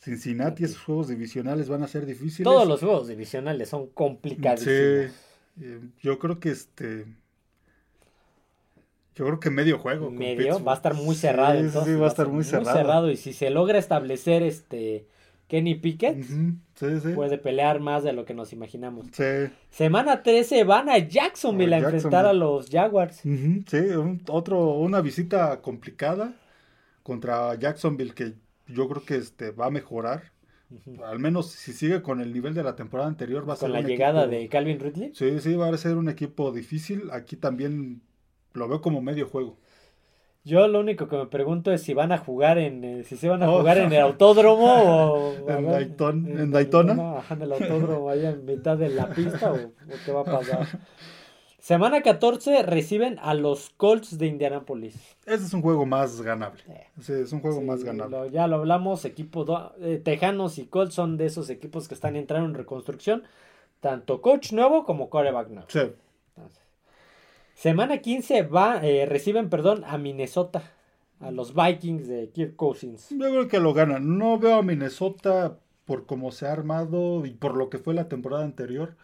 Cincinnati, 0.02 0.64
esos 0.64 0.80
juegos 0.80 1.10
divisionales 1.10 1.70
van 1.70 1.84
a 1.84 1.88
ser 1.88 2.08
difíciles. 2.08 2.44
Todos 2.44 2.68
los 2.68 2.80
juegos 2.80 3.08
divisionales 3.08 3.70
son 3.70 3.88
complicadísimos. 3.88 5.12
Sí, 5.12 5.64
eh, 5.64 5.80
yo 6.02 6.18
creo 6.18 6.40
que 6.40 6.50
este. 6.50 7.06
Yo 9.14 9.26
creo 9.28 9.40
que 9.40 9.52
medio 9.52 9.78
juego. 9.78 10.10
Medio, 10.10 10.64
va 10.64 10.72
a 10.72 10.76
estar 10.76 10.96
muy 10.96 11.16
cerrado. 11.16 11.60
Sí, 11.60 11.70
sí 11.86 11.96
va 11.96 12.08
a 12.08 12.10
estar 12.10 12.28
muy, 12.30 12.44
cerrado. 12.44 12.70
muy 12.70 12.74
cerrado. 12.74 13.12
Y 13.12 13.18
si 13.18 13.34
se 13.34 13.52
logra 13.52 13.78
establecer 13.78 14.42
este 14.42 15.06
Kenny 15.48 15.76
Pickett, 15.76 16.26
puede 17.14 17.38
pelear 17.38 17.80
más 17.80 18.04
de 18.04 18.14
lo 18.14 18.26
que 18.26 18.34
nos 18.34 18.54
imaginamos. 18.54 19.06
Semana 19.70 20.24
13 20.24 20.64
van 20.64 20.90
a 20.90 20.98
Jacksonville 20.98 21.76
a, 21.76 21.78
enfrentar 21.78 22.26
a 22.26 22.34
los 22.34 22.72
Jaguars. 22.72 23.18
Sí, 23.18 23.78
otro, 24.30 24.76
una 24.76 25.02
visita 25.02 25.62
complicada 25.62 26.34
contra 27.04 27.54
Jacksonville 27.54 28.16
que 28.16 28.34
yo 28.74 28.88
creo 28.88 29.06
que 29.06 29.16
este 29.16 29.52
va 29.52 29.68
a 29.68 29.72
mejorar. 29.72 30.32
Al 31.06 31.20
menos 31.20 31.52
si 31.52 31.74
sigue 31.74 32.02
con 32.02 32.22
el 32.22 32.32
nivel 32.32 32.54
de 32.54 32.64
la 32.64 32.76
temporada 32.78 33.10
anterior 33.10 33.48
va 33.48 33.54
a 33.54 33.56
ser 33.58 33.70
con 33.70 33.74
la 33.74 33.86
llegada 33.86 34.26
de 34.28 34.48
Calvin 34.48 34.80
Ridley. 34.80 35.12
Sí, 35.14 35.40
sí, 35.42 35.56
va 35.56 35.68
a 35.68 35.78
ser 35.78 35.98
un 35.98 36.08
equipo 36.08 36.52
difícil. 36.52 37.10
Aquí 37.12 37.36
también 37.36 38.02
lo 38.54 38.70
veo 38.70 38.82
como 38.82 39.02
medio 39.02 39.28
juego. 39.28 39.58
Yo 40.44 40.68
lo 40.68 40.80
único 40.80 41.08
que 41.08 41.18
me 41.18 41.28
pregunto 41.28 41.72
es 41.72 41.84
si 41.84 41.94
van 41.94 42.12
a 42.12 42.18
jugar 42.18 42.58
en 42.58 42.84
eh, 42.84 43.04
si 43.04 43.16
se 43.16 43.30
van 43.30 43.44
a 43.44 43.52
oh. 43.52 43.60
jugar 43.60 43.78
en 43.78 43.94
el 43.94 44.02
autódromo 44.02 44.66
o 44.66 45.34
en, 45.50 45.66
en, 46.40 46.52
Daytona. 46.52 47.22
en 47.30 47.42
el 47.42 47.52
autódromo 47.52 48.10
allá 48.10 48.32
en 48.32 48.46
mitad 48.46 48.78
de 48.78 48.90
la 48.90 49.10
pista 49.10 49.52
o, 49.52 49.56
o 49.56 49.72
qué 50.04 50.12
va 50.12 50.22
a 50.22 50.26
pasar. 50.26 50.68
Semana 51.62 52.02
14 52.02 52.64
reciben 52.64 53.20
a 53.22 53.36
los 53.36 53.70
Colts 53.78 54.18
de 54.18 54.26
Indianapolis. 54.26 54.96
Ese 55.28 55.46
es 55.46 55.54
un 55.54 55.62
juego 55.62 55.86
más 55.86 56.20
ganable. 56.20 56.64
Sí, 57.00 57.14
es 57.14 57.32
un 57.34 57.40
juego 57.40 57.62
más 57.62 57.84
ganable. 57.84 58.32
ya 58.32 58.48
lo 58.48 58.56
hablamos, 58.56 59.06
equipo 59.06 59.46
eh, 59.80 60.02
Tejanos 60.04 60.58
y 60.58 60.66
Colts 60.66 60.96
son 60.96 61.18
de 61.18 61.28
esos 61.28 61.52
equipos 61.52 61.88
que 61.88 61.94
están 61.94 62.16
entrando 62.16 62.50
en 62.50 62.56
reconstrucción. 62.56 63.22
Tanto 63.80 64.24
coach 64.24 64.54
nuevo 64.54 64.86
como 64.86 65.12
coreback 65.12 65.50
nuevo. 65.50 65.68
Sí. 65.70 65.82
semana 67.54 68.00
15 68.00 68.42
va, 68.42 68.84
eh, 68.84 69.06
reciben 69.06 69.52
perdón, 69.52 69.84
a 69.86 70.00
Minnesota. 70.00 70.64
A 71.20 71.30
los 71.30 71.54
Vikings 71.54 72.08
de 72.08 72.32
Kirk 72.32 72.56
Cousins. 72.56 73.10
Yo 73.12 73.18
creo 73.18 73.48
que 73.48 73.60
lo 73.60 73.76
ganan. 73.76 74.18
No 74.18 74.40
veo 74.40 74.56
a 74.56 74.64
Minnesota 74.64 75.60
por 75.86 76.08
cómo 76.08 76.32
se 76.32 76.48
ha 76.48 76.54
armado 76.54 77.24
y 77.24 77.30
por 77.30 77.56
lo 77.56 77.70
que 77.70 77.78
fue 77.78 77.94
la 77.94 78.10
temporada 78.10 78.46
anterior 78.46 78.96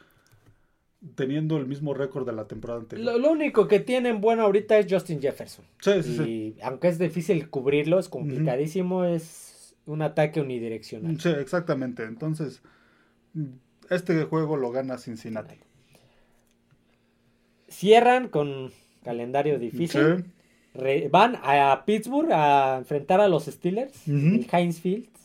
teniendo 1.15 1.57
el 1.57 1.67
mismo 1.67 1.93
récord 1.93 2.25
de 2.25 2.33
la 2.33 2.47
temporada 2.47 2.79
anterior. 2.79 3.19
Lo, 3.19 3.31
único 3.31 3.67
que 3.67 3.79
tienen 3.79 4.21
bueno 4.21 4.43
ahorita 4.43 4.77
es 4.77 4.87
Justin 4.89 5.21
Jefferson. 5.21 5.65
Sí, 5.79 6.03
sí, 6.03 6.55
y 6.57 6.61
aunque 6.61 6.87
es 6.87 6.99
difícil 6.99 7.49
cubrirlo, 7.49 7.99
es 7.99 8.09
complicadísimo, 8.09 9.03
es 9.03 9.75
un 9.85 10.01
ataque 10.01 10.41
unidireccional. 10.41 11.19
Sí, 11.19 11.29
exactamente. 11.29 12.03
Entonces, 12.03 12.61
este 13.89 14.23
juego 14.25 14.57
lo 14.57 14.71
gana 14.71 14.97
Cincinnati. 14.97 15.55
Cierran 17.69 18.27
con 18.29 18.71
calendario 19.03 19.59
difícil. 19.59 20.25
van 21.11 21.37
a 21.43 21.83
Pittsburgh 21.85 22.31
a 22.31 22.77
enfrentar 22.77 23.21
a 23.21 23.27
los 23.27 23.45
Steelers 23.45 24.07
en 24.07 24.45
Heinz 24.51 24.79
Field 24.79 25.16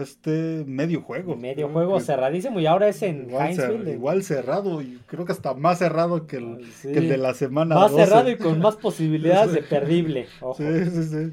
este 0.00 0.64
medio 0.66 1.02
juego. 1.02 1.36
Medio 1.36 1.68
juego 1.68 2.00
cerradísimo 2.00 2.60
y 2.60 2.66
ahora 2.66 2.88
es 2.88 3.02
en 3.02 3.28
igual, 3.28 3.88
igual 3.88 4.22
cerrado 4.22 4.82
y 4.82 5.00
creo 5.06 5.24
que 5.24 5.32
hasta 5.32 5.54
más 5.54 5.78
cerrado 5.78 6.26
que 6.26 6.36
el, 6.36 6.64
de 6.82 7.16
la 7.16 7.34
semana 7.34 7.74
Más 7.74 7.94
cerrado 7.94 8.30
y 8.30 8.36
con 8.36 8.58
más 8.60 8.76
posibilidades 8.82 9.52
de 9.52 9.62
perdible. 9.62 10.26
Sí, 10.56 10.64
sí, 10.90 11.02
sí. 11.04 11.32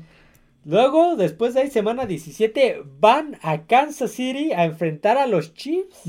Luego, 0.65 1.15
después 1.15 1.53
de 1.53 1.61
ahí, 1.61 1.69
semana 1.69 2.05
17, 2.05 2.83
van 2.99 3.37
a 3.41 3.63
Kansas 3.63 4.11
City 4.11 4.51
a 4.51 4.65
enfrentar 4.65 5.17
a 5.17 5.25
los 5.25 5.53
Chiefs. 5.53 6.03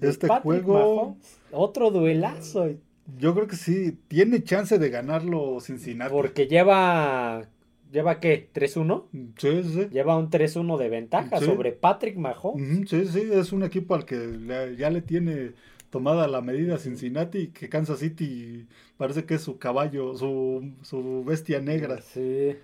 Este 0.00 0.28
juego... 0.28 1.16
Otro 1.52 1.90
duelazo. 1.90 2.70
Yo 3.16 3.34
creo 3.34 3.46
que 3.46 3.56
sí, 3.56 3.98
tiene 4.08 4.42
chance 4.42 4.78
de 4.78 4.90
ganarlo 4.90 5.60
Cincinnati. 5.60 6.12
Porque 6.12 6.46
lleva 6.46 7.48
¿Lleva 7.90 8.20
qué? 8.20 8.50
¿3-1? 8.52 9.06
Sí, 9.38 9.62
sí. 9.64 9.88
Lleva 9.90 10.16
un 10.16 10.30
3-1 10.30 10.76
de 10.78 10.88
ventaja 10.88 11.40
sobre 11.40 11.72
Patrick 11.72 12.16
Mahomes. 12.16 12.88
Sí, 12.88 13.06
sí, 13.06 13.28
es 13.32 13.52
un 13.52 13.62
equipo 13.62 13.94
al 13.94 14.04
que 14.04 14.74
ya 14.76 14.90
le 14.90 15.00
tiene 15.00 15.52
tomada 15.90 16.28
la 16.28 16.42
medida 16.42 16.78
Cincinnati, 16.78 17.48
que 17.48 17.68
Kansas 17.68 18.00
City 18.00 18.66
parece 18.96 19.24
que 19.24 19.34
es 19.34 19.42
su 19.42 19.58
caballo, 19.58 20.16
su, 20.16 20.72
su 20.82 21.24
bestia 21.24 21.60
negra. 21.60 22.02
Sí. 22.02 22.56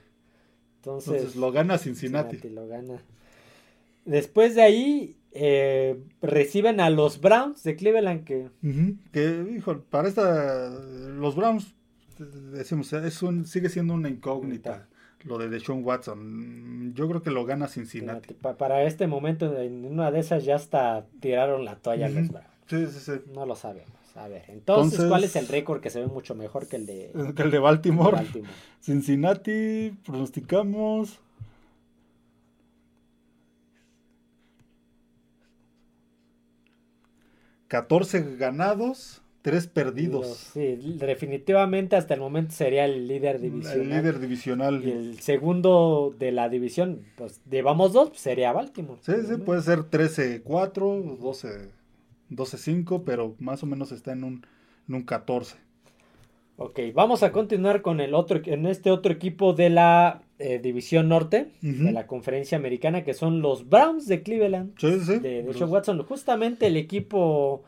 Entonces, 0.77 1.37
lo 1.37 1.51
gana 1.51 1.79
Cincinnati. 1.79 2.49
Lo 2.51 2.67
gana. 2.69 3.03
Después 4.05 4.55
de 4.55 4.63
ahí 4.63 5.17
eh, 5.33 5.99
reciben 6.21 6.81
a 6.81 6.91
los 6.91 7.21
Browns 7.21 7.63
de 7.65 7.77
Cleveland 7.77 8.25
que... 8.25 8.51
Que, 9.13 9.47
hijo, 9.57 9.81
para 9.89 10.09
esta... 10.09 10.69
Los 10.69 11.35
Browns, 11.35 11.75
decimos, 12.53 12.93
es 12.93 13.23
un, 13.23 13.47
sigue 13.47 13.71
siendo 13.71 13.95
una 13.95 14.11
incógnita 14.11 14.89
lo 15.25 15.39
de 15.39 15.49
Deshaun 15.49 15.85
Watson. 15.85 16.93
Yo 16.95 17.09
creo 17.09 17.23
que 17.23 17.31
lo 17.31 17.45
gana 17.45 17.67
Cincinnati. 17.69 18.35
para 18.35 18.85
este 18.85 19.07
momento, 19.07 19.59
en 19.59 19.85
una 19.85 20.11
de 20.11 20.21
esas 20.21 20.45
ya 20.45 20.57
hasta 20.57 21.07
tiraron 21.21 21.65
la 21.65 21.77
toalla 21.77 22.09
Sí, 22.67 22.87
sí, 22.87 22.99
sí. 23.01 23.13
No 23.35 23.45
lo 23.45 23.57
sabemos. 23.57 23.93
A 24.15 24.29
ver, 24.29 24.45
entonces, 24.49 25.07
¿cuál 25.07 25.25
es 25.25 25.35
el 25.35 25.49
récord 25.49 25.81
que 25.81 25.91
se 25.91 26.01
ve 26.01 26.07
mucho 26.07 26.37
mejor 26.37 26.69
que 26.69 26.77
el 26.77 26.87
de, 26.87 27.11
que 27.37 27.43
el 27.43 27.51
de 27.51 27.59
Baltimore? 27.59 28.25
Cincinnati, 28.81 29.91
pronosticamos. 30.05 31.21
14 37.69 38.37
ganados, 38.37 39.21
3 39.45 39.67
perdidos. 39.67 40.53
Sí, 40.55 40.97
definitivamente 40.99 41.97
hasta 41.97 42.15
el 42.15 42.21
momento 42.21 42.55
sería 42.55 42.87
el 42.87 43.07
líder 43.07 43.43
divisional. 43.43 43.81
El 43.83 43.89
líder 43.91 44.19
divisional. 44.19 44.83
Y 44.83 44.91
el 44.91 45.21
segundo 45.21 46.15
de 46.19 46.33
la 46.33 46.49
división, 46.49 47.03
pues 47.17 47.43
llevamos 47.51 47.93
dos, 47.93 48.09
pues, 48.09 48.23
sería 48.23 48.53
Baltimore. 48.53 48.99
Sí, 49.03 49.13
sí, 49.29 49.37
puede 49.37 49.61
ser 49.61 49.81
13-4, 49.81 51.19
12-5, 52.31 53.03
pero 53.05 53.35
más 53.39 53.63
o 53.63 53.67
menos 53.67 53.93
está 53.93 54.13
en 54.13 54.25
un, 54.25 54.47
en 54.89 54.95
un 54.95 55.03
14. 55.03 55.57
Ok, 56.57 56.81
vamos 56.95 57.23
a 57.23 57.31
continuar 57.31 57.83
con 57.83 58.01
el 58.01 58.15
otro, 58.15 58.41
en 58.47 58.65
este 58.65 58.91
otro 58.91 59.13
equipo 59.13 59.53
de 59.53 59.69
la 59.69 60.23
eh, 60.39 60.59
División 60.59 61.11
Norte, 61.11 61.51
de 61.61 61.93
la 61.93 62.07
Conferencia 62.07 62.57
Americana, 62.57 63.05
que 63.05 63.13
son 63.13 63.43
los 63.43 63.69
Browns 63.69 64.07
de 64.07 64.23
Cleveland. 64.23 64.73
Sí, 64.79 65.01
sí. 65.01 65.19
De, 65.19 65.43
de 65.43 65.65
Watson. 65.67 66.03
Justamente 66.05 66.67
el 66.69 66.79
equipo 66.79 67.63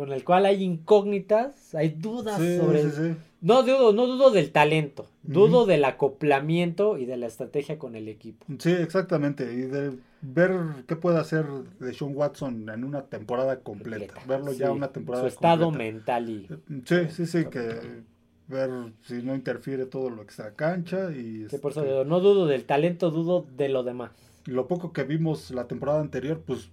con 0.00 0.14
el 0.14 0.24
cual 0.24 0.46
hay 0.46 0.64
incógnitas, 0.64 1.74
hay 1.74 1.90
dudas 1.90 2.38
sobre... 2.38 3.16
No 3.42 3.62
dudo, 3.64 3.92
no 3.92 4.06
dudo 4.06 4.30
del 4.30 4.50
talento, 4.50 5.06
dudo 5.22 5.66
del 5.66 5.84
acoplamiento 5.84 6.96
y 6.96 7.04
de 7.04 7.18
la 7.18 7.26
estrategia 7.26 7.78
con 7.78 7.94
el 7.96 8.08
equipo. 8.08 8.46
Sí, 8.58 8.70
exactamente, 8.70 9.52
y 9.52 9.58
de 9.58 9.92
ver 10.22 10.52
qué 10.86 10.96
puede 10.96 11.18
hacer 11.18 11.44
de 11.80 11.92
Sean 11.92 12.16
Watson 12.16 12.70
en 12.70 12.82
una 12.82 13.02
temporada 13.02 13.60
completa, 13.60 14.14
verlo 14.26 14.54
ya 14.54 14.72
una 14.72 14.88
temporada 14.88 15.24
Su 15.24 15.28
estado 15.28 15.70
mental 15.70 16.30
y... 16.30 16.48
Sí, 16.86 17.10
sí, 17.10 17.26
sí, 17.26 17.44
que 17.50 18.02
ver 18.48 18.70
si 19.02 19.22
no 19.22 19.34
interfiere 19.34 19.84
todo 19.84 20.08
lo 20.08 20.22
extra 20.22 20.54
cancha 20.54 21.10
y... 21.12 21.44
por 21.60 21.72
eso 21.72 21.84
este 21.84 22.04
no 22.06 22.20
dudo 22.20 22.46
del 22.46 22.64
talento, 22.64 23.10
dudo 23.10 23.44
de 23.54 23.68
lo 23.68 23.82
demás. 23.82 24.12
Lo 24.46 24.66
poco 24.66 24.94
que 24.94 25.04
vimos 25.04 25.50
la 25.50 25.66
temporada 25.66 26.00
anterior, 26.00 26.42
pues 26.46 26.70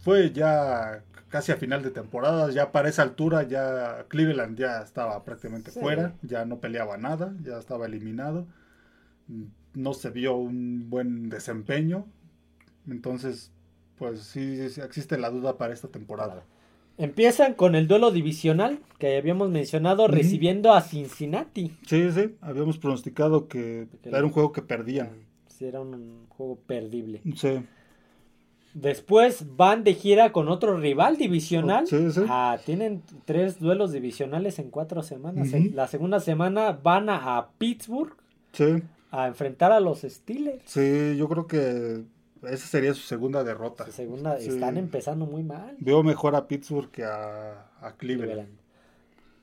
fue 0.00 0.32
ya 0.32 1.02
casi 1.28 1.50
a 1.50 1.56
final 1.56 1.82
de 1.82 1.90
temporada, 1.90 2.50
ya 2.52 2.70
para 2.70 2.88
esa 2.88 3.02
altura 3.02 3.42
ya 3.42 4.06
Cleveland 4.08 4.56
ya 4.56 4.82
estaba 4.82 5.24
prácticamente 5.24 5.72
fuera, 5.72 6.14
ya 6.22 6.44
no 6.44 6.60
peleaba 6.60 6.96
nada, 6.96 7.34
ya 7.42 7.58
estaba 7.58 7.86
eliminado, 7.86 8.46
no 9.74 9.94
se 9.94 10.10
vio 10.10 10.36
un 10.36 10.88
buen 10.90 11.28
desempeño, 11.30 12.06
entonces 12.88 13.50
pues 13.96 14.20
sí, 14.20 14.60
existe 14.60 15.18
la 15.18 15.30
duda 15.30 15.58
para 15.58 15.74
esta 15.74 15.88
temporada. 15.88 16.44
Empiezan 16.98 17.54
con 17.54 17.74
el 17.74 17.88
duelo 17.88 18.12
divisional 18.12 18.78
que 18.98 19.16
habíamos 19.16 19.50
mencionado, 19.50 20.06
recibiendo 20.06 20.72
a 20.72 20.80
Cincinnati. 20.80 21.72
Sí, 21.86 22.12
sí, 22.12 22.36
habíamos 22.40 22.78
pronosticado 22.78 23.48
que 23.48 23.88
era 24.04 24.24
un 24.24 24.30
juego 24.30 24.52
que 24.52 24.62
perdían. 24.62 25.10
Sí, 25.48 25.64
era 25.64 25.80
un 25.80 26.26
juego 26.28 26.56
perdible. 26.66 27.22
Sí. 27.34 27.64
Después 28.74 29.56
van 29.56 29.84
de 29.84 29.94
gira 29.94 30.32
con 30.32 30.48
otro 30.48 30.76
rival 30.76 31.16
divisional. 31.16 31.86
Sí, 31.86 32.10
sí. 32.10 32.22
Ah, 32.28 32.58
tienen 32.64 33.02
tres 33.24 33.60
duelos 33.60 33.92
divisionales 33.92 34.58
en 34.58 34.70
cuatro 34.70 35.02
semanas. 35.04 35.48
La 35.72 35.86
segunda 35.86 36.18
semana 36.18 36.72
van 36.82 37.08
a, 37.08 37.50
Pittsburgh 37.56 38.16
sí. 38.52 38.82
a 39.12 39.28
enfrentar 39.28 39.70
a 39.70 39.78
los 39.78 40.00
Steelers. 40.02 40.62
Sí, 40.64 41.16
yo 41.16 41.28
creo 41.28 41.46
que 41.46 42.02
esa 42.48 42.66
sería 42.66 42.92
su 42.94 43.02
segunda 43.02 43.44
derrota. 43.44 43.86
segunda, 43.92 44.36
Están 44.38 44.76
empezando 44.76 45.24
muy 45.24 45.44
mal. 45.44 45.76
Veo 45.78 46.02
mejor 46.02 46.34
a 46.34 46.48
Pittsburgh 46.48 46.90
que 46.90 47.04
a, 47.04 47.94
Cleveland. 47.96 48.58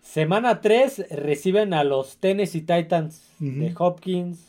Semana 0.02 0.60
3 0.60 1.06
reciben 1.12 1.74
a 1.74 1.86
los 1.86 2.18
Tennessee 2.18 2.62
Titans 2.62 3.24
de 3.40 3.74
Hopkins. 3.78 4.40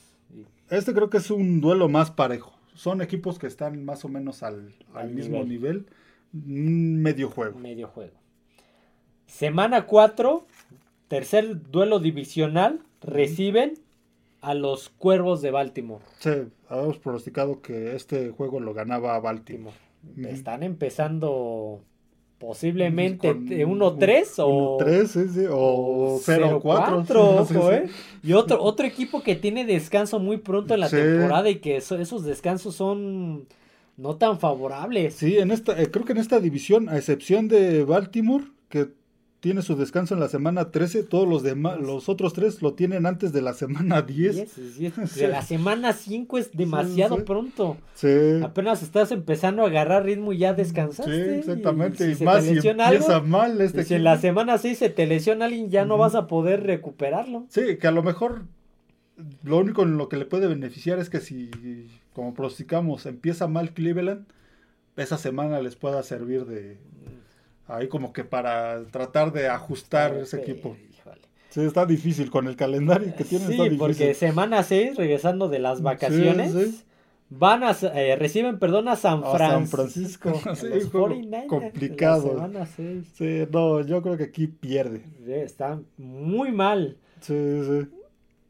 Este 0.70 0.92
creo 0.92 1.08
que 1.08 1.18
es 1.18 1.30
un 1.30 1.60
duelo 1.60 1.88
más 1.88 2.10
parejo. 2.10 2.52
Son 2.74 3.02
equipos 3.02 3.38
que 3.38 3.46
están 3.46 3.84
más 3.84 4.04
o 4.04 4.08
menos 4.08 4.42
al, 4.42 4.72
mismo 5.10 5.44
nivel. 5.44 5.86
Medio 6.32 7.30
juego. 7.30 7.58
Medio 7.58 7.88
juego. 7.88 8.14
Semana 9.26 9.86
4, 9.86 10.46
tercer 11.08 11.70
duelo 11.70 12.00
divisional, 12.00 12.80
reciben 13.00 13.74
a 14.40 14.54
los 14.54 14.88
Cuervos 14.88 15.40
de 15.42 15.50
Baltimore. 15.50 16.04
Sí, 16.18 16.30
habíamos 16.68 16.98
pronosticado 16.98 17.62
que 17.62 17.94
este 17.94 18.30
juego 18.30 18.60
lo 18.60 18.74
ganaba 18.74 19.18
Baltimore. 19.20 19.76
Están 20.16 20.62
empezando 20.62 21.82
posiblemente 22.42 23.32
1-3 23.32 24.26
o 24.38 24.78
1-3, 24.80 25.06
sí, 25.06 25.28
sí, 25.32 25.46
o 25.48 26.18
0-4. 26.18 27.72
¿eh? 27.72 27.88
Y 28.24 28.32
otro, 28.32 28.60
otro 28.60 28.84
equipo 28.84 29.22
que 29.22 29.36
tiene 29.36 29.64
descanso 29.64 30.18
muy 30.18 30.38
pronto 30.38 30.74
en 30.74 30.80
la 30.80 30.90
temporada 30.90 31.48
y 31.48 31.60
que 31.60 31.76
esos 31.76 32.24
descansos 32.24 32.74
son 32.74 33.46
no 33.96 34.16
tan 34.16 34.40
favorables. 34.40 35.14
Sí, 35.14 35.38
en 35.38 35.52
esta, 35.52 35.80
eh, 35.80 35.88
creo 35.92 36.04
que 36.04 36.12
en 36.12 36.18
esta 36.18 36.40
división, 36.40 36.88
a 36.88 36.96
excepción 36.96 37.46
de 37.46 37.84
Baltimore, 37.84 38.46
que 38.68 38.88
tiene 39.42 39.62
su 39.62 39.74
descanso 39.74 40.14
en 40.14 40.20
la 40.20 40.28
semana 40.28 40.70
13, 40.70 41.02
todos 41.02 41.28
los 41.28 41.42
demás, 41.42 41.80
los 41.80 42.08
otros 42.08 42.32
tres 42.32 42.62
lo 42.62 42.74
tienen 42.74 43.06
antes 43.06 43.32
de 43.32 43.42
la 43.42 43.54
semana 43.54 44.00
10. 44.00 44.78
De 45.16 45.28
la 45.28 45.42
semana 45.42 45.92
5 45.92 46.38
es 46.38 46.56
demasiado 46.56 47.24
pronto. 47.24 47.76
Sí. 47.94 48.06
Apenas 48.40 48.84
estás 48.84 49.10
empezando 49.10 49.64
a 49.64 49.66
agarrar 49.66 50.04
ritmo 50.04 50.32
y 50.32 50.38
ya 50.38 50.54
descansaste. 50.54 51.12
Sí, 51.12 51.38
exactamente. 51.40 52.08
Y, 52.08 52.24
más 52.24 52.44
si 52.44 52.50
empieza 52.50 53.20
mal 53.20 53.60
este 53.60 53.82
Si 53.82 53.94
en 53.94 54.04
la 54.04 54.16
semana 54.16 54.58
6 54.58 54.78
se 54.78 54.90
te 54.90 55.08
lesiona 55.08 55.46
alguien, 55.46 55.70
ya 55.70 55.84
no 55.84 55.98
vas 55.98 56.14
a 56.14 56.28
poder 56.28 56.62
recuperarlo. 56.62 57.44
Sí, 57.48 57.78
que 57.78 57.88
a 57.88 57.92
lo 57.92 58.04
mejor 58.04 58.44
lo 59.42 59.58
único 59.58 59.82
en 59.82 59.98
lo 59.98 60.08
que 60.08 60.18
le 60.18 60.24
puede 60.24 60.46
beneficiar 60.46 61.00
es 61.00 61.10
que 61.10 61.18
si, 61.18 61.50
como 62.12 62.32
prosticamos, 62.32 63.06
empieza 63.06 63.48
mal 63.48 63.72
Cleveland, 63.72 64.24
esa 64.96 65.18
semana 65.18 65.60
les 65.60 65.74
pueda 65.74 66.00
servir 66.04 66.46
de 66.46 66.76
ahí 67.72 67.88
como 67.88 68.12
que 68.12 68.24
para 68.24 68.84
tratar 68.86 69.32
de 69.32 69.48
ajustar 69.48 70.14
ese 70.14 70.40
equipo. 70.40 70.76
Sí, 71.50 71.60
está 71.60 71.84
difícil 71.84 72.30
con 72.30 72.46
el 72.48 72.56
calendario 72.56 73.14
que 73.14 73.24
tienen. 73.24 73.50
Sí, 73.50 73.76
porque 73.76 74.14
semana 74.14 74.62
6, 74.62 74.96
regresando 74.96 75.48
de 75.48 75.58
las 75.58 75.82
vacaciones, 75.82 76.84
van 77.28 77.62
a, 77.62 77.76
eh, 77.94 78.16
reciben, 78.16 78.58
perdón, 78.58 78.88
a 78.88 78.96
San, 78.96 79.22
Francisco. 79.22 80.32
Sí, 80.54 80.68
complicado. 81.46 82.30
Semana 82.30 82.64
6. 82.64 83.06
Sí, 83.14 83.46
no, 83.50 83.82
yo 83.82 84.00
creo 84.00 84.16
que 84.16 84.24
aquí 84.24 84.46
pierde. 84.46 85.02
está 85.26 85.78
muy 85.98 86.52
mal. 86.52 86.96
Sí, 87.20 87.34
sí. 87.34 87.88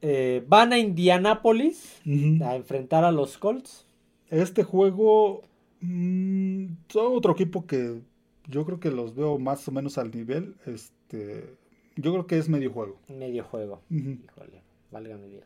Eh, 0.00 0.44
van 0.46 0.72
a 0.72 0.78
Indianápolis 0.78 2.00
a 2.44 2.54
enfrentar 2.54 3.04
a 3.04 3.10
los 3.10 3.36
Colts. 3.36 3.84
Este 4.30 4.62
juego, 4.62 5.42
mmm, 5.80 6.66
otro 6.94 7.32
equipo 7.32 7.66
que 7.66 8.00
yo 8.48 8.64
creo 8.64 8.80
que 8.80 8.90
los 8.90 9.14
veo 9.14 9.38
más 9.38 9.66
o 9.68 9.72
menos 9.72 9.98
al 9.98 10.10
nivel. 10.10 10.56
Este, 10.66 11.54
yo 11.96 12.12
creo 12.12 12.26
que 12.26 12.38
es 12.38 12.48
medio 12.48 12.72
juego. 12.72 12.98
Medio 13.08 13.44
juego. 13.44 13.82
Híjole, 13.90 14.62
válgame 14.90 15.28
Dios. 15.28 15.44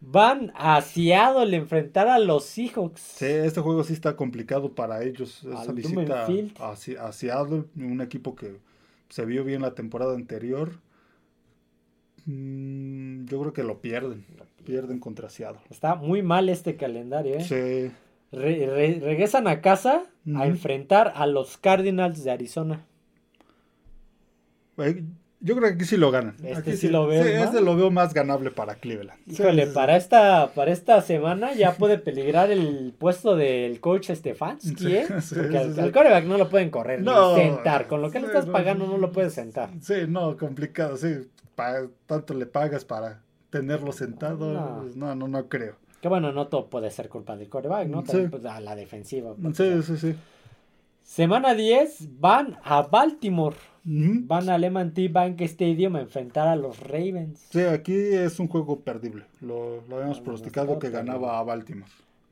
Van 0.00 0.52
a 0.54 0.80
Seattle 0.82 1.56
enfrentar 1.56 2.06
a 2.08 2.18
los 2.18 2.44
Seahawks. 2.44 3.00
Sí, 3.00 3.26
este 3.26 3.60
juego 3.60 3.82
sí 3.82 3.94
está 3.94 4.14
complicado 4.14 4.74
para 4.74 5.02
ellos. 5.02 5.42
Esa 5.44 5.72
visita 5.72 6.26
a, 6.60 7.12
Seattle, 7.12 7.64
un 7.76 8.00
equipo 8.02 8.34
que 8.34 8.58
se 9.08 9.24
vio 9.24 9.42
bien 9.42 9.62
la 9.62 9.74
temporada 9.74 10.14
anterior. 10.14 10.80
Mm, 12.26 13.24
yo 13.24 13.40
creo 13.40 13.52
que 13.52 13.62
lo 13.62 13.80
pierden. 13.80 14.26
pierden 14.64 14.98
contra 14.98 15.30
Seattle. 15.30 15.62
Está 15.70 15.94
muy 15.94 16.22
mal 16.22 16.48
este 16.50 16.76
calendario, 16.76 17.36
¿eh? 17.36 17.44
Sí 17.44 17.96
regresan 18.32 19.48
a 19.48 19.60
casa 19.60 20.04
a 20.34 20.46
enfrentar 20.46 21.12
a 21.14 21.26
los 21.26 21.56
Cardinals 21.56 22.24
de 22.24 22.30
Arizona. 22.30 22.86
Yo 25.40 25.54
creo 25.54 25.68
que 25.68 25.74
aquí 25.74 25.84
sí 25.84 25.96
lo 25.96 26.10
ganan. 26.10 26.34
Este 26.42 26.76
sí, 26.76 26.88
lo 26.88 27.06
veo. 27.06 27.22
Sí, 27.22 27.30
este 27.30 27.60
lo 27.60 27.76
veo 27.76 27.90
más 27.90 28.14
ganable 28.14 28.50
para 28.50 28.76
Cleveland. 28.76 29.20
Híjole, 29.26 29.66
para 29.66 29.96
esta, 29.96 30.52
para 30.54 30.72
esta 30.72 31.00
semana 31.02 31.52
ya 31.52 31.76
puede 31.76 31.98
peligrar 31.98 32.50
el 32.50 32.94
puesto 32.98 33.36
del 33.36 33.78
coach 33.80 34.10
Stefanski, 34.10 34.96
¿eh? 34.96 35.06
Porque 35.34 35.58
al, 35.58 35.92
coreback 35.92 36.24
no 36.24 36.38
lo 36.38 36.48
pueden 36.48 36.70
correr 36.70 37.02
ni 37.02 37.12
sentar. 37.36 37.86
Con 37.86 38.02
lo 38.02 38.10
que 38.10 38.20
le 38.20 38.26
estás 38.26 38.46
pagando 38.46 38.86
no 38.86 38.98
lo 38.98 39.12
puedes 39.12 39.34
sentar. 39.34 39.70
Sí, 39.80 39.94
no, 40.08 40.36
complicado, 40.36 40.96
sí. 40.96 41.28
tanto 42.06 42.34
le 42.34 42.46
pagas 42.46 42.84
para 42.84 43.22
tenerlo 43.50 43.92
sentado. 43.92 44.90
no, 44.94 45.14
no, 45.14 45.28
no 45.28 45.48
creo. 45.48 45.76
Que 46.06 46.08
bueno, 46.08 46.30
no 46.30 46.46
todo 46.46 46.70
puede 46.70 46.88
ser 46.92 47.08
culpa 47.08 47.36
del 47.36 47.48
coreback, 47.48 47.88
¿no? 47.88 48.04
También 48.04 48.30
pues, 48.30 48.44
a 48.44 48.60
la 48.60 48.76
defensiva. 48.76 49.34
Sí, 49.54 49.82
sí, 49.82 49.96
sí. 49.96 50.14
Semana 51.02 51.52
10 51.52 52.20
van 52.20 52.56
a 52.62 52.82
Baltimore. 52.82 53.56
Van 53.82 54.48
a 54.48 54.56
Lehman 54.56 54.94
T 54.94 55.08
Bank 55.08 55.40
Stadium 55.40 55.96
a 55.96 56.02
enfrentar 56.02 56.46
a 56.46 56.54
los 56.54 56.78
Ravens. 56.78 57.48
Sí, 57.50 57.60
aquí 57.60 57.92
es 57.92 58.38
un 58.38 58.46
juego 58.46 58.78
perdible. 58.82 59.24
Lo, 59.40 59.82
lo 59.88 59.96
habíamos 59.96 60.20
pronosticado 60.20 60.78
que 60.78 60.90
ganaba 60.90 61.40
a 61.40 61.42
Baltimore. 61.42 61.90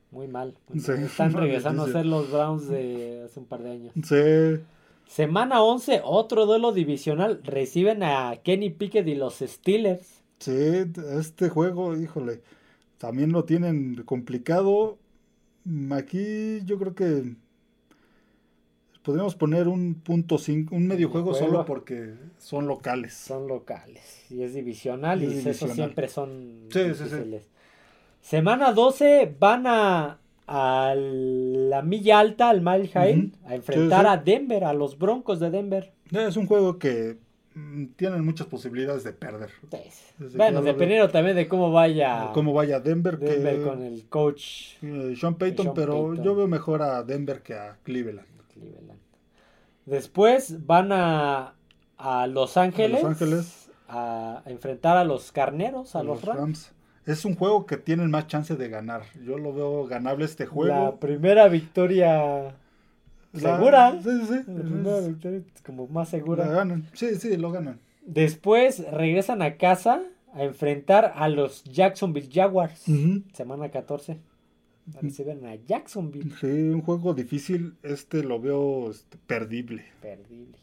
Muy 0.09 0.29
mal. 0.29 0.55
Están 0.73 1.33
regresando 1.33 1.83
a 1.83 1.89
ser 1.89 2.05
los 2.05 2.31
Browns 2.31 2.69
de 2.69 3.23
hace 3.25 3.41
un 3.41 3.45
par 3.45 3.61
de 3.61 3.71
años. 3.71 3.93
Sí. 4.05 4.63
Semana 5.05 5.61
11, 5.61 5.99
otro 6.05 6.45
duelo 6.45 6.71
divisional. 6.71 7.41
Reciben 7.43 8.03
a 8.03 8.37
Kenny 8.41 8.69
Pickett 8.69 9.05
y 9.05 9.15
los 9.15 9.39
Steelers. 9.39 10.23
Sí, 10.39 10.85
este 11.19 11.49
juego, 11.49 11.97
híjole 11.97 12.39
también 12.97 13.31
lo 13.31 13.45
tienen 13.45 14.03
complicado. 14.03 14.97
Aquí 15.91 16.61
yo 16.65 16.77
creo 16.77 16.93
que 16.95 17.35
podríamos 19.01 19.35
poner 19.35 19.67
un 19.67 19.95
punto 19.95 20.37
cinco, 20.37 20.75
un 20.75 20.87
medio 20.87 21.09
juego, 21.09 21.33
solo 21.33 21.65
porque 21.65 22.13
son 22.37 22.67
locales. 22.67 23.13
Son 23.13 23.47
locales. 23.47 24.25
Y 24.29 24.41
es 24.41 24.53
divisional 24.53 25.23
y, 25.23 25.47
eso 25.47 25.67
siempre 25.67 26.07
son 26.07 26.67
sí, 26.69 26.93
sí, 26.93 27.03
sí. 27.09 27.37
Semana 28.21 28.73
12 28.73 29.35
van 29.39 29.67
a, 29.67 30.17
a 30.47 30.95
la 30.95 31.81
milla 31.83 32.19
alta, 32.19 32.49
al 32.49 32.61
Mile 32.61 32.87
High, 32.87 33.31
a 33.45 33.55
enfrentar 33.55 34.07
a 34.07 34.17
Denver, 34.17 34.63
a 34.63 34.73
los 34.73 34.97
Broncos 34.97 35.39
de 35.39 35.51
Denver. 35.51 35.93
Es 36.11 36.35
un 36.35 36.47
juego 36.47 36.79
que 36.79 37.17
tienen 37.95 38.25
muchas 38.25 38.47
posibilidades 38.47 39.03
de 39.03 39.13
perder. 39.13 39.49
Bueno, 40.35 40.61
dependiendo 40.61 41.09
también 41.09 41.35
de 41.35 41.47
cómo 41.47 41.71
vaya. 41.71 42.31
Cómo 42.33 42.53
vaya 42.53 42.79
Denver. 42.79 43.17
Denver 43.17 43.61
con 43.61 43.81
el 43.81 44.05
coach. 44.09 44.73
Eh, 44.81 45.15
Sean 45.19 45.35
Payton, 45.35 45.73
pero 45.73 46.15
yo 46.15 46.35
veo 46.35 46.47
mejor 46.47 46.81
a 46.81 47.03
Denver 47.03 47.41
que 47.41 47.53
a 47.53 47.77
Cleveland. 47.83 48.27
Después 49.85 50.65
van 50.65 50.91
a, 50.91 51.53
a 51.97 52.27
Los 52.27 52.57
Ángeles. 52.57 52.99
A 52.99 53.07
Los 53.07 53.11
Ángeles. 53.11 53.69
A, 53.87 54.41
enfrentar 54.47 54.97
a 54.97 55.03
los 55.03 55.31
carneros, 55.31 55.95
a, 55.95 56.01
los, 56.01 56.23
Rams 56.23 56.73
es 57.05 57.23
un 57.23 57.35
juego 57.35 57.67
que 57.67 57.77
tienen 57.77 58.09
más 58.09 58.27
chance 58.27 58.55
de 58.55 58.67
ganar. 58.67 59.03
Yo 59.23 59.37
lo 59.37 59.53
veo 59.53 59.85
ganable 59.85 60.25
este 60.25 60.47
juego. 60.47 60.73
La 60.73 60.95
primera 60.95 61.47
victoria 61.47 62.55
segura. 63.35 63.99
Sí, 64.01 64.09
sí, 64.27 64.33
La 64.47 64.61
primera 64.61 64.99
victoria 65.01 65.41
como 65.65 65.87
más 65.87 66.09
segura. 66.09 66.45
La 66.45 66.51
ganan. 66.53 66.87
Sí, 66.93 67.15
sí, 67.15 67.37
lo 67.37 67.51
ganan. 67.51 67.79
Después 68.05 68.89
regresan 68.91 69.41
a 69.41 69.57
casa 69.57 70.01
a 70.33 70.43
enfrentar 70.43 71.13
a 71.15 71.29
los 71.29 71.63
Jacksonville 71.63 72.29
Jaguars. 72.31 72.85
Semana 73.33 73.69
14. 73.69 74.19
Reciben 75.01 75.45
a 75.45 75.55
Jacksonville. 75.55 76.31
Sí, 76.39 76.47
un 76.47 76.81
juego 76.81 77.13
difícil. 77.13 77.75
Este 77.81 78.23
lo 78.23 78.39
veo 78.39 78.91
este, 78.91 79.17
perdible. 79.25 79.85
Perdible. 80.01 80.57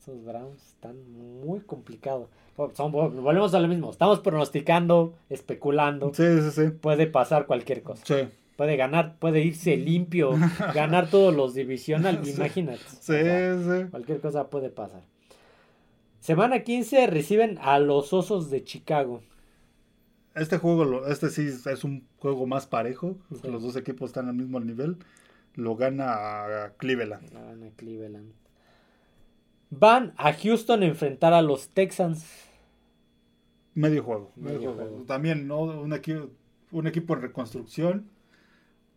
Esos 0.00 0.24
Browns 0.24 0.64
están 0.68 0.96
muy 1.40 1.60
complicados 1.60 2.28
volvemos 2.58 3.54
a 3.54 3.60
lo 3.60 3.68
mismo. 3.68 3.90
Estamos 3.90 4.20
pronosticando, 4.20 5.14
especulando. 5.28 6.12
Sí, 6.14 6.24
sí, 6.42 6.50
sí. 6.50 6.70
Puede 6.70 7.06
pasar 7.06 7.46
cualquier 7.46 7.82
cosa. 7.82 8.04
Sí. 8.04 8.28
Puede 8.58 8.76
ganar, 8.76 9.20
puede 9.20 9.40
irse 9.44 9.76
limpio, 9.76 10.32
ganar 10.74 11.08
todos 11.08 11.32
los 11.32 11.54
divisionales, 11.54 12.36
imagínate. 12.36 12.80
Sí, 13.00 13.14
sí. 13.14 13.88
Cualquier 13.88 14.20
cosa 14.20 14.50
puede 14.50 14.68
pasar. 14.68 15.02
Semana 16.18 16.64
15 16.64 17.06
reciben 17.06 17.58
a 17.62 17.78
los 17.78 18.12
Osos 18.12 18.50
de 18.50 18.64
Chicago. 18.64 19.22
Este 20.34 20.58
juego, 20.58 21.06
este 21.06 21.30
sí 21.30 21.46
es 21.46 21.84
un 21.84 22.08
juego 22.18 22.48
más 22.48 22.66
parejo. 22.66 23.16
Los 23.44 23.62
dos 23.62 23.76
equipos 23.76 24.10
están 24.10 24.26
al 24.26 24.34
mismo 24.34 24.58
nivel. 24.58 24.96
Lo 25.54 25.76
gana 25.76 26.72
Cleveland. 26.78 27.32
Lo 27.32 27.40
gana 27.40 27.70
Cleveland. 27.76 28.32
Van 29.70 30.14
a 30.16 30.32
Houston 30.32 30.82
a 30.82 30.86
enfrentar 30.86 31.32
a 31.32 31.42
los 31.42 31.68
Texans. 31.68 32.26
Medio 33.74 34.02
juego. 34.02 34.32
También, 35.06 35.46
¿no? 35.46 35.60
Un 35.60 35.92
equipo, 35.92 36.30
un 36.72 36.88
equipo 36.88 37.14
en 37.14 37.22
reconstrucción, 37.22 38.10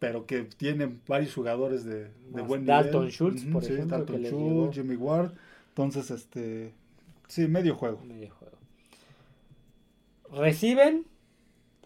pero 0.01 0.25
que 0.25 0.45
tiene 0.45 0.97
varios 1.07 1.31
jugadores 1.31 1.85
de, 1.85 2.07
de 2.33 2.41
buen 2.41 2.65
Dalton 2.65 3.09
Schultz, 3.11 3.45
por 3.45 3.63
ejemplo. 3.63 3.99
Dalton 3.99 4.23
Schultz, 4.23 4.73
Jimmy 4.73 4.95
Ward. 4.95 5.31
Entonces, 5.69 6.09
este. 6.09 6.73
Sí, 7.27 7.47
medio 7.47 7.75
juego. 7.75 8.01
Medio 8.03 8.33
juego. 8.33 8.57
Reciben 10.31 11.05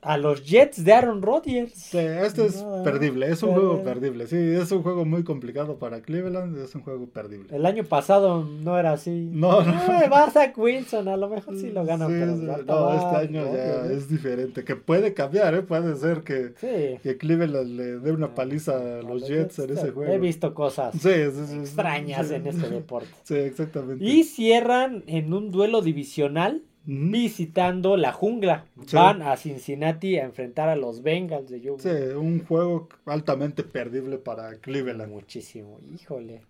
a 0.05 0.17
los 0.17 0.45
Jets 0.45 0.83
de 0.83 0.93
Aaron 0.93 1.21
Rodgers. 1.21 1.73
Sí, 1.73 1.97
este 1.97 2.45
es 2.45 2.63
perdible, 2.83 3.27
es 3.27 3.41
un 3.41 3.53
juego 3.53 3.83
perdible. 3.83 4.27
Sí, 4.27 4.37
es 4.37 4.71
un 4.71 4.83
juego 4.83 5.03
muy 5.03 5.23
complicado 5.23 5.79
para 5.79 6.01
Cleveland, 6.01 6.57
es 6.59 6.75
un 6.75 6.83
juego 6.83 7.07
perdible. 7.07 7.55
El 7.55 7.65
año 7.65 7.83
pasado 7.83 8.43
no 8.43 8.77
era 8.77 8.93
así. 8.93 9.29
No, 9.31 9.63
no. 9.63 9.73
Vas 10.09 10.37
a 10.37 10.53
Wilson, 10.55 11.07
a 11.07 11.17
lo 11.17 11.27
mejor 11.27 11.57
sí 11.57 11.71
lo 11.71 11.83
gana. 11.83 12.07
pero 12.07 12.35
no, 12.35 12.93
este 12.93 13.15
año 13.15 13.51
ya 13.51 13.85
es 13.87 14.07
diferente. 14.07 14.63
Que 14.63 14.75
puede 14.75 15.13
cambiar, 15.13 15.55
¿eh? 15.55 15.63
puede 15.63 15.95
ser 15.95 16.21
que, 16.21 16.53
que 17.01 17.17
Cleveland 17.17 17.75
le 17.75 17.99
dé 17.99 18.11
una 18.11 18.35
paliza 18.35 18.99
a 18.99 19.01
los 19.01 19.27
Jets 19.27 19.59
en 19.59 19.71
ese 19.71 19.91
juego. 19.91 20.13
He 20.13 20.19
visto 20.19 20.53
cosas 20.53 20.93
extrañas 21.03 22.29
en 22.29 22.45
este 22.45 22.69
deporte. 22.69 23.09
Sí, 23.23 23.35
exactamente. 23.35 24.05
Y 24.05 24.23
cierran 24.23 25.03
en 25.07 25.33
un 25.33 25.49
duelo 25.49 25.81
divisional 25.81 26.61
visitando 26.85 27.97
la 27.97 28.11
jungla. 28.11 28.65
Van 28.91 29.21
a 29.21 29.35
Cincinnati 29.37 30.17
a 30.17 30.25
enfrentar 30.25 30.69
a 30.69 30.75
los 30.75 31.01
Bengals 31.01 31.49
de 31.49 31.61
Joe. 31.63 31.79
Sí, 31.79 32.15
un 32.15 32.45
juego 32.45 32.87
altamente 33.05 33.63
perdible 33.63 34.17
para 34.17 34.55
Cleveland. 34.59 35.11
Muchísimo. 35.11 35.79
Híjole, 35.93 36.41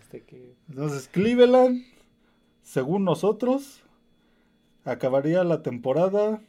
este 0.00 0.22
que... 0.22 0.54
Entonces, 0.68 1.08
Cleveland, 1.08 1.84
según 2.62 3.04
nosotros, 3.04 3.82
acabaría 4.84 5.44
la 5.44 5.62
temporada 5.62 6.40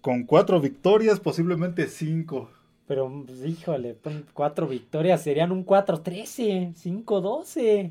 con 0.00 0.24
cuatro 0.24 0.60
victorias, 0.60 1.20
posiblemente 1.20 1.88
cinco. 1.88 2.50
Pero, 2.86 3.24
pues, 3.26 3.44
híjole, 3.44 3.96
cuatro 4.32 4.68
victorias 4.68 5.22
serían 5.22 5.50
un 5.50 5.66
4-13, 5.66 6.74
5-12. 6.74 7.90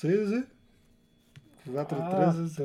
Sí, 0.00 0.08
sí. 0.28 0.44
4 1.70 1.98
ah, 2.00 2.34
13, 2.34 2.64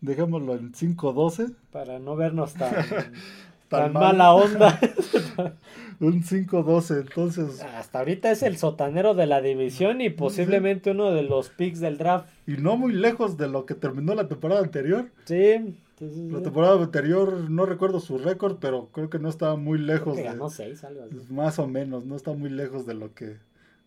Dejémoslo 0.00 0.54
en 0.54 0.72
5-12. 0.72 1.56
Para 1.72 1.98
no 1.98 2.14
vernos 2.14 2.54
tan, 2.54 2.72
tan, 3.68 3.92
mala 3.92 4.32
onda. 4.32 4.78
un 6.00 6.22
5-12, 6.22 7.00
entonces. 7.00 7.60
Hasta 7.60 7.98
ahorita 7.98 8.30
es 8.30 8.44
el 8.44 8.58
sotanero 8.58 9.14
de 9.14 9.26
la 9.26 9.40
división 9.40 10.00
y 10.00 10.10
posiblemente 10.10 10.92
uno 10.92 11.10
de 11.10 11.24
los 11.24 11.48
picks 11.48 11.80
del 11.80 11.98
draft. 11.98 12.28
Y 12.46 12.52
no 12.52 12.76
muy 12.76 12.92
lejos 12.92 13.36
de 13.36 13.48
lo 13.48 13.66
que 13.66 13.74
terminó 13.74 14.14
la 14.14 14.28
temporada 14.28 14.60
anterior. 14.60 15.10
Sí. 15.24 15.76
La 15.98 16.42
temporada 16.42 16.80
anterior 16.80 17.50
no 17.50 17.66
recuerdo 17.66 17.98
su 17.98 18.18
récord, 18.18 18.58
pero 18.60 18.88
creo 18.92 19.10
que 19.10 19.18
no 19.18 19.28
estaba 19.28 19.56
muy 19.56 19.80
lejos. 19.80 20.16
de, 20.16 20.22
ganó 20.22 20.48
6, 20.48 20.84
algo 20.84 21.02
así. 21.02 21.16
Más 21.28 21.58
o 21.58 21.66
menos, 21.66 22.06
no 22.06 22.14
está 22.14 22.32
muy 22.32 22.50
lejos 22.50 22.86
de 22.86 22.94
lo 22.94 23.12
que 23.14 23.36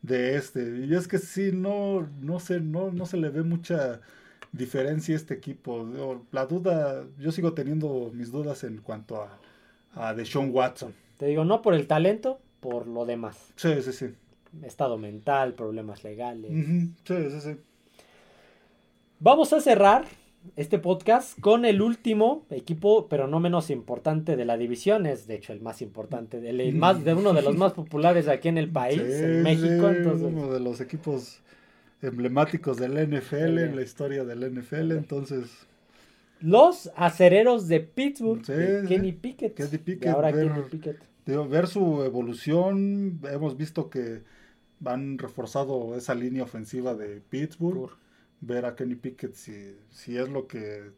de 0.03 0.35
este. 0.35 0.85
Y 0.85 0.93
es 0.93 1.07
que 1.07 1.17
sí, 1.17 1.51
no, 1.51 2.07
no 2.21 2.39
sé, 2.39 2.59
no, 2.59 2.91
no 2.91 3.07
se 3.07 3.17
le 3.17 3.29
ve 3.29 3.41
mucha 3.41 4.01
diferencia 4.51 5.15
a 5.15 5.17
este 5.17 5.33
equipo. 5.33 6.21
La 6.31 6.45
duda, 6.45 7.03
yo 7.17 7.31
sigo 7.31 7.53
teniendo 7.53 8.11
mis 8.13 8.31
dudas 8.31 8.63
en 8.63 8.77
cuanto 8.77 9.23
a, 9.23 9.39
a 9.95 10.13
Deshaun 10.13 10.51
Watson. 10.51 10.93
Te 11.17 11.25
digo, 11.25 11.43
no 11.45 11.63
por 11.63 11.73
el 11.73 11.87
talento, 11.87 12.39
por 12.59 12.85
lo 12.85 13.05
demás. 13.05 13.53
Sí, 13.55 13.81
sí, 13.81 13.91
sí. 13.91 14.13
Estado 14.61 14.99
mental, 14.99 15.55
problemas 15.55 16.03
legales. 16.03 16.51
Sí, 16.51 17.15
sí, 17.31 17.41
sí. 17.41 17.57
Vamos 19.19 19.53
a 19.53 19.61
cerrar 19.61 20.05
este 20.55 20.79
podcast 20.79 21.39
con 21.39 21.65
el 21.65 21.81
último 21.81 22.45
equipo, 22.49 23.07
pero 23.07 23.27
no 23.27 23.39
menos 23.39 23.69
importante 23.69 24.35
de 24.35 24.45
la 24.45 24.57
división, 24.57 25.05
es 25.05 25.27
de 25.27 25.35
hecho 25.35 25.53
el 25.53 25.61
más 25.61 25.81
importante, 25.81 26.37
el, 26.47 26.75
más, 26.75 27.03
de 27.03 27.13
uno 27.13 27.33
de 27.33 27.41
los 27.41 27.55
más 27.55 27.73
populares 27.73 28.27
aquí 28.27 28.49
en 28.49 28.57
el 28.57 28.69
país, 28.69 29.01
en 29.01 29.43
México. 29.43 29.91
Uno 30.21 30.51
de 30.51 30.59
los 30.59 30.81
equipos 30.81 31.41
emblemáticos 32.01 32.77
del 32.77 32.93
NFL, 32.93 33.59
en 33.59 33.75
la 33.75 33.81
historia 33.81 34.23
del 34.23 34.53
NFL, 34.53 34.91
entonces... 34.91 35.67
Los 36.39 36.91
acereros 36.97 37.69
de 37.69 37.79
Pittsburgh, 37.79 38.43
Kenny 38.43 39.13
Pickett. 39.13 39.55
Kenny 39.55 39.77
Pickett. 39.77 40.09
ahora 40.13 40.31
ver, 40.31 40.49
Kenny 40.49 40.63
Pickett. 40.69 40.97
ver 41.49 41.67
su 41.67 42.03
evolución, 42.03 43.21
hemos 43.31 43.55
visto 43.55 43.89
que 43.89 44.23
han 44.83 45.17
reforzado 45.17 45.95
esa 45.95 46.13
línea 46.13 46.43
ofensiva 46.43 46.95
de 46.95 47.21
Pittsburgh 47.29 47.91
ver 48.45 48.65
a 48.65 48.75
Kenny 48.75 48.95
Pickett 48.95 49.35
si, 49.35 49.75
si 49.89 50.17
es 50.17 50.29
lo 50.29 50.47
que 50.47 50.91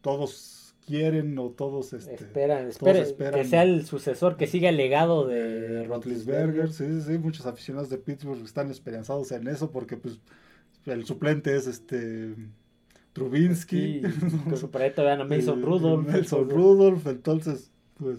todos 0.00 0.74
quieren 0.86 1.38
o 1.38 1.50
todos 1.50 1.92
este, 1.92 2.14
esperan, 2.14 2.68
que 2.68 3.44
sea 3.44 3.62
el 3.62 3.86
sucesor, 3.86 4.36
que 4.36 4.46
siga 4.46 4.70
el 4.70 4.76
legado 4.76 5.26
de, 5.26 5.84
Rotlisberger. 5.84 6.72
Sí, 6.72 7.00
sí, 7.02 7.18
muchos 7.18 7.46
aficionados 7.46 7.90
de 7.90 7.98
Pittsburgh 7.98 8.42
están 8.44 8.70
esperanzados 8.70 9.30
en 9.32 9.46
eso 9.46 9.70
porque 9.70 9.96
pues 9.96 10.18
el 10.86 11.04
suplente 11.04 11.54
es 11.56 11.66
este 11.66 12.34
Trubinsky. 13.12 14.02
con 14.44 14.56
su 14.56 14.70
proyecto 14.70 15.08
a 15.08 15.24
Mason 15.24 15.62
Rudolph. 15.62 16.08
Mason 16.08 16.50
Rudolph, 16.50 17.06
entonces 17.06 17.70
pues 17.96 18.18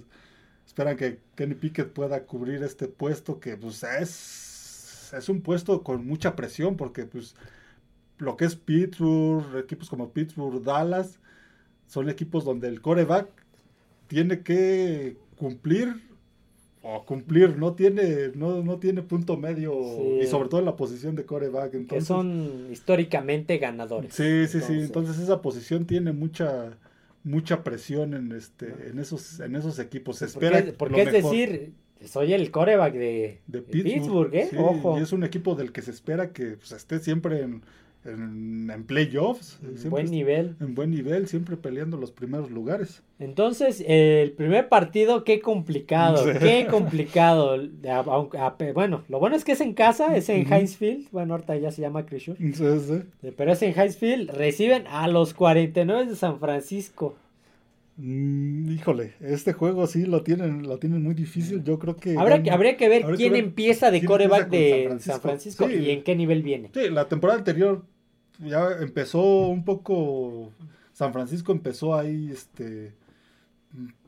esperan 0.65 0.95
que 0.95 1.19
Kenny 1.35 1.55
Pickett 1.55 1.91
pueda 1.91 2.23
cubrir 2.25 2.63
este 2.63 2.87
puesto 2.87 3.39
que 3.39 3.57
pues 3.57 3.83
es, 3.83 5.11
es 5.13 5.27
un 5.27 5.41
puesto 5.41 5.83
con 5.83 6.05
mucha 6.05 6.35
presión 6.37 6.77
porque 6.77 7.05
pues 7.05 7.35
lo 8.21 8.37
que 8.37 8.45
es 8.45 8.55
Pittsburgh, 8.55 9.57
equipos 9.57 9.89
como 9.89 10.11
Pittsburgh, 10.11 10.63
Dallas, 10.63 11.19
son 11.87 12.07
equipos 12.07 12.45
donde 12.45 12.67
el 12.67 12.79
coreback 12.79 13.27
tiene 14.07 14.41
que 14.41 15.17
cumplir 15.37 15.95
o 16.83 17.03
cumplir, 17.03 17.57
no 17.57 17.73
tiene, 17.73 18.29
no, 18.35 18.63
no 18.63 18.77
tiene 18.77 19.01
punto 19.01 19.37
medio 19.37 19.73
y 20.21 20.27
sobre 20.27 20.49
todo 20.49 20.59
en 20.59 20.67
la 20.67 20.75
posición 20.75 21.15
de 21.15 21.25
coreback. 21.25 21.87
que 21.87 22.01
son 22.01 22.67
históricamente 22.71 23.57
ganadores. 23.57 24.13
Sí, 24.13 24.47
sí, 24.47 24.61
sí. 24.61 24.73
Entonces 24.73 25.17
esa 25.19 25.41
posición 25.41 25.85
tiene 25.85 26.11
mucha 26.11 26.77
mucha 27.23 27.63
presión 27.63 28.13
en 28.13 28.31
este 28.31 28.89
en 28.89 28.99
esos 28.99 29.39
en 29.39 29.55
esos 29.55 29.79
equipos. 29.79 30.17
Se 30.17 30.25
espera 30.25 30.63
porque, 30.77 31.01
es 31.01 31.11
decir, 31.11 31.73
soy 32.05 32.33
el 32.33 32.51
coreback 32.51 32.93
de, 32.93 33.41
Pittsburgh, 33.71 34.33
¿eh? 34.35 34.49
Ojo. 34.57 34.99
Y 34.99 35.01
es 35.01 35.11
un 35.11 35.23
equipo 35.23 35.55
del 35.55 35.71
que 35.71 35.81
se 35.81 35.91
espera 35.91 36.31
que 36.31 36.57
pues, 36.57 36.71
esté 36.71 36.99
siempre 36.99 37.41
en, 37.41 37.61
en, 38.05 38.83
playoffs. 38.87 39.59
En 39.63 39.89
buen 39.89 40.09
nivel. 40.09 40.55
En 40.59 40.73
buen 40.75 40.91
nivel, 40.91 41.27
siempre 41.27 41.57
peleando 41.57 41.97
los 41.97 42.11
primeros 42.11 42.49
lugares. 42.49 43.03
Entonces, 43.19 43.83
el 43.87 44.31
primer 44.31 44.69
partido, 44.69 45.23
qué 45.23 45.39
complicado, 45.39 46.25
qué 46.39 46.67
complicado. 46.69 47.57
bueno, 48.73 49.03
lo 49.07 49.19
bueno 49.19 49.35
es 49.35 49.43
que 49.43 49.51
es 49.51 49.61
en 49.61 49.73
casa, 49.73 50.15
es 50.15 50.29
en 50.29 50.51
Heinz 50.51 50.77
Field. 50.77 51.09
Bueno, 51.11 51.35
ahorita 51.35 51.55
ya 51.57 51.71
se 51.71 51.81
llama 51.81 52.05
Chris 52.05 52.31
Pero 53.37 53.51
es 53.51 53.61
en 53.61 53.79
Heinz 53.79 53.97
Field. 53.97 54.31
Reciben 54.31 54.87
a 54.87 55.07
los 55.07 55.33
49 55.33 56.05
de 56.05 56.15
San 56.15 56.39
Francisco. 56.39 57.15
Mm, 57.97 58.71
híjole, 58.71 59.13
este 59.19 59.53
juego 59.53 59.85
sí 59.85 60.05
lo 60.05 60.23
tienen, 60.23 60.63
lo 60.67 60.79
tienen 60.79 61.03
muy 61.03 61.13
difícil. 61.13 61.63
Yo 61.63 61.77
creo 61.77 61.97
que. 61.97 62.17
habría 62.17 62.75
que 62.75 62.89
ver 62.89 63.03
quién 63.15 63.35
empieza 63.35 63.91
de 63.91 64.03
coreback 64.03 64.49
de 64.49 64.97
San 64.99 65.21
Francisco, 65.21 65.69
y 65.69 65.91
en 65.91 66.03
qué 66.03 66.15
nivel 66.15 66.41
viene. 66.41 66.71
Sí, 66.73 66.89
la 66.89 67.07
temporada 67.07 67.37
anterior 67.37 67.83
ya 68.41 68.77
empezó 68.79 69.47
un 69.47 69.63
poco. 69.63 70.51
San 70.93 71.13
Francisco 71.13 71.51
empezó 71.51 71.95
ahí, 71.95 72.29
este 72.31 72.93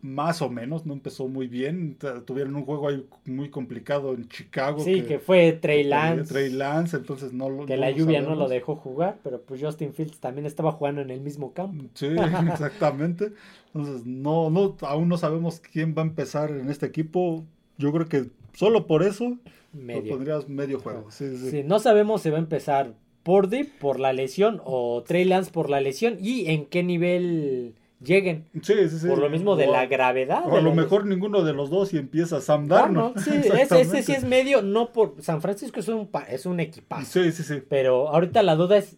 más 0.01 0.41
o 0.41 0.49
menos, 0.49 0.85
no 0.85 0.93
empezó 0.93 1.27
muy 1.27 1.47
bien. 1.47 1.97
Tuvieron 2.25 2.55
un 2.55 2.65
juego 2.65 2.89
ahí 2.89 3.05
muy 3.25 3.49
complicado 3.49 4.13
en 4.13 4.27
Chicago. 4.27 4.83
Sí, 4.83 5.03
que, 5.03 5.19
fue 5.19 5.53
Trey 5.53 5.83
Lance. 5.83 6.33
Trey 6.33 6.51
Lance, 6.51 6.97
entonces 6.97 7.31
no 7.31 7.49
lo. 7.49 7.65
Que 7.65 7.77
la 7.77 7.91
lluvia 7.91 8.21
no 8.21 8.35
lo 8.35 8.49
dejó 8.49 8.75
jugar, 8.75 9.19
pero 9.23 9.41
pues 9.41 9.61
Justin 9.61 9.93
Fields 9.93 10.19
también 10.19 10.45
estaba 10.45 10.73
jugando 10.73 11.01
en 11.01 11.09
el 11.09 11.21
mismo 11.21 11.53
campo. 11.53 11.85
Sí, 11.93 12.07
exactamente. 12.51 13.31
Entonces, 13.73 14.05
no, 14.05 14.49
no, 14.49 14.75
aún 14.81 15.07
no 15.07 15.17
sabemos 15.17 15.61
quién 15.61 15.95
va 15.97 16.01
a 16.01 16.05
empezar 16.05 16.51
en 16.51 16.69
este 16.69 16.85
equipo. 16.85 17.45
Yo 17.77 17.91
creo 17.93 18.07
que 18.07 18.29
solo 18.53 18.85
por 18.85 19.03
eso 19.03 19.37
medio. 19.71 20.03
lo 20.03 20.09
pondrías 20.09 20.49
medio 20.49 20.79
juego. 20.79 21.09
Sí, 21.09 21.37
sí. 21.37 21.63
no 21.63 21.79
sabemos 21.79 22.21
si 22.21 22.29
va 22.29 22.37
a 22.37 22.41
empezar 22.41 22.93
Pordy 23.23 23.63
por 23.63 23.99
la 23.99 24.13
lesión 24.13 24.61
o 24.65 25.03
Trey 25.03 25.23
Lance 25.25 25.51
por 25.51 25.69
la 25.69 25.81
lesión 25.81 26.17
y 26.19 26.47
en 26.51 26.65
qué 26.65 26.83
nivel 26.83 27.75
lleguen. 28.03 28.45
Sí, 28.61 28.73
sí, 28.89 28.99
sí. 28.99 29.07
Por 29.07 29.17
lo 29.17 29.29
mismo 29.29 29.55
de 29.55 29.67
la 29.67 29.85
gravedad. 29.85 30.43
O 30.45 30.57
a 30.57 30.61
lo 30.61 30.73
mejor 30.73 31.05
ninguno 31.05 31.43
de 31.43 31.53
los 31.53 31.69
dos 31.69 31.93
y 31.93 31.97
empieza 31.97 32.41
Sam 32.41 32.67
Darnold. 32.67 33.17
sí, 33.19 33.31
ese, 33.59 34.03
sí 34.03 34.11
es 34.11 34.23
medio, 34.23 34.61
no 34.61 34.91
por 34.91 35.15
San 35.21 35.41
Francisco 35.41 35.79
es 35.79 35.87
un, 35.87 36.09
es 36.29 36.45
un 36.45 36.59
equipazo. 36.59 37.23
Sí, 37.23 37.31
sí, 37.31 37.43
sí. 37.43 37.63
Pero 37.67 38.09
ahorita 38.09 38.43
la 38.43 38.55
duda 38.55 38.77
es, 38.77 38.97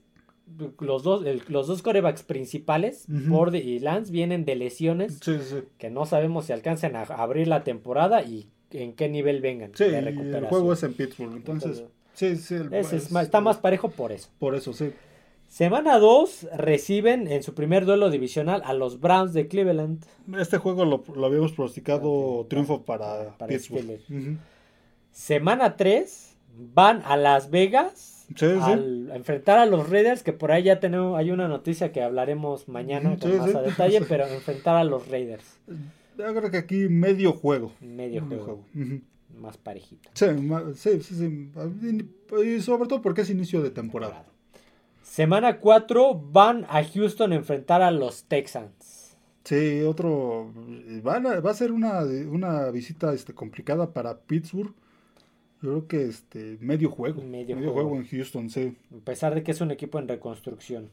los 0.80 1.04
dos, 1.04 1.24
los 1.48 1.68
dos 1.68 1.82
corebacks 1.82 2.24
principales, 2.24 3.06
Ford 3.30 3.54
y 3.54 3.80
Lance, 3.80 4.12
vienen 4.12 4.46
de 4.46 4.56
lesiones 4.56 5.20
sí, 5.22 5.38
sí. 5.42 5.58
que 5.78 5.90
no 5.90 6.06
sabemos 6.06 6.46
si 6.46 6.54
alcancen 6.54 6.96
a 6.96 7.04
abrir 7.04 7.48
la 7.48 7.64
temporada 7.64 8.24
y 8.24 8.50
en 8.72 8.94
qué 8.94 9.10
nivel 9.10 9.42
vengan 9.42 9.72
sí, 9.74 9.86
de 9.86 10.02
recuperación. 10.02 10.44
el 10.44 10.50
juego 10.50 10.74
es 10.74 10.84
en 10.84 10.94
Pittsburgh, 10.94 11.36
entonces... 11.36 11.84
sí, 12.16 12.36
sí, 12.36 12.56
está 13.22 13.42
más 13.42 13.58
parejo 13.58 13.90
por 13.90 14.12
eso. 14.12 14.30
Por 14.40 14.56
eso, 14.56 14.74
sí. 14.74 14.92
Semana 15.48 16.00
2 16.00 16.48
reciben 16.58 17.28
en 17.28 17.44
su 17.44 17.54
primer 17.54 17.86
duelo 17.86 18.10
divisional 18.10 18.62
a 18.66 18.74
los 18.74 19.00
Browns 19.00 19.34
de 19.34 19.48
Cleveland. 19.48 20.04
Este 20.38 20.58
juego 20.58 20.84
lo, 20.84 21.04
habíamos 21.26 21.54
pronosticado 21.54 22.46
triunfo 22.50 22.82
para, 22.84 23.38
Pittsburgh. 23.48 24.00
Semana 25.12 25.78
3 25.78 26.36
van 26.74 27.04
a 27.06 27.16
Las 27.16 27.52
Vegas 27.52 28.28
a 28.62 28.74
enfrentar 29.16 29.60
a 29.60 29.66
los 29.66 29.90
Raiders, 29.90 30.24
que 30.24 30.34
por 30.34 30.52
ahí 30.52 30.64
ya 30.64 30.80
tenemos, 30.80 31.18
hay 31.18 31.32
una 31.32 31.48
noticia 31.48 31.92
que 31.92 32.02
hablaremos 32.02 32.68
mañana 32.68 33.18
con 33.18 33.38
más 33.38 33.56
a 33.56 33.62
detalle, 33.62 34.02
pero 34.10 34.28
enfrentar 34.28 34.76
a 34.76 34.84
los 34.84 35.08
Raiders. 35.08 35.60
Yo 36.18 36.34
creo 36.34 36.52
que 36.52 36.58
aquí 36.58 36.88
medio 36.90 37.34
juego. 37.34 37.72
Medio, 37.82 38.26
juego. 38.26 38.64
Más 39.40 39.58
parejito. 39.58 40.10
Sí, 40.14 40.26
sí, 41.02 41.16
sí, 41.16 42.10
Y 42.46 42.62
sobre 42.62 42.88
todo 42.88 43.02
porque 43.02 43.22
es 43.22 43.30
inicio 43.30 43.62
de 43.62 43.70
temporada. 43.70 44.26
Semana 45.04 45.60
4 45.60 46.14
van 46.32 46.66
a 46.70 46.84
Houston 46.84 47.32
a 47.32 47.36
enfrentar 47.36 47.82
a 47.82 47.92
los 47.92 48.24
Texans. 48.26 49.16
Sí, 49.44 49.82
otro. 49.82 50.52
va 51.06 51.52
a 51.52 51.54
ser 51.54 51.72
una, 51.72 52.02
una 52.02 52.72
visita 52.72 53.14
este, 53.14 53.34
complicada 53.34 53.94
para 53.94 54.18
Pittsburgh. 54.18 54.74
Yo 55.62 55.70
creo 55.70 55.88
que 55.88 56.06
este 56.06 56.58
medio 56.60 56.90
juego. 56.90 57.22
Medio, 57.22 57.56
juego. 57.72 57.96
en 57.96 58.06
Houston, 58.08 58.50
sí. 58.50 58.76
A 58.92 59.06
pesar 59.06 59.36
de 59.36 59.44
que 59.44 59.52
es 59.52 59.62
un 59.62 59.72
equipo 59.72 60.00
en 60.00 60.08
reconstrucción. 60.08 60.90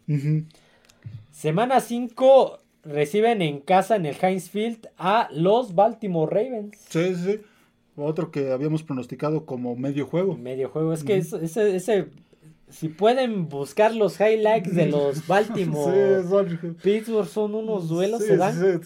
Semana 1.30 1.80
5 1.80 2.60
reciben 2.84 3.42
en 3.42 3.60
casa 3.60 3.96
en 3.96 4.06
el 4.06 4.16
Heinz 4.20 4.50
Field 4.50 4.88
a 4.98 5.28
los 5.32 5.74
Baltimore 5.74 6.32
Ravens. 6.32 6.78
Sí, 6.88 7.14
sí, 7.14 7.40
Otro 7.96 8.30
que 8.30 8.52
habíamos 8.52 8.82
pronosticado 8.82 9.44
como 9.44 9.76
medio 9.76 10.06
juego. 10.06 10.36
Medio 10.36 10.68
juego. 10.68 10.92
Es 10.92 11.04
que 11.04 11.18
ese, 11.18 11.76
ese 11.76 12.08
si 12.68 12.88
pueden 12.88 13.48
buscar 13.48 13.94
los 13.94 14.18
highlights 14.18 14.74
de 14.74 14.86
los 14.86 15.26
Baltimore 15.28 16.22
Pittsburgh 16.82 17.26
son 17.26 17.54
unos 17.54 17.88
duelos 17.88 18.22
se 18.22 18.36
dan 18.36 18.80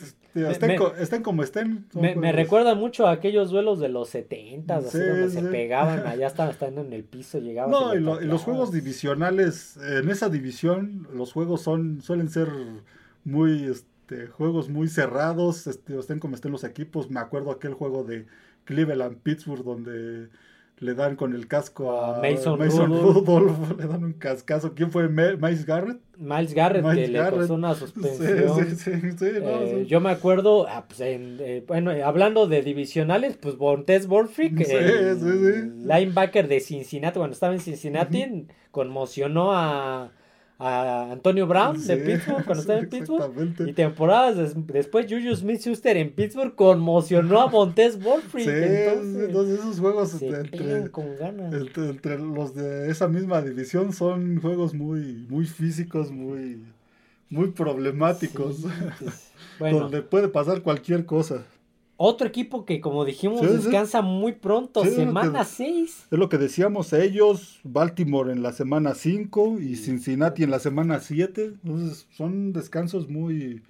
estén, 0.99 1.23
como 1.23 1.43
estén 1.43 1.87
me, 1.95 2.33
recuerda 2.33 2.75
mucho 2.75 3.07
a 3.07 3.13
aquellos 3.13 3.51
duelos 3.51 3.79
de 3.79 3.89
los 3.89 4.11
70 4.11 4.77
así 4.77 4.99
donde 4.99 5.31
se 5.31 5.41
pegaban 5.43 6.01
allá 6.07 6.27
estaban 6.27 6.51
estando 6.51 6.81
en 6.81 6.93
el 6.93 7.05
piso 7.05 7.39
llegaban 7.39 7.71
no 7.71 7.95
y, 7.95 8.27
los 8.27 8.43
juegos 8.43 8.73
divisionales 8.73 9.79
en 9.79 10.11
esa 10.11 10.29
división 10.29 11.07
los 11.15 11.33
juegos 11.33 11.63
son 11.63 12.03
suelen 12.03 12.29
ser 12.29 12.49
muy 13.27 13.65
este, 14.07 14.29
juegos 14.29 14.69
muy 14.69 14.89
cerrados 14.89 15.67
este, 15.67 15.99
estén 15.99 16.21
como 16.21 16.37
estén 16.37 16.53
los 16.53 16.63
equipos. 16.63 17.11
Me 17.11 17.19
acuerdo 17.19 17.51
aquel 17.51 17.75
juego 17.75 18.05
de 18.05 18.27
Cleveland 18.67 19.17
Pittsburgh 19.23 19.65
donde 19.65 20.29
le 20.79 20.95
dan 20.95 21.17
con 21.17 21.35
el 21.35 21.49
casco 21.49 21.99
a 21.99 22.21
Mason, 22.21 22.59
Rudolph. 22.59 23.77
le 23.79 23.87
dan 23.87 24.05
un 24.05 24.13
cascazo. 24.13 24.75
¿Quién 24.75 24.91
fue? 24.91 25.09
¿Miles 25.09 25.65
Garrett? 25.65 25.99
Miles 26.19 26.53
Garrett, 26.53 26.85
que 26.85 27.09
le 27.09 27.31
costó 27.31 27.55
una 27.55 27.75
suspensión. 27.77 28.67
Sí, 28.67 28.77
sí, 28.77 29.01
sí, 29.17 29.27
eh, 29.27 29.87
yo 29.89 30.01
me 30.01 30.11
acuerdo, 30.11 30.67
ah, 30.69 30.85
pues, 30.87 31.01
eh, 31.01 31.65
bueno, 31.67 31.93
hablando 32.05 32.47
de 32.47 32.61
divisionales, 32.61 33.39
pues 33.39 33.57
Bontes 33.57 34.07
Wolfrick, 34.07 34.61
el 34.61 35.87
linebacker 35.87 36.47
de 36.47 36.61
Cincinnati, 36.61 37.19
cuando 37.19 37.33
estaba 37.33 37.55
en 37.55 37.61
Cincinnati, 37.61 38.47
conmocionó 38.71 39.53
a 39.55 40.11
a 40.59 41.13
Antonio 41.13 41.47
Brown 41.47 41.85
de 41.87 41.97
Pittsburgh 41.99 42.45
cuando 42.45 42.61
estaba 42.63 42.79
en 42.79 42.89
Pittsburgh. 42.91 43.69
Y 43.69 43.73
temporadas 43.73 44.55
después, 44.67 45.07
Julius 45.09 45.41
Smith 45.41 45.61
Schuster 45.61 45.97
en 45.97 46.11
Pittsburgh 46.11 46.55
conmocionó 46.55 47.41
a 47.41 47.49
Montes 47.49 48.03
Wolfrey. 48.03 48.45
Sí, 48.45 48.51
entonces, 48.51 49.61
esos 49.61 49.81
juegos 49.81 50.23
entre, 50.23 50.91
entre, 51.89 52.19
los 52.19 52.55
de 52.55 52.91
esa 52.91 53.07
misma 53.09 53.43
división 53.43 53.93
son 53.93 54.41
juegos 54.41 54.73
muy, 54.73 55.27
muy 55.29 55.45
físicos, 55.45 56.11
muy, 56.11 56.63
muy 57.29 57.51
problemáticos. 57.51 58.63
Donde 59.59 60.03
puede 60.03 60.29
pasar 60.29 60.63
cualquier 60.63 61.05
cosa. 61.05 61.45
Otro 61.99 62.27
equipo 62.27 62.67
que, 62.67 62.81
como 62.81 63.07
dijimos, 63.07 63.41
descansa 63.41 64.03
muy 64.03 64.33
pronto, 64.33 64.85
semana 64.85 65.45
6. 65.45 66.09
Es 66.11 66.19
lo 66.19 66.29
que 66.29 66.37
decíamos 66.37 66.93
ellos, 66.93 67.61
Baltimore 67.65 68.33
en 68.33 68.43
la 68.43 68.53
semana 68.53 68.95
5 68.95 69.61
y 69.61 69.77
Cincinnati 69.77 70.43
en 70.43 70.51
la 70.51 70.59
semana 70.59 71.01
7. 71.01 71.55
Entonces, 71.65 72.07
son 72.11 72.53
descansos 72.53 73.09
muy, 73.09 73.63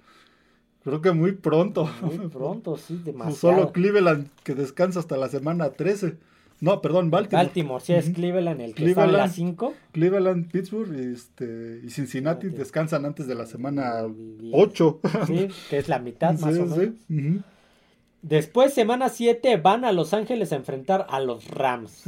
creo 0.83 1.01
que 1.01 1.13
muy 1.13 1.33
pronto. 1.33 1.89
Muy 2.01 2.27
pronto, 2.27 2.75
sí, 2.75 2.99
demasiado. 3.05 3.37
Solo 3.37 3.71
Cleveland 3.71 4.27
que 4.43 4.55
descansa 4.55 4.99
hasta 4.99 5.15
la 5.15 5.29
semana 5.29 5.69
13. 5.69 6.17
No, 6.59 6.81
perdón, 6.81 7.09
Baltimore. 7.11 7.45
Baltimore, 7.45 7.83
sí, 7.83 7.93
es 7.93 8.09
Cleveland 8.09 8.59
el 8.59 8.73
que 8.73 8.83
Cleveland, 8.83 9.09
está 9.11 9.23
en 9.23 9.27
la 9.27 9.29
5. 9.29 9.73
Cleveland, 9.93 10.51
Pittsburgh 10.51 10.93
y, 10.93 11.13
este, 11.13 11.81
y 11.81 11.89
Cincinnati 11.91 12.49
descansan 12.49 13.05
antes 13.05 13.25
de 13.27 13.35
la 13.35 13.45
semana 13.45 14.05
8. 14.51 14.99
Sí, 15.27 15.47
que 15.69 15.77
es 15.77 15.87
la 15.87 15.99
mitad 15.99 16.33
más 16.39 16.57
o 16.57 16.65
menos. 16.65 16.77
Sí. 17.07 17.41
Después, 18.21 18.73
semana 18.73 19.09
7, 19.09 19.57
van 19.57 19.85
a 19.85 19.91
Los 19.91 20.13
Ángeles 20.13 20.51
a 20.51 20.55
enfrentar 20.55 21.05
a 21.09 21.19
los 21.19 21.47
Rams. 21.49 22.03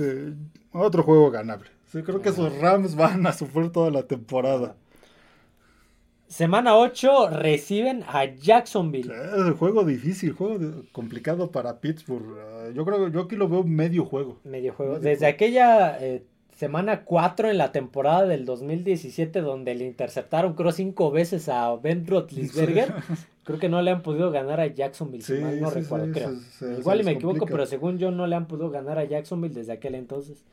otro 0.72 1.04
juego 1.04 1.32
ganable. 1.32 1.70
Sí, 1.92 2.04
creo 2.04 2.22
que 2.22 2.30
esos 2.30 2.58
Rams 2.60 2.96
van 2.96 3.26
a 3.26 3.34
sufrir 3.34 3.72
toda 3.72 3.90
la 3.90 4.04
temporada. 4.04 4.76
Semana 6.28 6.78
8 6.78 7.30
reciben 7.32 8.04
a 8.08 8.26
Jacksonville. 8.26 9.12
Es 9.12 9.40
un 9.40 9.58
juego 9.58 9.84
difícil, 9.84 10.34
juego 10.34 10.84
complicado 10.92 11.52
para 11.52 11.80
Pittsburgh. 11.82 12.38
Ah, 12.40 12.70
yo 12.76 12.86
creo 12.86 13.06
que 13.06 13.12
yo 13.12 13.22
aquí 13.22 13.36
lo 13.36 13.50
veo 13.50 13.64
medio 13.64 14.06
juego. 14.06 14.38
Medio 14.44 14.74
juego. 14.74 15.00
Desde 15.00 15.26
aquella 15.26 15.98
eh, 16.00 16.24
semana 16.56 17.04
4 17.04 17.50
en 17.50 17.58
la 17.58 17.72
temporada 17.72 18.28
del 18.28 18.46
2017 18.46 19.42
donde 19.42 19.74
le 19.74 19.86
interceptaron 19.86 20.54
creo 20.54 20.72
cinco 20.72 21.10
veces 21.10 21.50
a 21.50 21.76
Ben 21.78 22.06
Roethlisberger. 22.06 22.94
Creo 23.50 23.60
que 23.60 23.68
no 23.68 23.82
le 23.82 23.90
han 23.90 24.04
podido 24.04 24.30
ganar 24.30 24.60
a 24.60 24.68
Jacksonville, 24.68 25.24
si 25.24 25.34
mal 25.34 25.60
no 25.60 25.72
recuerdo, 25.72 26.12
creo. 26.14 26.36
Igual 26.78 27.02
y 27.02 27.04
me 27.04 27.14
equivoco, 27.14 27.48
pero 27.48 27.66
según 27.66 27.98
yo 27.98 28.12
no 28.12 28.28
le 28.28 28.36
han 28.36 28.48
podido 28.48 28.70
ganar 28.70 29.00
a 29.00 29.06
Jacksonville 29.06 29.56
desde 29.56 29.72
aquel 29.72 29.96
entonces. 29.96 30.46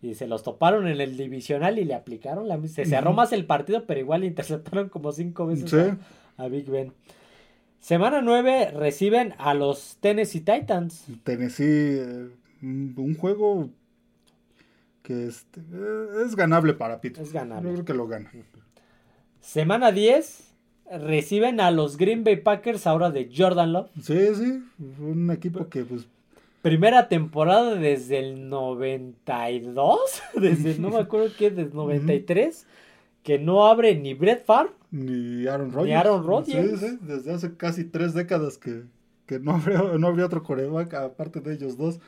Y 0.00 0.14
se 0.14 0.28
los 0.28 0.44
toparon 0.44 0.86
en 0.86 1.00
el 1.00 1.16
divisional 1.16 1.80
y 1.80 1.84
le 1.84 1.94
aplicaron 1.94 2.46
la 2.46 2.64
Se 2.68 2.84
cerró 2.84 3.12
más 3.12 3.32
el 3.32 3.44
partido, 3.44 3.86
pero 3.86 3.98
igual 3.98 4.20
le 4.20 4.28
interceptaron 4.28 4.88
como 4.88 5.10
cinco 5.10 5.48
veces 5.48 5.96
a, 6.36 6.46
Big 6.46 6.70
Ben. 6.70 6.92
Semana 7.80 8.22
9 8.22 8.70
reciben 8.70 9.34
a 9.38 9.52
los 9.54 9.96
Tennessee 9.98 10.42
Titans. 10.42 11.06
Tennessee, 11.24 11.64
eh, 11.64 12.28
un 12.62 13.16
juego 13.18 13.68
que 15.02 15.26
este, 15.26 15.58
eh, 15.58 16.06
es 16.24 16.36
ganable 16.36 16.74
para 16.74 17.00
Pittsburgh. 17.00 17.26
Es 17.26 17.32
ganable. 17.32 17.70
Yo 17.70 17.74
creo 17.74 17.84
que 17.84 17.94
lo 17.94 18.06
gana. 18.06 18.30
Semana 19.40 19.90
10 19.90 20.53
reciben 20.98 21.60
a 21.60 21.70
los 21.70 21.96
Green 21.96 22.24
Bay 22.24 22.36
Packers 22.36 22.86
ahora 22.86 23.10
de 23.10 23.30
Jordan 23.34 23.72
Love. 23.72 23.90
Sí, 24.00 24.18
sí, 24.34 24.62
un 25.00 25.30
equipo 25.30 25.68
que 25.68 25.84
pues... 25.84 26.06
Primera 26.62 27.08
temporada 27.08 27.74
desde 27.74 28.18
el 28.20 28.48
92, 28.48 29.98
desde 30.34 30.78
no 30.78 30.90
me 30.90 30.98
acuerdo 30.98 31.28
qué, 31.36 31.50
desde 31.50 31.70
el 31.70 31.74
93, 31.74 32.66
que 33.22 33.38
no 33.38 33.66
abre 33.66 33.94
ni 33.96 34.14
Brett 34.14 34.44
Favre 34.44 34.72
ni 34.94 35.46
Aaron 35.48 35.72
Rodgers. 35.72 35.88
Ni 35.88 35.94
Aaron 35.94 36.24
Rodgers. 36.24 36.80
Sí, 36.80 36.86
sí, 36.88 36.98
desde 37.02 37.32
hace 37.32 37.56
casi 37.56 37.84
tres 37.84 38.14
décadas 38.14 38.58
que, 38.58 38.84
que 39.26 39.40
no, 39.40 39.52
habría, 39.56 39.78
no 39.98 40.06
habría 40.06 40.26
otro 40.26 40.42
coreback 40.44 40.94
aparte 40.94 41.40
de 41.40 41.54
ellos 41.54 41.76
dos. 41.76 41.98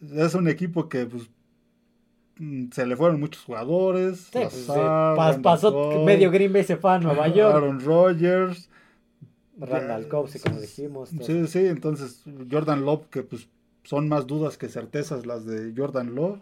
Es 0.00 0.34
un 0.34 0.48
equipo 0.48 0.88
que 0.88 1.04
pues 1.04 1.28
se 2.72 2.86
le 2.86 2.96
fueron 2.96 3.20
muchos 3.20 3.42
jugadores. 3.44 4.28
Pues, 4.32 4.66
pasó 5.42 6.02
medio 6.04 6.30
Green 6.30 6.52
Bay 6.52 6.64
se 6.64 6.76
fue 6.76 6.92
a 6.92 6.98
Nueva 6.98 7.28
York. 7.28 7.54
Aaron 7.54 7.80
Rodgers. 7.80 8.68
Randall 9.58 10.08
Cobb, 10.08 10.30
como 10.42 10.60
dijimos. 10.60 11.10
Sí, 11.20 11.46
sí, 11.46 11.66
entonces 11.66 12.22
Jordan 12.50 12.84
Love, 12.84 13.06
que 13.10 13.22
pues 13.22 13.48
son 13.84 14.08
más 14.08 14.26
dudas 14.26 14.56
que 14.56 14.68
certezas 14.68 15.26
las 15.26 15.44
de 15.44 15.74
Jordan 15.76 16.14
Love. 16.14 16.40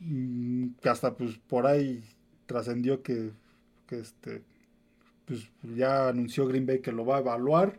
Mm, 0.00 0.68
que 0.80 0.88
hasta 0.88 1.14
pues 1.14 1.36
por 1.46 1.66
ahí 1.66 2.02
trascendió 2.46 3.02
que, 3.02 3.32
que 3.86 3.98
este 3.98 4.42
pues 5.26 5.50
ya 5.76 6.08
anunció 6.08 6.46
Green 6.46 6.64
Bay 6.64 6.80
que 6.80 6.90
lo 6.90 7.04
va 7.04 7.18
a 7.18 7.20
evaluar. 7.20 7.78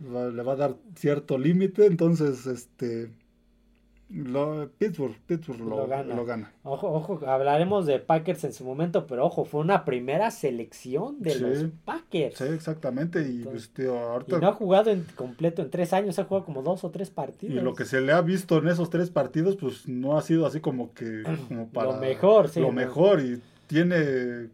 le 0.00 0.42
va 0.42 0.52
a 0.52 0.56
dar 0.56 0.76
cierto 0.96 1.36
límite, 1.36 1.84
entonces 1.84 2.46
este 2.46 3.10
lo, 4.10 4.70
Pittsburgh, 4.78 5.14
Pittsburgh 5.26 5.60
lo, 5.60 6.24
gana. 6.24 6.52
Ojo, 6.62 6.90
ojo, 6.90 7.20
hablaremos 7.26 7.84
de 7.84 7.98
Packers 7.98 8.44
en 8.44 8.54
su 8.54 8.64
momento, 8.64 9.06
pero 9.06 9.26
ojo, 9.26 9.44
fue 9.44 9.60
una 9.60 9.84
primera 9.84 10.30
selección 10.30 11.20
de 11.20 11.38
los 11.38 11.66
Packers. 11.84 12.38
Sí, 12.38 12.44
exactamente. 12.44 13.20
Y, 13.20 13.44
pues, 13.44 13.70
no 13.76 14.48
ha 14.48 14.52
jugado 14.52 14.90
en 14.90 15.04
completo 15.14 15.60
en 15.60 15.70
tres 15.70 15.92
años, 15.92 16.18
ha 16.18 16.24
jugado 16.24 16.46
como 16.46 16.62
dos 16.62 16.84
o 16.84 16.90
tres 16.90 17.10
partidos. 17.10 17.56
Y 17.56 17.60
lo 17.60 17.74
que 17.74 17.84
se 17.84 18.00
le 18.00 18.12
ha 18.12 18.22
visto 18.22 18.58
en 18.58 18.68
esos 18.68 18.88
tres 18.88 19.10
partidos, 19.10 19.56
pues 19.56 19.86
no 19.86 20.16
ha 20.16 20.22
sido 20.22 20.46
así 20.46 20.60
como 20.60 20.94
que 20.94 21.22
como 21.48 21.68
para 21.68 21.92
lo 21.92 21.98
mejor, 21.98 22.48
sí. 22.48 22.60
Lo 22.60 22.72
mejor 22.72 23.20
y 23.20 23.42
tiene, 23.66 24.48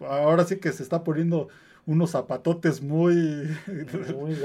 ahora 0.00 0.44
sí 0.44 0.56
que 0.56 0.72
se 0.72 0.82
está 0.82 1.04
poniendo 1.04 1.48
unos 1.86 2.10
zapatotes 2.10 2.82
muy, 2.82 3.48
muy 4.12 4.34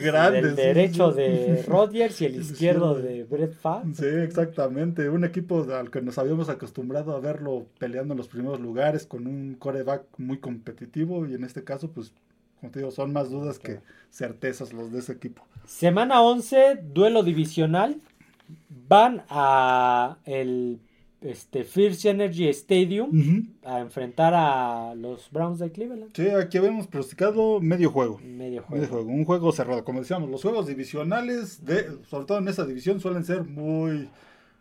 grandes. 0.00 0.44
El 0.50 0.56
derecho 0.56 1.12
de 1.12 1.62
Rodgers 1.66 2.20
y 2.20 2.26
el 2.26 2.36
izquierdo 2.40 2.94
de 2.94 3.24
Brett 3.24 3.54
Favre. 3.54 3.94
Sí, 3.94 4.06
exactamente. 4.06 5.08
Un 5.08 5.24
equipo 5.24 5.66
al 5.72 5.90
que 5.90 6.02
nos 6.02 6.18
habíamos 6.18 6.48
acostumbrado 6.48 7.14
a 7.14 7.20
verlo 7.20 7.66
peleando 7.78 8.14
en 8.14 8.18
los 8.18 8.28
primeros 8.28 8.60
lugares 8.60 9.06
con 9.06 9.26
un 9.28 9.54
coreback 9.54 10.02
muy 10.18 10.38
competitivo 10.38 11.26
y 11.26 11.34
en 11.34 11.44
este 11.44 11.62
caso, 11.62 11.92
pues, 11.92 12.12
como 12.60 12.72
te 12.72 12.80
digo, 12.80 12.90
son 12.90 13.12
más 13.12 13.30
dudas 13.30 13.60
que 13.60 13.80
certezas 14.10 14.72
los 14.72 14.90
de 14.92 14.98
ese 14.98 15.12
equipo. 15.12 15.44
Semana 15.66 16.22
11, 16.22 16.80
duelo 16.92 17.22
divisional. 17.22 18.00
Van 18.88 19.22
a 19.28 20.18
el 20.24 20.80
este 21.20 21.64
First 21.64 22.04
Energy 22.06 22.48
Stadium 22.48 23.48
a 23.64 23.80
enfrentar 23.80 24.32
a 24.34 24.94
los 24.94 25.30
Browns 25.30 25.58
de 25.58 25.70
Cleveland. 25.70 26.12
Sí, 26.14 26.28
aquí 26.28 26.58
habíamos 26.58 26.86
pronosticado 26.86 27.60
medio 27.60 27.90
juego. 27.90 28.18
Medio 28.24 28.62
juego. 28.62 29.02
Un 29.02 29.24
juego 29.24 29.52
cerrado. 29.52 29.84
Como 29.84 30.00
decíamos, 30.00 30.30
los 30.30 30.42
juegos 30.42 30.66
divisionales, 30.66 31.64
de, 31.64 31.98
sobre 32.08 32.24
todo 32.24 32.38
en 32.38 32.48
esa 32.48 32.64
división, 32.64 33.00
suelen 33.00 33.24
ser 33.24 33.44
muy, 33.44 34.08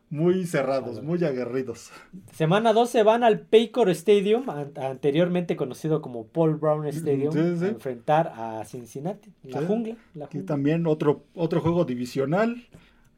muy 0.10 0.46
cerrados, 0.46 1.02
muy 1.02 1.24
aguerridos. 1.24 1.92
Semana 2.34 2.74
12 2.74 3.04
van 3.04 3.24
al 3.24 3.40
Paycor 3.40 3.90
Stadium, 3.90 4.46
anteriormente 4.50 5.56
conocido 5.56 6.02
como 6.02 6.26
Paul 6.26 6.56
Brown 6.56 6.86
Stadium, 6.88 7.36
a 7.36 7.68
enfrentar 7.68 8.34
a 8.36 8.66
Cincinnati, 8.66 9.32
la 9.44 9.62
jungla. 9.62 9.96
Aquí 10.24 10.42
también 10.42 10.88
otro, 10.88 11.24
otro 11.36 11.62
juego 11.62 11.86
divisional 11.86 12.68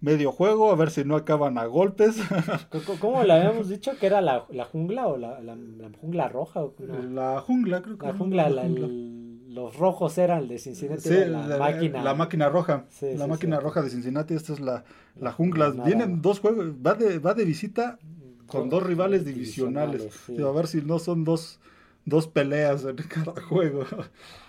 medio 0.02 0.32
juego, 0.32 0.72
a 0.72 0.76
ver 0.76 0.89
si 0.89 1.06
no 1.06 1.16
acaban 1.16 1.58
a 1.58 1.66
golpes. 1.66 2.18
¿Cómo 2.99 3.24
le 3.24 3.34
habíamos 3.34 3.70
dicho 3.70 3.97
que 3.97 4.08
era 4.08 4.20
la, 4.20 4.45
la 4.49 4.66
jungla 4.66 5.08
o 5.08 5.18
la, 5.18 5.39
la, 5.39 5.56
jungla 6.02 6.28
roja? 6.28 6.66
La 6.80 7.39
jungla, 7.39 7.82
creo 7.82 7.97
que. 7.97 8.08
La 8.08 8.14
jungla, 8.14 8.49
los 8.49 9.76
rojos 9.78 10.18
eran 10.18 10.47
de 10.47 10.58
Cincinnati. 10.58 11.02
Sí, 11.02 11.26
la, 11.28 11.58
máquina. 11.58 12.04
La 12.04 12.14
máquina 12.16 12.49
roja. 12.49 12.86
la 13.02 13.28
máquina 13.28 13.60
roja 13.60 13.82
de 13.82 13.89
Cincinnati, 13.89 14.34
esta 14.34 14.54
es 14.54 14.60
la, 14.60 14.84
la 15.16 15.32
jungla. 15.32 15.70
Vienen 15.70 16.22
dos 16.22 16.39
juegos, 16.39 16.74
va 16.86 16.95
de, 16.95 17.20
va 17.20 17.34
de 17.34 17.45
visita 17.45 17.99
con 18.47 18.70
dos 18.70 18.84
rivales 18.84 19.24
divisionales. 19.24 20.30
a 20.30 20.52
ver 20.52 20.68
si 20.68 20.82
no 20.82 20.99
son 20.99 21.24
dos, 21.24 21.60
dos 22.06 22.28
peleas 22.28 22.86
en 22.86 22.95
cada 23.10 23.39
juego. 23.41 23.86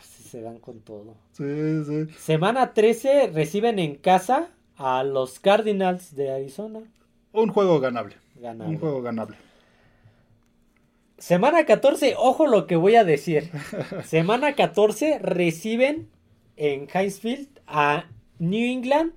Se 0.01 0.41
dan 0.41 0.59
con 0.61 0.81
todo. 0.81 1.17
Sí, 1.33 1.85
sí. 1.85 2.07
Semana 2.17 2.73
13 2.73 3.33
reciben 3.35 3.79
en 3.79 3.97
casa 3.97 4.49
a 4.77 5.05
los 5.05 5.39
Cardinals 5.39 6.15
de 6.15 6.31
Arizona. 6.31 6.81
Un 7.33 7.51
juego 7.51 7.81
ganable. 7.81 8.17
Un 8.43 8.79
juego 8.79 9.03
ganable. 9.03 9.37
Semana 11.19 11.65
14, 11.65 12.15
ojo 12.19 12.47
lo 12.47 12.67
que 12.67 12.77
voy 12.77 12.97
a 12.97 13.05
decir. 13.05 13.51
Semana 14.05 14.55
14 14.55 15.21
reciben 15.21 16.09
en 16.57 16.89
Heinz 16.93 17.21
a 17.67 18.07
New 18.39 18.71
England, 18.71 19.13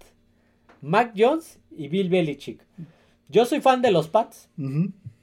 Mac 0.81 1.13
Jones 1.17 1.59
y 1.71 1.87
Bill 1.87 2.09
Belichick. 2.09 2.61
Yo 3.27 3.45
soy 3.45 3.59
fan 3.59 3.81
de 3.81 3.91
los 3.91 4.07
Pats. 4.07 4.49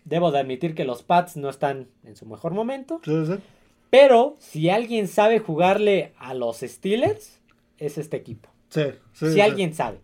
Debo 0.05 0.33
de 0.33 0.41
admitir 0.41 0.75
que 0.75 0.85
los 0.85 1.05
Pats 1.05 1.37
no 1.37 1.49
están 1.49 1.87
en 2.05 2.17
su 2.17 2.27
mejor 2.27 2.53
momento. 2.53 3.01
Pero 3.91 4.37
si 4.41 4.69
alguien 4.69 5.07
sabe 5.07 5.39
jugarle 5.39 6.13
a 6.19 6.35
los 6.35 6.61
Steelers, 6.61 7.41
es 7.79 7.99
este 7.99 8.17
equipo. 8.17 8.49
si 9.13 9.41
alguien 9.41 9.75
sabe. 9.75 10.01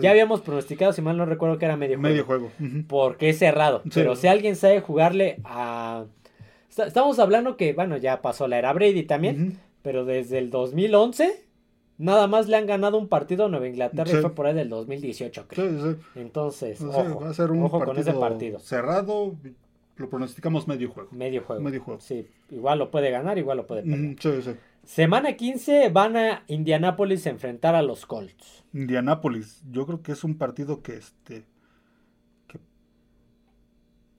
Ya 0.00 0.10
habíamos 0.10 0.40
pronosticado, 0.40 0.92
si 0.92 1.02
mal 1.02 1.16
no 1.16 1.26
recuerdo, 1.26 1.58
que 1.58 1.64
era 1.64 1.76
medio 1.76 1.98
juego. 1.98 2.12
Medio 2.12 2.24
juego. 2.24 2.50
Porque 2.88 3.30
es 3.30 3.38
cerrado. 3.38 3.82
Pero 3.94 4.16
si 4.16 4.28
alguien 4.28 4.56
sabe 4.56 4.80
jugarle 4.80 5.40
a... 5.44 6.04
Estamos 6.76 7.18
hablando 7.18 7.56
que, 7.56 7.74
bueno, 7.74 7.96
ya 7.98 8.22
pasó 8.22 8.48
la 8.48 8.58
era 8.58 8.72
Brady 8.72 9.02
también, 9.02 9.58
pero 9.82 10.04
desde 10.04 10.38
el 10.38 10.50
2011 10.50 11.44
nada 11.98 12.26
más 12.26 12.48
le 12.48 12.56
han 12.56 12.66
ganado 12.66 12.96
un 12.98 13.08
partido 13.08 13.44
a 13.44 13.48
Nueva 13.48 13.68
Inglaterra 13.68 14.10
y 14.10 14.20
fue 14.22 14.34
por 14.34 14.46
ahí 14.46 14.54
del 14.54 14.70
2018, 14.70 15.44
creo. 15.48 15.96
Entonces, 16.14 16.80
ojo, 16.80 17.20
va 17.20 17.30
a 17.30 17.34
ser 17.34 17.50
un 17.50 17.68
con 17.68 17.98
ese 17.98 18.14
partido. 18.14 18.58
Cerrado, 18.58 19.36
lo 19.96 20.08
pronosticamos 20.08 20.66
medio 20.66 20.90
juego. 20.90 21.10
Medio 21.12 21.42
juego. 21.42 21.62
Medio 21.62 21.82
juego. 21.82 22.00
Sí, 22.00 22.26
igual 22.50 22.78
lo 22.78 22.90
puede 22.90 23.10
ganar, 23.10 23.36
igual 23.36 23.58
lo 23.58 23.66
puede 23.66 23.82
perder. 23.82 24.56
Semana 24.84 25.36
15 25.36 25.90
van 25.90 26.16
a 26.16 26.44
Indianápolis 26.48 27.26
a 27.26 27.30
enfrentar 27.30 27.74
a 27.74 27.82
los 27.82 28.04
Colts. 28.04 28.64
Indianápolis, 28.72 29.62
yo 29.70 29.86
creo 29.86 30.02
que 30.02 30.12
es 30.12 30.24
un 30.24 30.36
partido 30.36 30.82
que 30.82 30.96
este 30.96 31.44
que 32.48 32.58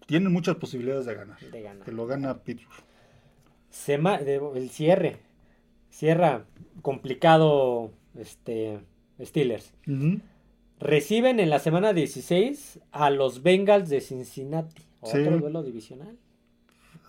tiene 0.05 0.29
muchas 0.29 0.55
posibilidades 0.55 1.05
de 1.05 1.15
ganar. 1.15 1.39
De 1.39 1.61
ganar. 1.61 1.85
Que 1.85 1.91
lo 1.91 2.07
gana 2.07 2.43
Pittsburgh. 2.43 2.83
Sema 3.69 4.15
el 4.15 4.69
cierre. 4.69 5.19
Cierra 5.89 6.45
complicado 6.81 7.91
este 8.17 8.79
Steelers. 9.21 9.73
Reciben 10.79 11.39
en 11.39 11.49
la 11.49 11.59
semana 11.59 11.93
16 11.93 12.79
a 12.91 13.09
los 13.09 13.43
Bengals 13.43 13.89
de 13.89 14.01
Cincinnati. 14.01 14.81
Otro 15.01 15.37
duelo 15.39 15.63
divisional 15.63 16.17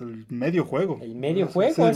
el 0.00 0.26
medio 0.28 0.64
juego. 0.64 0.98
El 1.00 1.14
medio 1.14 1.46
juego, 1.46 1.88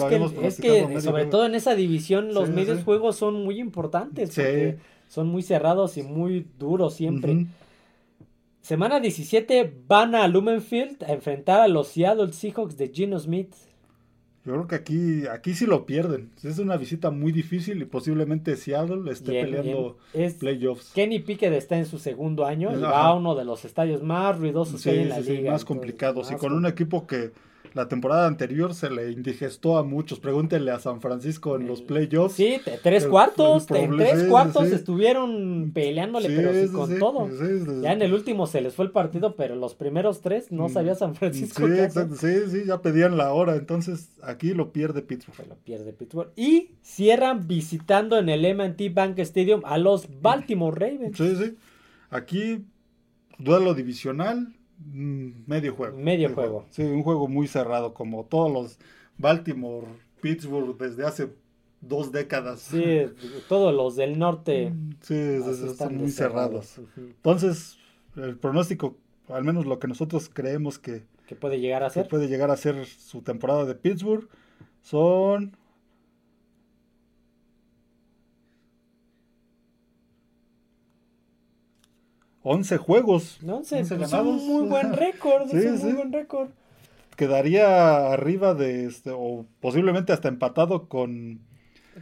es 0.42 0.60
que, 0.60 1.00
sobre 1.00 1.26
todo 1.26 1.46
en 1.46 1.54
esa 1.54 1.74
división 1.74 2.34
los 2.34 2.50
medios 2.50 2.84
juegos 2.84 3.16
son 3.16 3.44
muy 3.44 3.58
importantes. 3.58 4.30
Porque 4.30 4.78
son 5.08 5.28
muy 5.28 5.42
cerrados 5.42 5.96
y 5.96 6.02
muy 6.02 6.46
duros 6.58 6.94
siempre. 6.94 7.46
Semana 8.60 9.00
17 9.00 9.82
van 9.86 10.14
a 10.14 10.28
Lumenfield 10.28 11.02
a 11.04 11.12
enfrentar 11.12 11.60
a 11.60 11.68
los 11.68 11.88
Seattle 11.88 12.32
Seahawks 12.32 12.76
de 12.76 12.88
Gino 12.88 13.18
Smith. 13.18 13.54
Yo 14.44 14.54
creo 14.54 14.66
que 14.66 14.74
aquí, 14.76 15.26
aquí 15.26 15.54
sí 15.54 15.66
lo 15.66 15.84
pierden. 15.84 16.30
Es 16.42 16.58
una 16.58 16.76
visita 16.76 17.10
muy 17.10 17.32
difícil 17.32 17.82
y 17.82 17.84
posiblemente 17.84 18.56
Seattle 18.56 19.10
esté 19.10 19.42
peleando 19.42 19.98
playoffs. 20.38 20.92
Kenny 20.94 21.18
Pickett 21.18 21.52
está 21.52 21.76
en 21.78 21.86
su 21.86 21.98
segundo 21.98 22.46
año 22.46 22.70
y 22.76 22.80
va 22.80 23.06
a 23.06 23.14
uno 23.14 23.34
de 23.34 23.44
los 23.44 23.64
estadios 23.64 24.02
más 24.02 24.38
ruidosos 24.38 24.82
que 24.82 24.90
hay 24.90 24.98
en 25.00 25.08
la 25.10 25.20
liga. 25.20 25.52
más 25.52 25.64
complicados. 25.64 26.30
y 26.30 26.36
con 26.36 26.52
un 26.52 26.66
equipo 26.66 27.06
que 27.06 27.32
la 27.74 27.88
temporada 27.88 28.26
anterior 28.26 28.74
se 28.74 28.90
le 28.90 29.10
indigestó 29.10 29.78
a 29.78 29.82
muchos. 29.82 30.20
Pregúntenle 30.20 30.70
a 30.70 30.78
San 30.78 31.00
Francisco 31.00 31.56
en 31.56 31.66
los 31.66 31.82
playoffs. 31.82 32.34
Sí, 32.34 32.60
tres 32.82 33.06
cuartos, 33.06 33.70
en 33.70 33.96
tres 33.96 34.24
cuartos 34.24 34.66
estuvieron 34.68 35.70
peleándole, 35.72 36.28
pero 36.30 36.52
sí, 36.52 36.72
con 36.72 36.98
todo. 36.98 37.28
ya 37.82 37.92
en 37.92 38.02
el 38.02 38.12
último 38.12 38.46
se 38.46 38.60
les 38.60 38.74
fue 38.74 38.84
el 38.84 38.90
partido, 38.90 39.36
pero 39.36 39.56
los 39.56 39.74
primeros 39.74 40.20
tres 40.20 40.50
no 40.50 40.68
mm, 40.68 40.72
sabía 40.72 40.94
San 40.94 41.14
Francisco. 41.14 41.66
Sí, 41.66 41.72
exacto, 41.78 42.16
sí, 42.16 42.34
sí, 42.50 42.62
ya 42.66 42.82
pedían 42.82 43.16
la 43.16 43.32
hora. 43.32 43.56
Entonces 43.56 44.10
aquí 44.22 44.54
lo 44.54 44.72
pierde 44.72 45.02
Pittsburgh. 45.02 45.48
Lo 45.48 45.56
pierde 45.56 45.92
Pittsburgh. 45.92 46.32
Y 46.36 46.72
cierran 46.82 47.46
visitando 47.46 48.18
en 48.18 48.28
el 48.28 48.44
M&T 48.44 48.88
Bank 48.90 49.18
Stadium 49.20 49.62
a 49.64 49.78
los 49.78 50.08
Baltimore 50.20 50.76
Ravens. 50.78 51.16
Sí, 51.16 51.36
sí. 51.36 51.56
Aquí 52.10 52.64
duelo 53.38 53.74
divisional 53.74 54.48
Mm, 54.48 54.57
medio 54.78 55.74
juego. 55.74 55.96
Medio 55.96 56.34
juego. 56.34 56.66
Sí, 56.70 56.82
un 56.82 57.02
juego 57.02 57.28
muy 57.28 57.46
cerrado, 57.46 57.94
como 57.94 58.24
todos 58.24 58.52
los 58.52 58.78
Baltimore, 59.16 59.86
Pittsburgh 60.20 60.76
desde 60.76 61.04
hace 61.06 61.30
dos 61.80 62.12
décadas. 62.12 62.60
Sí, 62.60 63.06
todos 63.48 63.74
los 63.74 63.96
del 63.96 64.18
norte. 64.18 64.72
Mm, 64.78 64.92
sí, 65.00 65.14
están 65.14 65.96
muy 65.96 66.10
cerrados. 66.10 66.80
Entonces, 66.96 67.78
el 68.16 68.36
pronóstico, 68.36 68.96
al 69.28 69.44
menos 69.44 69.64
lo 69.64 69.78
que 69.78 69.88
nosotros 69.88 70.30
creemos 70.32 70.78
que, 70.78 71.04
que 71.26 71.36
puede 71.36 71.60
llegar 71.60 71.82
a 71.82 71.90
ser. 71.90 72.08
puede 72.08 72.28
llegar 72.28 72.50
a 72.50 72.56
ser 72.56 72.84
su 72.86 73.22
temporada 73.22 73.64
de 73.64 73.74
Pittsburgh, 73.74 74.28
son 74.82 75.56
11 82.48 82.78
juegos. 82.78 83.38
11, 83.46 83.84
pues 83.84 84.12
un 84.12 84.46
muy 84.46 84.68
buen 84.68 84.92
récord. 84.94 85.50
sí, 85.50 85.58
es 85.58 85.66
un 85.66 85.82
muy 85.82 85.92
buen 85.92 86.12
récord. 86.12 86.48
Quedaría 87.16 88.12
arriba 88.12 88.54
de 88.54 88.86
este, 88.86 89.10
o 89.12 89.44
posiblemente 89.60 90.12
hasta 90.12 90.28
empatado 90.28 90.88
con, 90.88 91.40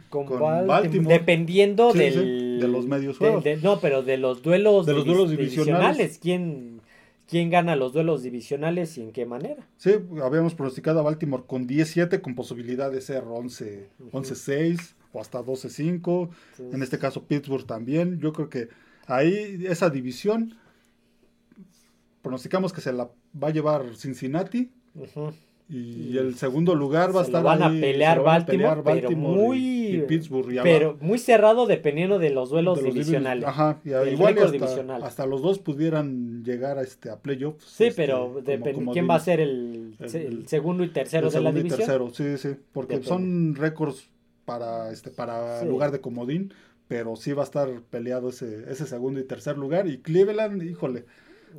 con, 0.09 0.27
Baltimore. 0.39 1.17
Dependiendo 1.17 1.91
del, 1.91 2.59
de 2.61 2.67
los 2.67 2.85
medios 2.85 3.17
juegos. 3.17 3.43
no, 3.61 3.79
pero 3.79 4.03
de 4.03 4.17
los 4.17 4.41
duelos, 4.41 4.85
de 4.85 4.93
los 4.93 5.05
duelos 5.05 5.31
divisionales. 5.31 6.19
¿Quién, 6.21 6.81
¿Quién 7.27 7.49
gana 7.49 7.75
los 7.75 7.91
duelos 7.91 8.23
divisionales 8.23 8.97
y 8.97 9.01
en 9.01 9.11
qué 9.11 9.25
manera? 9.25 9.67
Sí, 9.75 9.95
habíamos 10.23 10.55
pronosticado 10.55 10.99
a 11.01 11.03
Baltimore 11.03 11.43
con 11.45 11.67
17 11.67 12.21
con 12.21 12.35
posibilidad 12.35 12.89
de 12.89 13.01
ser 13.01 13.23
11, 13.27 13.89
11-6 14.13 14.93
o 15.11 15.19
hasta 15.19 15.41
12-5. 15.41 16.29
En 16.71 16.83
este 16.83 16.99
caso 16.99 17.23
Pittsburgh 17.23 17.65
también. 17.65 18.19
Yo 18.19 18.31
creo 18.31 18.49
que 18.49 18.69
Ahí 19.07 19.65
esa 19.67 19.89
división 19.89 20.55
pronosticamos 22.21 22.73
que 22.73 22.81
se 22.81 22.91
la 22.91 23.09
va 23.41 23.47
a 23.47 23.51
llevar 23.51 23.95
Cincinnati. 23.95 24.69
Y, 25.69 26.17
el 26.17 26.35
segundo 26.35 26.75
lugar 26.75 27.15
va 27.15 27.21
a 27.21 27.23
estar. 27.23 27.43
Van 27.43 27.61
a 27.61 27.69
pelear 27.69 28.21
Baltimore, 28.21 28.81
pero 28.83 29.11
muy. 29.11 30.03
Pittsburgh. 30.07 30.61
pero 30.63 30.97
muy 31.01 31.19
cerrado 31.19 31.65
dependiendo 31.65 32.19
de 32.19 32.29
los 32.29 32.49
duelos 32.49 32.81
divisionales. 32.83 33.45
ajá, 33.45 33.79
igual 33.83 34.37
hasta, 35.03 35.25
los 35.25 35.41
dos 35.41 35.59
pudieran 35.59 36.43
llegar 36.43 36.77
a, 36.77 36.83
este, 36.83 37.09
a 37.09 37.17
playoffs. 37.17 37.65
Sí, 37.65 37.85
este, 37.85 38.05
pero 38.05 38.41
¿quién 38.93 39.09
va 39.09 39.15
a 39.15 39.19
ser 39.19 39.39
el, 39.39 39.95
segundo 40.45 40.83
y 40.83 40.89
tercero 40.89 41.29
de 41.29 41.41
la 41.41 41.51
división? 41.51 41.79
tercero, 41.79 42.09
sí, 42.13 42.37
sí. 42.37 42.55
Porque 42.71 43.03
son 43.03 43.55
récords 43.55 44.09
para, 44.45 44.91
este, 44.91 45.11
para 45.11 45.63
lugar 45.65 45.91
de 45.91 45.99
comodín 45.99 46.53
pero 46.87 47.15
sí 47.15 47.33
va 47.33 47.43
a 47.43 47.45
estar 47.45 47.81
peleado 47.83 48.29
ese, 48.29 48.71
ese 48.71 48.85
segundo 48.85 49.19
y 49.19 49.23
tercer 49.23 49.57
lugar. 49.57 49.87
Y 49.87 50.01
Cleveland, 50.01 50.63
híjole, 50.63 51.05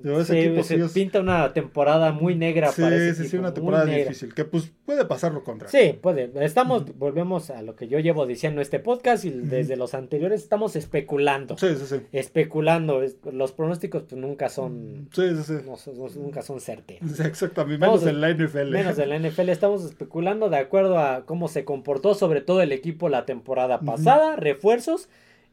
ese 0.05 0.63
se 0.63 0.89
pinta 0.89 1.21
una 1.21 1.53
temporada 1.53 2.13
muy 2.13 2.35
negra 2.35 2.73
sí, 2.73 2.83
para 2.83 2.97
ese 2.97 3.25
Sí, 3.25 3.29
sí, 3.31 3.37
una 3.37 3.55
temporada 3.55 3.85
difícil, 3.85 4.35
que 4.35 4.45
pues 4.45 4.73
puede 4.85 5.05
pasarlo 5.05 5.45
contra. 5.45 5.69
Sí, 5.69 5.99
puede. 6.01 6.31
Estamos, 6.45 6.97
volvemos 6.97 7.51
a 7.51 7.63
lo 7.63 7.77
que 7.77 7.89
yo 7.89 7.99
llevo 7.99 8.27
diciendo 8.27 8.61
este 8.61 8.79
podcast 8.79 9.25
y 9.25 9.31
desde 9.31 9.77
los 9.77 9.95
anteriores 9.95 10.43
estamos 10.43 10.77
especulando. 10.77 11.57
Sí, 11.59 11.69
sí, 11.77 11.87
sí. 11.87 11.97
Especulando. 12.13 13.03
Los 13.33 13.53
pronósticos 13.53 14.05
pues 14.05 14.21
nunca 14.21 14.49
son... 14.49 15.09
Sí, 15.13 15.23
sí, 15.37 15.43
sí. 15.45 16.19
nunca 16.19 16.43
son 16.43 16.61
certeros. 16.61 17.21
exactamente, 17.21 17.85
menos 17.85 18.07
en 18.07 18.21
la 18.21 18.31
NFL. 18.31 18.71
Menos 18.71 18.99
en 18.99 19.09
la 19.09 19.19
NFL. 19.19 19.49
Estamos 19.49 19.85
especulando 19.85 20.49
de 20.51 20.59
acuerdo 20.59 20.99
a 20.99 21.25
cómo 21.27 21.49
se 21.49 21.65
comportó 21.65 22.15
sobre 22.15 22.41
todo 22.41 22.63
el 22.63 22.73
equipo 22.73 23.09
la 23.09 23.27
temporada 23.27 23.81
pasada, 23.81 24.37
refuerzos 24.37 25.09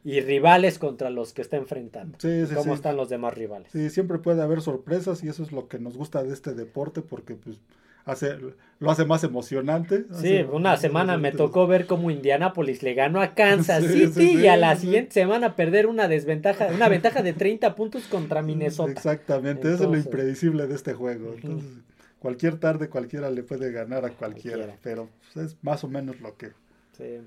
y 0.06 0.20
rivales 0.20 0.78
contra 0.78 1.10
los 1.10 1.32
que 1.32 1.42
está 1.42 1.56
enfrentando. 1.56 2.16
Sí, 2.20 2.46
sí, 2.46 2.54
¿Cómo 2.54 2.74
están 2.74 2.96
los 2.96 3.08
demás 3.08 3.34
rivales? 3.34 3.72
Sí, 3.72 3.90
siempre 3.90 4.18
puede 4.18 4.40
haber 4.40 4.60
sorpresas 4.60 5.24
y 5.24 5.28
eso 5.28 5.42
es 5.42 5.50
lo 5.50 5.66
que 5.66 5.80
nos 5.80 5.96
gusta 5.96 6.22
de 6.22 6.32
este 6.32 6.54
deporte 6.54 7.02
porque 7.02 7.34
pues 7.34 7.58
hace 8.04 8.38
lo 8.78 8.90
hace 8.92 9.04
más 9.04 9.24
emocionante. 9.24 10.04
Sí, 10.12 10.46
una 10.52 10.76
semana 10.76 11.18
me 11.18 11.32
tocó 11.32 11.66
ver 11.66 11.86
cómo 11.86 12.12
Indianapolis 12.12 12.84
le 12.84 12.94
ganó 12.94 13.20
a 13.20 13.34
Kansas 13.34 13.84
City 13.84 14.42
y 14.42 14.46
a 14.46 14.56
la 14.56 14.76
siguiente 14.76 15.10
semana 15.10 15.56
perder 15.56 15.88
una 15.88 16.06
desventaja, 16.06 16.68
una 16.68 16.88
ventaja 16.88 17.24
de 17.24 17.32
30 17.32 17.74
puntos 17.74 18.04
contra 18.04 18.42
Minnesota. 18.42 18.92
Exactamente, 18.92 19.74
eso 19.74 19.84
es 19.84 19.90
lo 19.90 19.96
impredecible 19.96 20.68
de 20.68 20.76
este 20.76 20.94
juego. 20.94 21.32
Entonces, 21.34 21.68
cualquier 22.20 22.60
tarde 22.60 22.88
cualquiera 22.88 23.28
le 23.28 23.42
puede 23.42 23.72
ganar 23.72 24.04
a 24.04 24.10
cualquiera, 24.10 24.76
pero 24.84 25.08
pues, 25.34 25.46
es 25.46 25.56
más 25.62 25.82
o 25.82 25.88
menos 25.88 26.20
lo 26.20 26.36
que 26.36 26.52
sí 26.96 27.22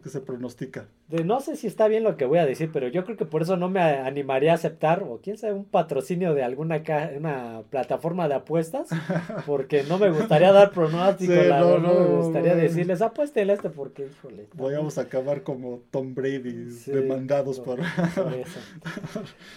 que 0.00 0.08
se 0.08 0.20
pronostica. 0.20 0.86
De, 1.08 1.24
no 1.24 1.40
sé 1.40 1.56
si 1.56 1.66
está 1.66 1.88
bien 1.88 2.02
lo 2.02 2.16
que 2.16 2.24
voy 2.24 2.38
a 2.38 2.46
decir, 2.46 2.70
pero 2.72 2.88
yo 2.88 3.04
creo 3.04 3.16
que 3.16 3.24
por 3.24 3.42
eso 3.42 3.56
no 3.56 3.68
me 3.68 3.80
animaría 3.80 4.52
a 4.52 4.54
aceptar, 4.54 5.02
o 5.02 5.20
quién 5.22 5.38
sabe, 5.38 5.54
un 5.54 5.64
patrocinio 5.64 6.34
de 6.34 6.42
alguna 6.42 6.82
una 7.16 7.62
plataforma 7.70 8.28
de 8.28 8.34
apuestas, 8.34 8.88
porque 9.46 9.84
no 9.84 9.98
me 9.98 10.10
gustaría 10.10 10.52
dar 10.52 10.72
pronóstico, 10.72 11.32
no, 11.32 11.78
me 11.78 12.16
gustaría 12.16 12.54
decirles, 12.54 13.02
apuéstele 13.02 13.52
este 13.52 13.70
porque, 13.70 14.06
híjole. 14.06 14.48
Vamos 14.54 14.98
a 14.98 15.02
acabar 15.02 15.42
como 15.42 15.82
Tom 15.90 16.14
Brady, 16.14 16.68
demandados 16.86 17.60
por... 17.60 17.80
eso. 17.80 18.60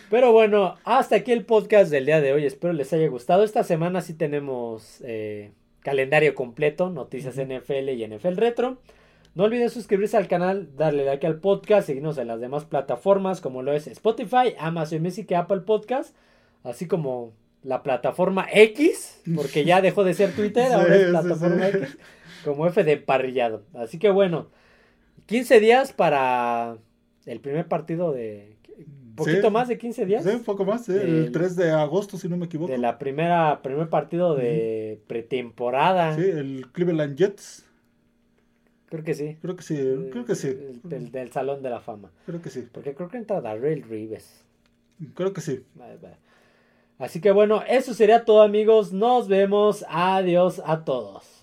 Pero 0.09 0.31
bueno, 0.31 0.75
hasta 0.83 1.17
aquí 1.17 1.31
el 1.31 1.45
podcast 1.45 1.91
del 1.91 2.05
día 2.05 2.21
de 2.21 2.33
hoy, 2.33 2.45
espero 2.45 2.73
les 2.73 2.93
haya 2.93 3.07
gustado. 3.07 3.43
Esta 3.43 3.63
semana 3.63 4.01
sí 4.01 4.13
tenemos 4.13 5.01
eh, 5.03 5.51
calendario 5.81 6.35
completo, 6.35 6.89
noticias 6.89 7.35
NFL 7.35 7.89
y 7.89 8.07
NFL 8.07 8.35
Retro. 8.35 8.77
No 9.37 9.43
olviden 9.43 9.69
suscribirse 9.69 10.17
al 10.17 10.27
canal, 10.27 10.75
darle 10.75 11.05
like 11.05 11.27
al 11.27 11.39
podcast, 11.39 11.85
seguirnos 11.85 12.17
en 12.17 12.27
las 12.27 12.41
demás 12.41 12.65
plataformas 12.65 13.39
como 13.39 13.61
lo 13.61 13.71
es 13.71 13.85
Spotify, 13.85 14.55
Amazon 14.57 15.03
Music 15.03 15.31
Apple 15.33 15.59
Podcast, 15.59 16.15
así 16.63 16.87
como 16.87 17.33
la 17.61 17.83
plataforma 17.83 18.47
X, 18.51 19.21
porque 19.35 19.63
ya 19.63 19.79
dejó 19.79 20.03
de 20.03 20.15
ser 20.15 20.31
Twitter, 20.31 20.63
ahora 20.73 20.95
es 20.95 21.09
plataforma 21.09 21.67
X, 21.67 21.99
como 22.43 22.65
F 22.65 22.83
de 22.83 22.97
parrillado. 22.97 23.61
Así 23.75 23.99
que 23.99 24.09
bueno, 24.09 24.47
15 25.27 25.59
días 25.59 25.93
para 25.93 26.77
el 27.27 27.39
primer 27.39 27.67
partido 27.67 28.11
de... 28.13 28.57
¿Poquito 29.15 29.51
más 29.51 29.67
de 29.67 29.77
15 29.77 30.07
días? 30.07 30.23
Sí, 30.23 30.31
un 30.31 30.43
poco 30.43 30.65
más, 30.65 30.89
el 30.89 31.31
3 31.31 31.55
de 31.55 31.69
agosto, 31.69 32.17
si 32.17 32.27
no 32.27 32.37
me 32.37 32.47
equivoco. 32.47 32.71
De 32.71 32.79
la 32.79 32.97
primera, 32.97 33.61
primer 33.61 33.87
partido 33.87 34.33
de 34.33 34.99
pretemporada. 35.05 36.15
Sí, 36.15 36.21
el 36.23 36.69
Cleveland 36.71 37.15
Jets. 37.15 37.66
Creo 38.89 39.03
que 39.03 39.13
sí. 39.13 39.37
Creo 39.41 39.55
que 39.55 39.63
sí, 39.63 39.75
creo 40.11 40.25
que 40.25 40.35
sí. 40.35 40.57
del, 40.83 41.11
del, 41.11 41.31
Salón 41.31 41.61
de 41.61 41.69
la 41.69 41.81
Fama. 41.81 42.09
Creo 42.25 42.41
que 42.41 42.49
sí. 42.49 42.67
Porque 42.71 42.95
creo 42.95 43.09
que 43.09 43.17
entra 43.17 43.41
Darrell 43.41 43.83
Rives. 43.83 44.43
Creo 45.13 45.33
que 45.33 45.41
sí. 45.41 45.63
Así 46.97 47.21
que 47.21 47.31
bueno, 47.31 47.61
eso 47.67 47.93
sería 47.93 48.23
todo 48.23 48.41
amigos. 48.41 48.93
Nos 48.93 49.27
vemos. 49.27 49.85
Adiós 49.89 50.61
a 50.65 50.85
todos. 50.85 51.36